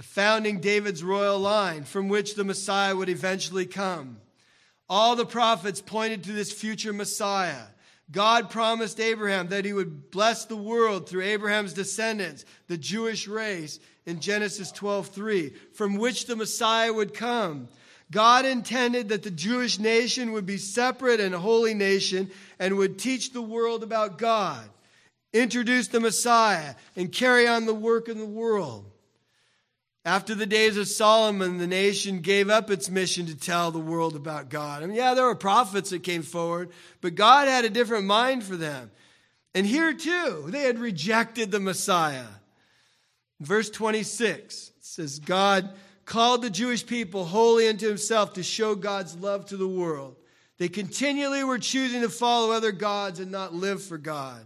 founding 0.01 0.59
David's 0.59 1.01
royal 1.01 1.39
line 1.39 1.85
from 1.85 2.09
which 2.09 2.35
the 2.35 2.43
Messiah 2.43 2.93
would 2.93 3.07
eventually 3.07 3.65
come. 3.65 4.17
All 4.89 5.15
the 5.15 5.25
prophets 5.25 5.79
pointed 5.79 6.25
to 6.25 6.33
this 6.33 6.51
future 6.51 6.91
Messiah. 6.91 7.67
God 8.11 8.49
promised 8.49 8.99
Abraham 8.99 9.49
that 9.49 9.65
he 9.65 9.73
would 9.73 10.09
bless 10.09 10.45
the 10.45 10.55
world 10.55 11.07
through 11.07 11.23
Abraham's 11.23 11.73
descendants, 11.73 12.43
the 12.67 12.77
Jewish 12.77 13.27
race, 13.27 13.79
in 14.05 14.19
Genesis 14.19 14.71
12:3, 14.71 15.53
from 15.73 15.97
which 15.97 16.25
the 16.25 16.35
Messiah 16.35 16.91
would 16.91 17.13
come. 17.13 17.67
God 18.09 18.43
intended 18.43 19.09
that 19.09 19.21
the 19.21 19.29
Jewish 19.29 19.77
nation 19.77 20.31
would 20.31 20.47
be 20.47 20.57
separate 20.57 21.19
and 21.19 21.35
a 21.35 21.39
holy 21.39 21.75
nation 21.75 22.31
and 22.57 22.77
would 22.77 22.97
teach 22.97 23.31
the 23.31 23.41
world 23.41 23.83
about 23.83 24.17
God, 24.17 24.67
introduce 25.31 25.89
the 25.89 25.99
Messiah, 25.99 26.73
and 26.95 27.11
carry 27.11 27.47
on 27.47 27.67
the 27.67 27.73
work 27.73 28.09
in 28.09 28.17
the 28.17 28.25
world. 28.25 28.88
After 30.05 30.33
the 30.33 30.45
days 30.45 30.77
of 30.77 30.87
Solomon, 30.87 31.57
the 31.57 31.67
nation 31.67 32.21
gave 32.21 32.49
up 32.49 32.71
its 32.71 32.89
mission 32.89 33.25
to 33.25 33.35
tell 33.35 33.69
the 33.69 33.79
world 33.79 34.15
about 34.15 34.49
God. 34.49 34.81
I 34.81 34.85
mean, 34.85 34.95
yeah, 34.95 35.13
there 35.13 35.25
were 35.25 35.35
prophets 35.35 35.89
that 35.89 36.03
came 36.03 36.23
forward, 36.23 36.69
but 37.01 37.15
God 37.15 37.47
had 37.47 37.65
a 37.65 37.69
different 37.69 38.05
mind 38.05 38.43
for 38.43 38.55
them. 38.55 38.91
And 39.53 39.65
here 39.65 39.93
too, 39.93 40.45
they 40.47 40.63
had 40.63 40.79
rejected 40.79 41.51
the 41.51 41.59
Messiah. 41.59 42.27
Verse 43.41 43.69
26 43.69 44.71
says 44.79 45.19
God 45.19 45.69
called 46.05 46.41
the 46.41 46.49
Jewish 46.49 46.85
people 46.85 47.25
wholly 47.25 47.67
unto 47.67 47.87
himself 47.87 48.33
to 48.33 48.43
show 48.43 48.75
God's 48.75 49.15
love 49.15 49.45
to 49.47 49.57
the 49.57 49.67
world. 49.67 50.15
They 50.57 50.69
continually 50.69 51.43
were 51.43 51.59
choosing 51.59 52.01
to 52.01 52.09
follow 52.09 52.51
other 52.51 52.71
gods 52.71 53.19
and 53.19 53.31
not 53.31 53.53
live 53.53 53.81
for 53.81 53.97
God. 53.97 54.45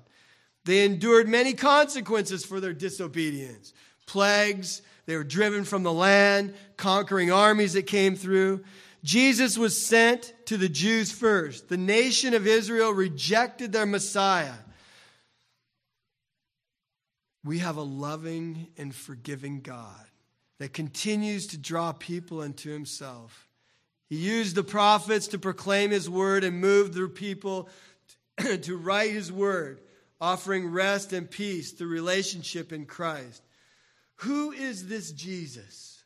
They 0.66 0.86
endured 0.86 1.28
many 1.28 1.54
consequences 1.54 2.45
for 2.45 2.60
their 2.60 2.74
disobedience 2.74 3.74
plagues, 4.06 4.82
they 5.06 5.18
were 5.18 5.24
driven 5.24 5.66
from 5.66 5.84
the 5.84 5.93
land, 5.93 6.54
conquering 6.78 7.32
armies 7.32 7.74
that 7.74 7.88
came 7.88 8.16
through. 8.16 8.64
Jesus 9.04 9.58
was 9.58 9.86
sent 9.86 10.34
to 10.45 10.56
the 10.56 10.70
Jews 10.70 11.12
first. 11.12 11.68
The 11.68 11.78
nation 11.78 12.34
of 12.34 12.47
Israel 12.47 12.91
rejected 12.91 13.74
their 13.74 13.86
Messiah. 13.86 14.54
We 17.43 17.60
have 17.60 17.76
a 17.76 17.82
loving 17.82 18.68
and 18.78 18.95
forgiving 18.95 19.60
God 19.60 20.06
that 20.60 20.72
continues 20.72 21.47
to 21.47 21.58
draw 21.58 21.91
people 21.91 22.41
into 22.41 22.70
himself. 22.70 23.49
He 24.08 24.16
used 24.16 24.56
the 24.56 24.64
prophets 24.64 25.28
to 25.30 25.39
proclaim 25.39 25.91
his 25.91 26.10
word 26.10 26.45
and 26.45 26.62
move 26.62 26.93
the 26.93 27.08
people 27.10 27.68
to 28.38 28.78
write 28.78 29.12
his 29.12 29.32
word, 29.32 29.82
offering 30.22 30.72
rest 30.72 31.12
and 31.12 31.30
peace 31.30 31.72
through 31.72 31.89
relationship 31.89 32.72
in 32.72 32.86
Christ. 32.86 33.43
Who 34.24 34.52
is 34.52 34.88
this 34.88 35.12
Jesus? 35.12 36.04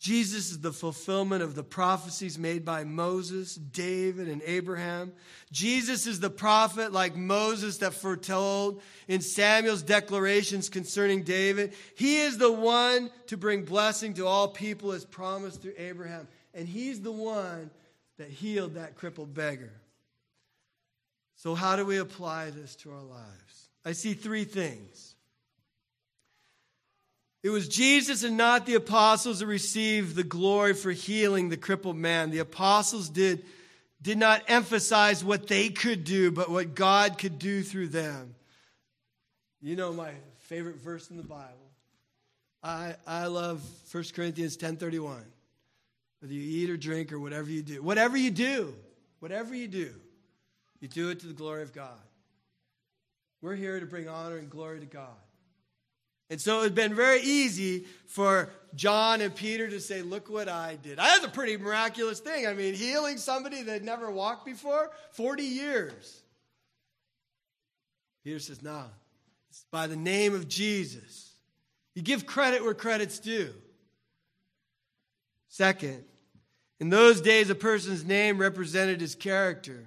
Jesus 0.00 0.50
is 0.50 0.60
the 0.60 0.72
fulfillment 0.72 1.42
of 1.42 1.54
the 1.54 1.62
prophecies 1.62 2.38
made 2.38 2.64
by 2.64 2.84
Moses, 2.84 3.54
David, 3.54 4.28
and 4.28 4.42
Abraham. 4.44 5.12
Jesus 5.50 6.06
is 6.06 6.20
the 6.20 6.28
prophet 6.28 6.92
like 6.92 7.16
Moses 7.16 7.78
that 7.78 7.94
foretold 7.94 8.82
in 9.08 9.22
Samuel's 9.22 9.82
declarations 9.82 10.68
concerning 10.68 11.22
David. 11.22 11.72
He 11.94 12.18
is 12.18 12.36
the 12.36 12.52
one 12.52 13.10
to 13.28 13.36
bring 13.36 13.64
blessing 13.64 14.12
to 14.14 14.26
all 14.26 14.48
people 14.48 14.92
as 14.92 15.06
promised 15.06 15.62
through 15.62 15.74
Abraham. 15.78 16.28
And 16.52 16.68
he's 16.68 17.00
the 17.00 17.12
one 17.12 17.70
that 18.18 18.28
healed 18.28 18.74
that 18.74 18.96
crippled 18.96 19.32
beggar. 19.32 19.72
So, 21.36 21.54
how 21.54 21.76
do 21.76 21.86
we 21.86 21.96
apply 21.96 22.50
this 22.50 22.76
to 22.76 22.90
our 22.90 23.02
lives? 23.02 23.68
I 23.84 23.92
see 23.92 24.14
three 24.14 24.44
things. 24.44 25.13
It 27.44 27.50
was 27.50 27.68
Jesus 27.68 28.24
and 28.24 28.38
not 28.38 28.64
the 28.64 28.74
apostles 28.74 29.40
that 29.40 29.46
received 29.46 30.16
the 30.16 30.24
glory 30.24 30.72
for 30.72 30.90
healing 30.90 31.50
the 31.50 31.58
crippled 31.58 31.94
man. 31.94 32.30
The 32.30 32.38
apostles 32.38 33.10
did, 33.10 33.44
did 34.00 34.16
not 34.16 34.44
emphasize 34.48 35.22
what 35.22 35.46
they 35.46 35.68
could 35.68 36.04
do, 36.04 36.30
but 36.30 36.50
what 36.50 36.74
God 36.74 37.18
could 37.18 37.38
do 37.38 37.62
through 37.62 37.88
them. 37.88 38.34
You 39.60 39.76
know 39.76 39.92
my 39.92 40.12
favorite 40.38 40.76
verse 40.76 41.10
in 41.10 41.18
the 41.18 41.22
Bible. 41.22 41.70
I, 42.62 42.94
I 43.06 43.26
love 43.26 43.62
1 43.92 44.04
Corinthians 44.14 44.56
10.31. 44.56 45.18
Whether 46.20 46.32
you 46.32 46.62
eat 46.62 46.70
or 46.70 46.78
drink 46.78 47.12
or 47.12 47.20
whatever 47.20 47.50
you 47.50 47.60
do. 47.60 47.82
Whatever 47.82 48.16
you 48.16 48.30
do, 48.30 48.74
whatever 49.20 49.54
you 49.54 49.68
do, 49.68 49.92
you 50.80 50.88
do 50.88 51.10
it 51.10 51.20
to 51.20 51.26
the 51.26 51.34
glory 51.34 51.60
of 51.60 51.74
God. 51.74 51.90
We're 53.42 53.54
here 53.54 53.78
to 53.80 53.84
bring 53.84 54.08
honor 54.08 54.38
and 54.38 54.48
glory 54.48 54.80
to 54.80 54.86
God. 54.86 55.18
And 56.30 56.40
so 56.40 56.62
it's 56.62 56.74
been 56.74 56.94
very 56.94 57.20
easy 57.20 57.86
for 58.06 58.50
John 58.74 59.20
and 59.20 59.34
Peter 59.34 59.68
to 59.68 59.80
say, 59.80 60.02
Look 60.02 60.30
what 60.30 60.48
I 60.48 60.76
did. 60.82 60.98
I 60.98 61.08
That's 61.08 61.26
a 61.26 61.28
pretty 61.28 61.56
miraculous 61.56 62.20
thing. 62.20 62.46
I 62.46 62.54
mean, 62.54 62.74
healing 62.74 63.18
somebody 63.18 63.62
that 63.62 63.72
had 63.72 63.84
never 63.84 64.10
walked 64.10 64.46
before, 64.46 64.90
40 65.12 65.42
years. 65.42 66.22
Peter 68.24 68.38
says, 68.38 68.62
No, 68.62 68.84
it's 69.50 69.64
by 69.70 69.86
the 69.86 69.96
name 69.96 70.34
of 70.34 70.48
Jesus. 70.48 71.34
You 71.94 72.02
give 72.02 72.26
credit 72.26 72.64
where 72.64 72.74
credit's 72.74 73.18
due. 73.18 73.52
Second, 75.48 76.04
in 76.80 76.90
those 76.90 77.20
days, 77.20 77.50
a 77.50 77.54
person's 77.54 78.04
name 78.04 78.38
represented 78.38 79.00
his 79.00 79.14
character. 79.14 79.86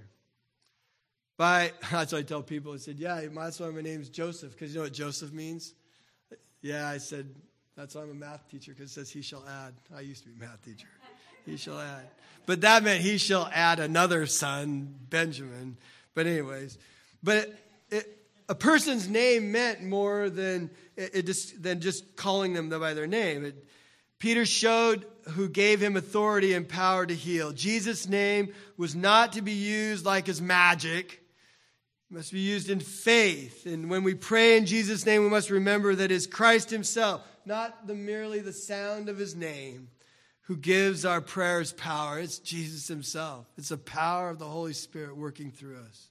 By, 1.35 1.73
that's 1.91 2.13
what 2.13 2.19
I 2.19 2.21
tell 2.21 2.43
people. 2.43 2.73
I 2.73 2.77
said, 2.77 2.99
Yeah, 2.99 3.21
that's 3.33 3.59
why 3.59 3.69
my 3.69 3.81
name's 3.81 4.09
Joseph, 4.09 4.51
because 4.51 4.73
you 4.73 4.79
know 4.79 4.83
what 4.83 4.93
Joseph 4.93 5.33
means? 5.33 5.73
Yeah, 6.61 6.87
I 6.87 6.97
said, 6.97 7.33
that's 7.75 7.95
why 7.95 8.01
I'm 8.01 8.11
a 8.11 8.13
math 8.13 8.49
teacher, 8.49 8.73
because 8.73 8.91
it 8.91 8.93
says 8.93 9.09
he 9.09 9.21
shall 9.21 9.43
add. 9.47 9.73
I 9.95 10.01
used 10.01 10.23
to 10.23 10.29
be 10.29 10.35
a 10.35 10.47
math 10.47 10.63
teacher. 10.63 10.87
He 11.45 11.57
shall 11.57 11.79
add. 11.79 12.07
But 12.45 12.61
that 12.61 12.83
meant 12.83 13.01
he 13.01 13.17
shall 13.17 13.49
add 13.53 13.79
another 13.79 14.25
son, 14.25 14.95
Benjamin. 15.09 15.77
But, 16.13 16.27
anyways, 16.27 16.77
but 17.23 17.37
it, 17.37 17.55
it, 17.89 18.17
a 18.49 18.55
person's 18.55 19.07
name 19.07 19.51
meant 19.51 19.83
more 19.83 20.29
than, 20.29 20.71
it, 20.95 21.25
just, 21.25 21.61
than 21.61 21.79
just 21.79 22.15
calling 22.15 22.53
them 22.53 22.69
by 22.69 22.93
their 22.93 23.07
name. 23.07 23.53
Peter 24.19 24.45
showed 24.45 25.05
who 25.31 25.47
gave 25.49 25.81
him 25.81 25.95
authority 25.95 26.53
and 26.53 26.67
power 26.67 27.05
to 27.05 27.13
heal. 27.13 27.51
Jesus' 27.51 28.07
name 28.07 28.53
was 28.77 28.95
not 28.95 29.33
to 29.33 29.41
be 29.41 29.51
used 29.51 30.05
like 30.05 30.25
his 30.25 30.41
magic 30.41 31.21
it 32.09 32.13
must 32.13 32.31
be 32.31 32.39
used 32.39 32.69
in 32.69 32.79
faith. 32.79 33.65
And 33.65 33.89
when 33.89 34.03
we 34.03 34.15
pray 34.15 34.57
in 34.57 34.65
Jesus' 34.65 35.05
name, 35.05 35.23
we 35.23 35.29
must 35.29 35.49
remember 35.49 35.93
that 35.95 36.11
it's 36.11 36.25
Christ 36.25 36.69
Himself, 36.69 37.21
not 37.45 37.87
the, 37.87 37.95
merely 37.95 38.39
the 38.39 38.53
sound 38.53 39.09
of 39.09 39.17
His 39.17 39.35
name, 39.35 39.89
who 40.41 40.55
gives 40.55 41.03
our 41.03 41.19
prayers 41.19 41.73
power. 41.73 42.19
It's 42.19 42.39
Jesus 42.39 42.87
Himself. 42.87 43.45
It's 43.57 43.69
the 43.69 43.77
power 43.77 44.29
of 44.29 44.39
the 44.39 44.45
Holy 44.45 44.73
Spirit 44.73 45.17
working 45.17 45.51
through 45.51 45.77
us. 45.77 46.07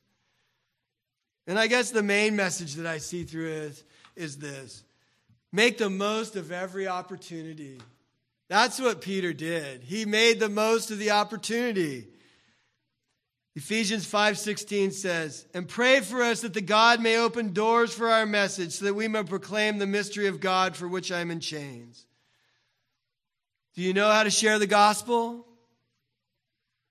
And 1.47 1.59
I 1.59 1.67
guess 1.67 1.91
the 1.91 2.03
main 2.03 2.37
message 2.37 2.75
that 2.75 2.87
I 2.87 2.99
see 2.99 3.23
through 3.23 3.53
it 3.53 3.83
is 4.17 4.37
this 4.39 4.83
make 5.53 5.79
the 5.79 5.89
most 5.89 6.37
of 6.37 6.53
every 6.53 6.89
opportunity. 6.89 7.81
That's 8.49 8.81
what 8.81 9.01
Peter 9.01 9.33
did. 9.33 9.83
He 9.83 10.05
made 10.05 10.39
the 10.39 10.49
most 10.49 10.91
of 10.91 10.99
the 10.99 11.13
opportunity. 11.13 12.09
Ephesians 13.57 14.05
5:16 14.05 14.93
says, 14.93 15.47
"And 15.55 15.67
pray 15.67 16.01
for 16.03 16.23
us 16.23 16.43
that 16.43 16.53
the 16.53 16.61
God 16.61 17.01
may 17.01 17.17
open 17.17 17.55
doors 17.55 17.91
for 17.91 18.11
our 18.11 18.27
message 18.27 18.75
so 18.75 18.85
that 18.85 18.95
we 18.95 19.09
may 19.09 19.23
proclaim 19.23 19.79
the 19.79 19.87
mystery 19.87 20.27
of 20.27 20.41
God 20.41 20.77
for 20.77 20.87
which 20.87 21.11
I 21.11 21.21
am 21.21 21.31
in 21.31 21.41
chains." 21.41 22.05
Do 23.75 23.81
you 23.81 23.95
know 23.95 24.11
how 24.11 24.25
to 24.25 24.31
share 24.31 24.59
the 24.59 24.67
gospel? 24.67 25.49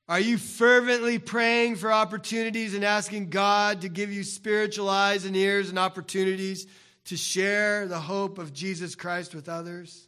Are 0.08 0.20
you 0.20 0.40
fervently 0.40 1.20
praying 1.20 1.76
for 1.76 1.94
opportunities 1.94 2.74
and 2.74 2.84
asking 2.84 3.30
God 3.30 3.82
to 3.82 3.90
give 3.90 4.12
you 4.12 4.24
spiritual 4.24 4.90
eyes 4.90 5.24
and 5.24 5.36
ears 5.36 5.70
and 5.70 5.78
opportunities 5.78 6.66
to 7.06 7.16
share 7.16 7.88
the 7.88 8.02
hope 8.02 8.40
of 8.40 8.54
Jesus 8.54 8.96
Christ 8.96 9.36
with 9.36 9.48
others? 9.48 10.08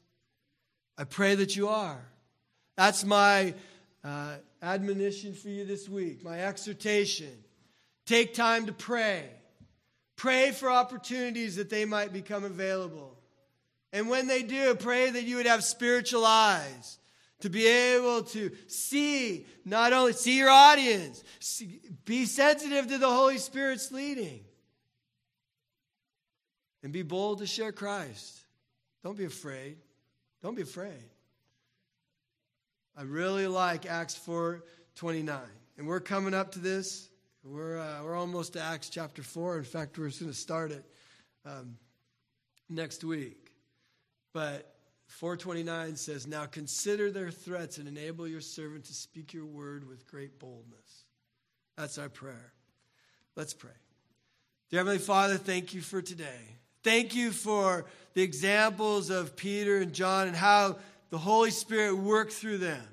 I 0.97 1.03
pray 1.03 1.35
that 1.35 1.55
you 1.55 1.67
are. 1.67 2.03
That's 2.75 3.03
my 3.03 3.53
uh, 4.07 4.35
admonition 4.61 5.33
for 5.33 5.49
you 5.49 5.65
this 5.65 5.89
week, 5.89 6.23
my 6.23 6.39
exhortation. 6.39 7.31
Take 8.05 8.33
time 8.33 8.67
to 8.67 8.73
pray. 8.73 9.29
Pray 10.15 10.51
for 10.51 10.71
opportunities 10.71 11.57
that 11.57 11.69
they 11.69 11.85
might 11.85 12.13
become 12.13 12.43
available. 12.43 13.17
And 13.91 14.09
when 14.09 14.27
they 14.27 14.43
do, 14.43 14.75
pray 14.75 15.09
that 15.09 15.23
you 15.23 15.35
would 15.35 15.45
have 15.45 15.63
spiritual 15.63 16.25
eyes 16.25 16.99
to 17.41 17.49
be 17.49 17.67
able 17.67 18.23
to 18.23 18.51
see, 18.67 19.45
not 19.63 19.93
only 19.93 20.13
see 20.13 20.37
your 20.37 20.49
audience, 20.49 21.23
see, 21.39 21.81
be 22.05 22.25
sensitive 22.25 22.87
to 22.87 22.97
the 22.97 23.09
Holy 23.09 23.37
Spirit's 23.37 23.91
leading, 23.91 24.39
and 26.81 26.91
be 26.91 27.03
bold 27.03 27.39
to 27.39 27.45
share 27.45 27.71
Christ. 27.71 28.39
Don't 29.03 29.17
be 29.17 29.25
afraid. 29.25 29.77
Don't 30.41 30.55
be 30.55 30.63
afraid. 30.63 31.03
I 32.97 33.03
really 33.03 33.45
like 33.45 33.85
Acts 33.85 34.15
4 34.15 34.63
29. 34.95 35.39
And 35.77 35.87
we're 35.87 35.99
coming 35.99 36.33
up 36.33 36.53
to 36.53 36.59
this. 36.59 37.09
We're, 37.43 37.77
uh, 37.77 38.03
we're 38.03 38.15
almost 38.15 38.53
to 38.53 38.61
Acts 38.61 38.89
chapter 38.89 39.21
4. 39.21 39.59
In 39.59 39.63
fact, 39.63 39.99
we're 39.99 40.09
going 40.09 40.31
to 40.31 40.33
start 40.33 40.71
it 40.71 40.83
um, 41.45 41.77
next 42.67 43.03
week. 43.03 43.51
But 44.33 44.73
429 45.05 45.95
says, 45.95 46.25
Now 46.25 46.45
consider 46.45 47.11
their 47.11 47.29
threats 47.29 47.77
and 47.77 47.87
enable 47.87 48.27
your 48.27 48.41
servant 48.41 48.85
to 48.85 48.93
speak 48.93 49.31
your 49.31 49.45
word 49.45 49.87
with 49.87 50.07
great 50.07 50.39
boldness. 50.39 51.05
That's 51.77 51.99
our 51.99 52.09
prayer. 52.09 52.53
Let's 53.35 53.53
pray. 53.53 53.69
Dear 54.71 54.79
Heavenly 54.79 54.97
Father, 54.97 55.37
thank 55.37 55.75
you 55.75 55.81
for 55.81 56.01
today. 56.01 56.57
Thank 56.83 57.15
you 57.15 57.31
for 57.31 57.85
the 58.15 58.23
examples 58.23 59.11
of 59.11 59.35
Peter 59.35 59.77
and 59.77 59.93
John 59.93 60.27
and 60.27 60.35
how 60.35 60.77
the 61.09 61.17
Holy 61.17 61.51
Spirit 61.51 61.95
worked 61.95 62.33
through 62.33 62.59
them. 62.59 62.83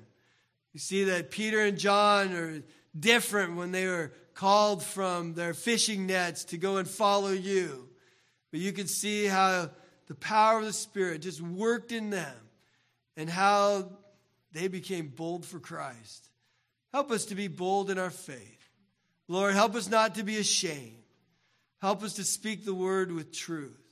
You 0.73 0.79
see 0.79 1.05
that 1.05 1.31
Peter 1.31 1.61
and 1.61 1.77
John 1.77 2.33
are 2.33 2.63
different 2.97 3.55
when 3.55 3.71
they 3.71 3.87
were 3.87 4.11
called 4.33 4.83
from 4.83 5.33
their 5.33 5.53
fishing 5.53 6.07
nets 6.07 6.45
to 6.45 6.57
go 6.57 6.77
and 6.77 6.87
follow 6.87 7.31
you. 7.31 7.89
But 8.51 8.59
you 8.59 8.71
can 8.71 8.87
see 8.87 9.25
how 9.25 9.69
the 10.07 10.15
power 10.15 10.59
of 10.59 10.65
the 10.65 10.73
Spirit 10.73 11.21
just 11.21 11.41
worked 11.41 11.91
in 11.91 12.09
them 12.09 12.35
and 13.17 13.29
how 13.29 13.89
they 14.51 14.67
became 14.67 15.07
bold 15.07 15.45
for 15.45 15.59
Christ. 15.59 16.29
Help 16.93 17.11
us 17.11 17.25
to 17.25 17.35
be 17.35 17.47
bold 17.47 17.89
in 17.89 17.97
our 17.97 18.09
faith. 18.09 18.69
Lord, 19.27 19.53
help 19.53 19.75
us 19.75 19.89
not 19.89 20.15
to 20.15 20.23
be 20.23 20.37
ashamed. 20.37 21.03
Help 21.81 22.03
us 22.03 22.13
to 22.13 22.23
speak 22.23 22.63
the 22.63 22.73
word 22.73 23.11
with 23.11 23.31
truth. 23.31 23.84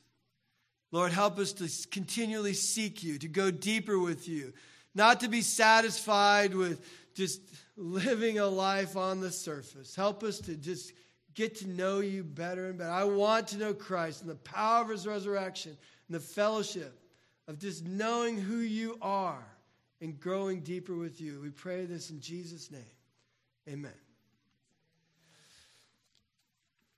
Lord, 0.94 1.12
help 1.12 1.40
us 1.40 1.54
to 1.54 1.68
continually 1.90 2.54
seek 2.54 3.02
you, 3.02 3.18
to 3.18 3.28
go 3.28 3.50
deeper 3.50 3.98
with 3.98 4.30
you, 4.30 4.54
not 4.94 5.22
to 5.22 5.28
be 5.28 5.42
satisfied 5.42 6.54
with 6.54 6.86
just 7.16 7.42
living 7.76 8.38
a 8.38 8.46
life 8.46 8.96
on 8.96 9.20
the 9.20 9.32
surface. 9.32 9.96
Help 9.96 10.22
us 10.22 10.38
to 10.42 10.56
just 10.56 10.94
get 11.34 11.56
to 11.56 11.68
know 11.68 12.00
you 12.00 12.24
better 12.24 12.68
and 12.68 12.78
better. 12.78 12.92
I 12.92 13.06
want 13.06 13.48
to 13.48 13.58
know 13.58 13.74
Christ 13.74 14.22
and 14.22 14.30
the 14.30 14.36
power 14.36 14.84
of 14.84 14.90
his 14.90 15.08
resurrection 15.08 15.76
and 16.08 16.16
the 16.16 16.20
fellowship 16.20 16.94
of 17.48 17.58
just 17.58 17.84
knowing 17.84 18.38
who 18.38 18.58
you 18.58 19.00
are 19.02 19.44
and 20.00 20.20
growing 20.20 20.60
deeper 20.60 20.96
with 20.96 21.20
you. 21.20 21.40
We 21.42 21.50
pray 21.50 21.86
this 21.86 22.12
in 22.12 22.20
Jesus' 22.20 22.70
name. 22.70 22.82
Amen. 23.68 24.03